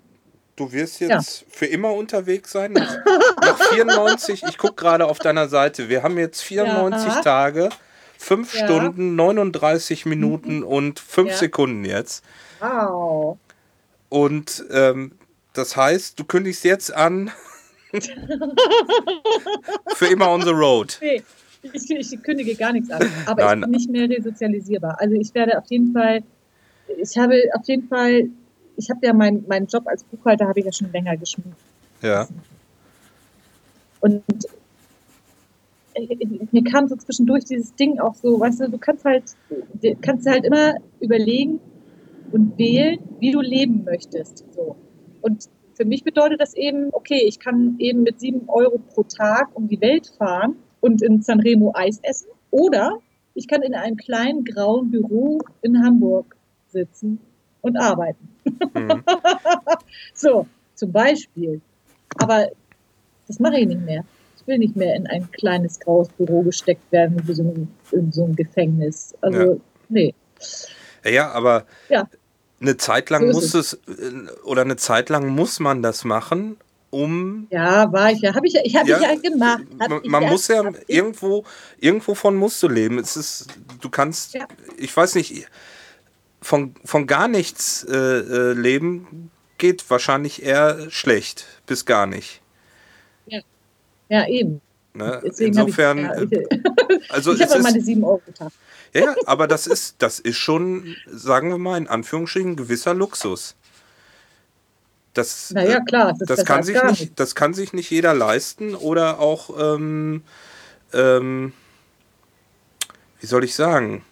du 0.55 0.71
wirst 0.71 0.99
jetzt 0.99 1.41
ja. 1.41 1.47
für 1.49 1.65
immer 1.65 1.93
unterwegs 1.93 2.51
sein. 2.51 2.73
Nach, 2.73 2.97
nach 3.41 3.59
94, 3.73 4.43
ich 4.47 4.57
gucke 4.57 4.75
gerade 4.75 5.05
auf 5.05 5.19
deiner 5.19 5.47
Seite, 5.47 5.89
wir 5.89 6.03
haben 6.03 6.17
jetzt 6.17 6.41
94 6.41 7.07
ja. 7.07 7.21
Tage, 7.21 7.69
5 8.17 8.53
ja. 8.53 8.65
Stunden, 8.65 9.15
39 9.15 10.05
Minuten 10.05 10.57
mhm. 10.57 10.63
und 10.63 10.99
5 10.99 11.33
Sekunden 11.33 11.85
jetzt. 11.85 12.23
Wow. 12.59 13.37
Und 14.09 14.65
ähm, 14.71 15.13
das 15.53 15.75
heißt, 15.77 16.19
du 16.19 16.25
kündigst 16.25 16.63
jetzt 16.63 16.93
an 16.93 17.31
für 19.95 20.07
immer 20.07 20.29
on 20.29 20.41
the 20.41 20.51
road. 20.51 20.97
Nee, 21.01 21.23
ich, 21.73 21.89
ich 21.89 22.23
kündige 22.23 22.55
gar 22.55 22.73
nichts 22.73 22.91
an. 22.91 23.09
Aber 23.25 23.55
Nein. 23.55 23.57
ich 23.57 23.63
bin 23.63 23.71
nicht 23.71 23.89
mehr 23.89 24.09
resozialisierbar. 24.09 24.99
Also 24.99 25.15
ich 25.15 25.33
werde 25.33 25.57
auf 25.57 25.65
jeden 25.69 25.93
Fall, 25.93 26.23
ich 26.97 27.17
habe 27.17 27.41
auf 27.53 27.67
jeden 27.67 27.87
Fall, 27.87 28.29
ich 28.77 28.89
habe 28.89 29.05
ja 29.05 29.13
meinen 29.13 29.45
meinen 29.47 29.67
Job 29.67 29.87
als 29.87 30.03
Buchhalter 30.03 30.47
habe 30.47 30.59
ich 30.59 30.65
ja 30.65 30.73
schon 30.73 30.91
länger 30.91 31.15
geschmissen. 31.17 31.55
Ja. 32.01 32.27
Und 34.01 34.23
mir 36.51 36.63
kam 36.63 36.87
so 36.87 36.95
zwischendurch 36.95 37.45
dieses 37.45 37.75
Ding 37.75 37.99
auch 37.99 38.15
so, 38.15 38.39
weißt 38.39 38.61
du, 38.61 38.69
du 38.69 38.77
kannst 38.77 39.05
halt, 39.05 39.23
du 39.81 39.95
kannst 40.01 40.27
halt 40.27 40.45
immer 40.45 40.75
überlegen 40.99 41.59
und 42.31 42.57
wählen, 42.57 42.99
wie 43.19 43.31
du 43.31 43.41
leben 43.41 43.83
möchtest. 43.83 44.45
So. 44.53 44.75
Und 45.21 45.49
für 45.73 45.85
mich 45.85 46.03
bedeutet 46.03 46.41
das 46.41 46.53
eben, 46.53 46.89
okay, 46.91 47.21
ich 47.27 47.39
kann 47.39 47.75
eben 47.79 48.03
mit 48.03 48.19
sieben 48.19 48.47
Euro 48.47 48.77
pro 48.77 49.03
Tag 49.03 49.49
um 49.53 49.67
die 49.67 49.79
Welt 49.81 50.11
fahren 50.17 50.55
und 50.81 51.01
in 51.01 51.21
Sanremo 51.21 51.71
Eis 51.75 51.99
essen. 52.03 52.29
Oder 52.51 52.99
ich 53.33 53.47
kann 53.47 53.61
in 53.61 53.75
einem 53.75 53.97
kleinen 53.97 54.45
grauen 54.45 54.91
Büro 54.91 55.39
in 55.61 55.83
Hamburg 55.83 56.35
sitzen 56.69 57.19
und 57.61 57.77
arbeiten. 57.77 58.29
Mhm. 58.73 59.03
So, 60.13 60.47
zum 60.75 60.91
Beispiel. 60.91 61.61
Aber 62.17 62.47
das 63.27 63.39
mache 63.39 63.59
ich 63.59 63.67
nicht 63.67 63.81
mehr. 63.81 64.05
Ich 64.45 64.47
will 64.47 64.59
nicht 64.59 64.75
mehr 64.75 64.95
in 64.95 65.07
ein 65.07 65.27
kleines 65.31 65.79
graues 65.79 66.07
Büro 66.09 66.43
gesteckt 66.43 66.91
werden, 66.91 67.19
wie 67.27 67.33
so 67.33 67.41
ein, 67.41 67.67
in 67.91 68.11
so 68.11 68.25
ein 68.25 68.35
Gefängnis. 68.35 69.15
Also, 69.21 69.39
Ja. 69.53 69.57
nee. 69.89 70.13
Ja, 71.03 71.31
aber 71.31 71.65
Ja. 71.89 72.07
eine 72.61 72.77
Zeit 72.77 73.09
lang 73.09 73.31
So 73.31 73.33
muss 73.39 73.53
es, 73.55 73.73
äh, 73.73 73.79
oder 74.43 74.61
eine 74.61 74.75
Zeit 74.75 75.09
lang 75.09 75.29
muss 75.29 75.59
man 75.59 75.81
das 75.81 76.03
machen, 76.03 76.57
um 76.91 77.47
Ja, 77.49 77.91
war 77.91 78.11
ich 78.11 78.21
ja. 78.21 78.35
Habe 78.35 78.45
ich 78.45 78.53
ja, 78.53 78.61
ich 78.63 78.75
habe 78.75 78.87
Ja, 78.87 78.97
ich 78.97 79.03
ja 79.23 79.29
gemacht. 79.31 79.63
Hab 79.79 79.89
man, 79.89 80.01
man 80.05 80.23
muss 80.25 80.47
ja 80.47 80.63
hab 80.63 80.75
ich- 80.77 80.89
irgendwo, 80.95 81.43
irgendwo 81.79 82.13
von 82.13 82.35
musst 82.35 82.61
du 82.61 82.67
leben. 82.67 82.99
Es 82.99 83.17
ist, 83.17 83.47
du 83.81 83.89
kannst, 83.89 84.35
Ja. 84.35 84.47
ich 84.77 84.95
weiß 84.95 85.15
nicht, 85.15 85.47
von, 86.41 86.75
von 86.85 87.07
gar 87.07 87.27
nichts 87.27 87.83
äh, 87.85 87.95
äh, 87.95 88.53
leben 88.53 89.31
geht 89.57 89.89
wahrscheinlich 89.89 90.43
eher 90.43 90.91
schlecht 90.91 91.47
bis 91.65 91.85
gar 91.85 92.05
nicht. 92.05 92.41
Ja, 94.09 94.27
eben. 94.27 94.61
Ne? 94.93 95.21
Insofern, 95.37 95.97
ich, 95.99 96.31
äh, 96.31 96.43
ja, 96.43 96.85
ich, 96.89 97.11
also 97.11 97.33
ich 97.33 97.41
habe 97.41 97.61
meine 97.61 97.81
7 97.81 98.03
Euro 98.03 98.21
Tag. 98.33 98.51
ja, 98.93 99.13
aber 99.25 99.47
das 99.47 99.67
ist, 99.67 99.95
das 99.99 100.19
ist 100.19 100.37
schon, 100.37 100.95
sagen 101.07 101.49
wir 101.49 101.57
mal 101.57 101.77
in 101.77 101.87
Anführungsstrichen, 101.87 102.51
ein 102.51 102.55
gewisser 102.55 102.93
Luxus. 102.93 103.55
Das, 105.13 105.51
Naja, 105.51 105.81
klar. 105.81 106.13
Das, 106.17 106.27
das 106.27 106.45
kann 106.45 106.63
sich 106.63 106.75
gar 106.75 106.91
nicht, 106.91 107.19
das 107.19 107.35
kann 107.35 107.53
sich 107.53 107.73
nicht 107.73 107.89
jeder 107.89 108.13
leisten 108.13 108.75
oder 108.75 109.19
auch, 109.19 109.75
ähm, 109.75 110.23
ähm, 110.93 111.53
wie 113.19 113.25
soll 113.25 113.43
ich 113.43 113.55
sagen, 113.55 114.03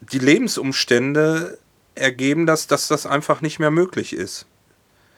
die 0.00 0.18
Lebensumstände 0.18 1.58
ergeben 1.94 2.46
das, 2.46 2.66
dass 2.66 2.88
das 2.88 3.06
einfach 3.06 3.40
nicht 3.40 3.58
mehr 3.58 3.70
möglich 3.70 4.12
ist. 4.12 4.46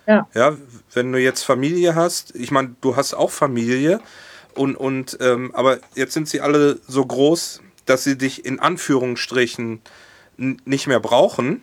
Ja. 0.07 0.29
Ja, 0.35 0.57
wenn 0.93 1.13
du 1.13 1.19
jetzt 1.19 1.43
Familie 1.43 1.95
hast, 1.95 2.35
ich 2.35 2.51
meine, 2.51 2.75
du 2.81 2.97
hast 2.97 3.15
auch 3.15 3.31
Familie 3.31 4.01
und, 4.55 4.77
und 4.77 5.19
ähm, 5.21 5.55
aber 5.55 5.79
jetzt 5.95 6.15
sind 6.15 6.29
sie 6.29 6.41
alle 6.41 6.79
so 6.87 7.05
groß, 7.05 7.63
dass 7.87 8.05
sie 8.05 8.17
dich 8.19 8.45
in 8.45 8.61
Anführungsstrichen 8.61 9.81
nicht 10.37 10.87
mehr 10.87 11.01
brauchen. 11.01 11.63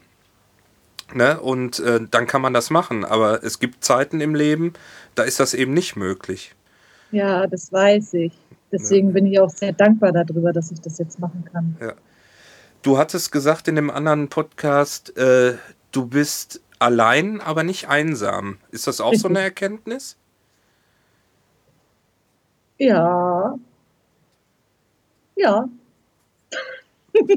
Ne? 1.14 1.40
Und 1.40 1.80
äh, 1.80 2.02
dann 2.10 2.28
kann 2.28 2.42
man 2.42 2.54
das 2.54 2.70
machen. 2.70 3.06
Aber 3.06 3.44
es 3.44 3.60
gibt 3.60 3.84
Zeiten 3.84 4.22
im 4.22 4.36
Leben, 4.36 4.74
da 5.16 5.24
ist 5.24 5.40
das 5.40 5.54
eben 5.54 5.74
nicht 5.74 5.96
möglich. 5.96 6.54
Ja, 7.12 7.48
das 7.48 7.72
weiß 7.72 8.16
ich. 8.16 8.34
Deswegen 8.72 9.14
bin 9.14 9.26
ich 9.26 9.40
auch 9.40 9.50
sehr 9.50 9.72
dankbar 9.72 10.12
darüber, 10.12 10.52
dass 10.52 10.72
ich 10.72 10.82
das 10.82 10.98
jetzt 10.98 11.20
machen 11.20 11.46
kann. 11.52 11.78
Du 12.82 12.98
hattest 12.98 13.32
gesagt 13.32 13.68
in 13.68 13.76
dem 13.76 13.90
anderen 13.90 14.28
Podcast, 14.28 15.18
äh, 15.18 15.54
du 15.92 16.06
bist 16.06 16.62
allein, 16.80 17.41
aber 17.41 17.63
nicht 17.63 17.88
einsam. 17.89 18.57
Ist 18.71 18.88
das 18.88 19.01
auch 19.01 19.13
so 19.15 19.28
eine 19.28 19.39
Erkenntnis? 19.41 20.17
Ja. 22.80 23.57
Ja. 25.36 25.67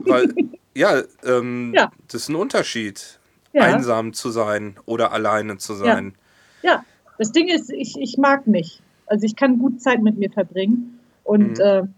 Weil, 0.07 0.35
ja, 0.75 1.03
ähm, 1.25 1.73
Ja. 1.77 1.91
das 2.09 2.23
ist 2.23 2.29
ein 2.29 2.37
Unterschied, 2.37 3.19
Ja. 3.53 3.63
einsam 3.63 4.13
zu 4.13 4.31
sein 4.31 4.77
oder 4.87 5.13
alleine 5.13 5.57
zu 5.59 5.75
sein. 5.75 6.15
Ja, 6.63 6.85
das 7.19 7.33
Ding 7.33 7.49
ist, 7.49 7.71
ich, 7.71 7.97
ich 7.99 8.19
mag 8.19 8.47
mich. 8.47 8.81
Also 9.07 9.25
ich 9.25 9.37
kann 9.37 9.59
gut 9.59 9.81
Zeit 9.81 10.03
mit 10.03 10.19
mir 10.19 10.31
verbringen. 10.31 10.99
Und 11.25 11.59
Mhm. 11.59 11.65
ähm, 11.65 11.95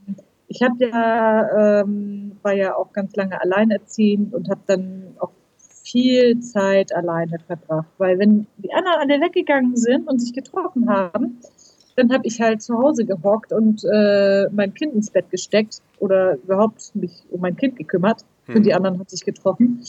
ich 0.49 0.63
habe 0.63 0.75
ja, 0.87 1.81
ähm, 1.83 2.37
war 2.43 2.53
ja 2.53 2.75
auch 2.77 2.93
ganz 2.93 3.15
lange 3.17 3.41
alleinerziehend 3.41 4.35
und 4.35 4.49
habe 4.49 4.61
dann 4.67 5.15
auch 5.19 5.31
viel 5.93 6.41
Zeit 6.41 6.95
alleine 6.95 7.39
verbracht. 7.39 7.89
Weil 7.99 8.19
wenn 8.19 8.47
die 8.57 8.73
anderen 8.73 8.99
alle 9.01 9.21
weggegangen 9.21 9.77
sind 9.77 10.09
und 10.09 10.19
sich 10.19 10.33
getroffen 10.33 10.89
haben, 10.89 11.39
dann 11.97 12.11
habe 12.13 12.27
ich 12.27 12.41
halt 12.41 12.63
zu 12.63 12.79
Hause 12.79 13.05
gehockt 13.05 13.53
und 13.53 13.85
äh, 13.85 14.49
mein 14.51 14.73
Kind 14.75 14.95
ins 14.95 15.11
Bett 15.11 15.31
gesteckt 15.31 15.83
oder 15.99 16.37
überhaupt 16.37 16.95
mich 16.95 17.23
um 17.31 17.41
mein 17.41 17.57
Kind 17.57 17.77
gekümmert. 17.77 18.25
Mhm. 18.47 18.57
Und 18.57 18.63
die 18.65 18.75
anderen 18.75 18.99
haben 18.99 19.09
sich 19.09 19.25
getroffen. 19.25 19.83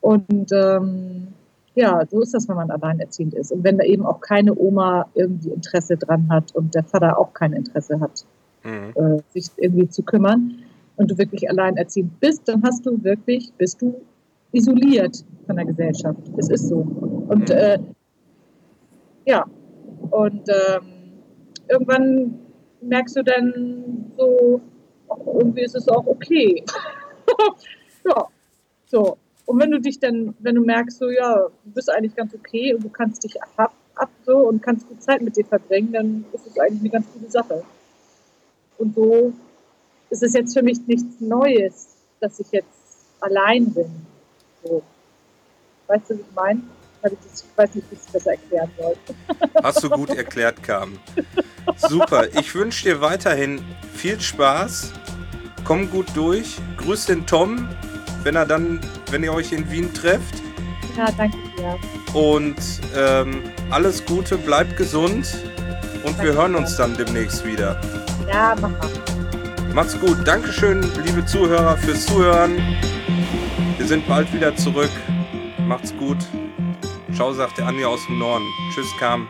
Und 0.00 0.50
ähm, 0.52 1.28
ja, 1.74 2.04
so 2.10 2.22
ist 2.22 2.32
das, 2.32 2.48
wenn 2.48 2.56
man 2.56 2.70
alleinerziehend 2.70 3.34
ist. 3.34 3.52
Und 3.52 3.62
wenn 3.62 3.76
da 3.76 3.84
eben 3.84 4.06
auch 4.06 4.20
keine 4.20 4.56
Oma 4.58 5.06
irgendwie 5.14 5.50
Interesse 5.50 5.96
dran 5.96 6.28
hat 6.30 6.54
und 6.54 6.74
der 6.74 6.84
Vater 6.84 7.18
auch 7.18 7.34
kein 7.34 7.52
Interesse 7.52 8.00
hat, 8.00 8.24
Mhm. 8.66 8.92
äh, 8.94 9.22
sich 9.32 9.50
irgendwie 9.56 9.88
zu 9.88 10.02
kümmern 10.02 10.58
und 10.96 11.10
du 11.10 11.18
wirklich 11.18 11.48
alleinerziehend 11.48 12.18
bist, 12.20 12.48
dann 12.48 12.62
hast 12.64 12.84
du 12.84 13.02
wirklich, 13.04 13.52
bist 13.56 13.80
du 13.80 14.00
isoliert 14.56 15.24
von 15.46 15.56
der 15.56 15.66
Gesellschaft. 15.66 16.20
Es 16.36 16.50
ist 16.50 16.68
so. 16.68 16.78
Und 17.28 17.50
äh, 17.50 17.78
ja, 19.24 19.44
und 20.10 20.48
ähm, 20.48 21.22
irgendwann 21.68 22.38
merkst 22.80 23.16
du 23.16 23.22
dann 23.22 24.12
so, 24.16 24.60
irgendwie 25.38 25.62
ist 25.62 25.74
es 25.74 25.88
auch 25.88 26.06
okay. 26.06 26.64
ja, 28.04 28.26
so. 28.86 29.16
Und 29.46 29.60
wenn 29.60 29.70
du 29.70 29.80
dich 29.80 29.98
dann, 30.00 30.34
wenn 30.40 30.56
du 30.56 30.62
merkst, 30.62 30.98
so, 30.98 31.10
ja, 31.10 31.48
du 31.64 31.70
bist 31.72 31.90
eigentlich 31.90 32.16
ganz 32.16 32.34
okay 32.34 32.74
und 32.74 32.82
du 32.82 32.88
kannst 32.88 33.22
dich 33.22 33.40
ab, 33.56 33.72
ab 33.94 34.10
so 34.24 34.38
und 34.38 34.60
kannst 34.60 34.88
gut 34.88 35.02
Zeit 35.02 35.22
mit 35.22 35.36
dir 35.36 35.44
verbringen, 35.44 35.92
dann 35.92 36.24
ist 36.32 36.46
es 36.46 36.58
eigentlich 36.58 36.80
eine 36.80 36.90
ganz 36.90 37.06
gute 37.12 37.30
Sache. 37.30 37.62
Und 38.78 38.94
so 38.94 39.32
ist 40.10 40.22
es 40.22 40.34
jetzt 40.34 40.56
für 40.56 40.62
mich 40.62 40.86
nichts 40.86 41.20
Neues, 41.20 41.96
dass 42.20 42.40
ich 42.40 42.50
jetzt 42.50 42.68
allein 43.20 43.72
bin. 43.72 43.90
So. 44.66 44.82
Weißt 45.86 46.10
du, 46.10 46.14
was 46.14 46.20
ich 46.20 46.34
meine? 46.34 46.62
Ich 47.04 47.44
weiß 47.56 47.74
nicht, 47.74 47.90
wie 47.90 47.94
ich 47.94 48.00
es 48.04 48.12
besser 48.12 48.32
erklären 48.32 48.70
soll. 48.78 48.96
Hast 49.62 49.82
du 49.84 49.90
gut 49.90 50.10
erklärt, 50.10 50.62
Carmen. 50.62 50.98
Super. 51.76 52.26
Ich 52.38 52.52
wünsche 52.54 52.84
dir 52.84 53.00
weiterhin 53.00 53.64
viel 53.94 54.20
Spaß. 54.20 54.92
Komm 55.64 55.88
gut 55.90 56.06
durch. 56.14 56.56
Grüß 56.78 57.06
den 57.06 57.26
Tom, 57.26 57.68
wenn 58.24 58.34
er 58.34 58.46
dann, 58.46 58.80
wenn 59.10 59.22
ihr 59.22 59.32
euch 59.32 59.52
in 59.52 59.70
Wien 59.70 59.92
trefft. 59.94 60.34
Ja, 60.96 61.06
danke 61.16 61.36
dir. 61.56 61.78
Und 62.12 62.56
ähm, 62.96 63.42
alles 63.70 64.04
Gute, 64.04 64.36
bleibt 64.38 64.76
gesund. 64.76 65.36
Und 66.02 66.20
wir 66.22 66.32
Danke 66.32 66.34
hören 66.34 66.52
dir. 66.52 66.58
uns 66.58 66.76
dann 66.76 66.96
demnächst 66.96 67.44
wieder. 67.44 67.80
Ja, 68.28 68.56
mach 68.60 68.70
mal. 68.70 68.90
Macht's 69.74 69.98
gut. 70.00 70.26
Dankeschön, 70.26 70.82
liebe 71.04 71.24
Zuhörer, 71.26 71.76
fürs 71.76 72.06
Zuhören. 72.06 72.56
Wir 73.76 73.86
sind 73.86 74.08
bald 74.08 74.32
wieder 74.32 74.56
zurück. 74.56 74.90
Macht's 75.66 75.94
gut. 75.96 76.16
Ciao, 77.14 77.32
sagt 77.32 77.58
der 77.58 77.66
Andi 77.66 77.84
aus 77.84 78.04
dem 78.06 78.18
Norden. 78.18 78.44
Tschüss, 78.72 78.86
Carmen. 78.98 79.28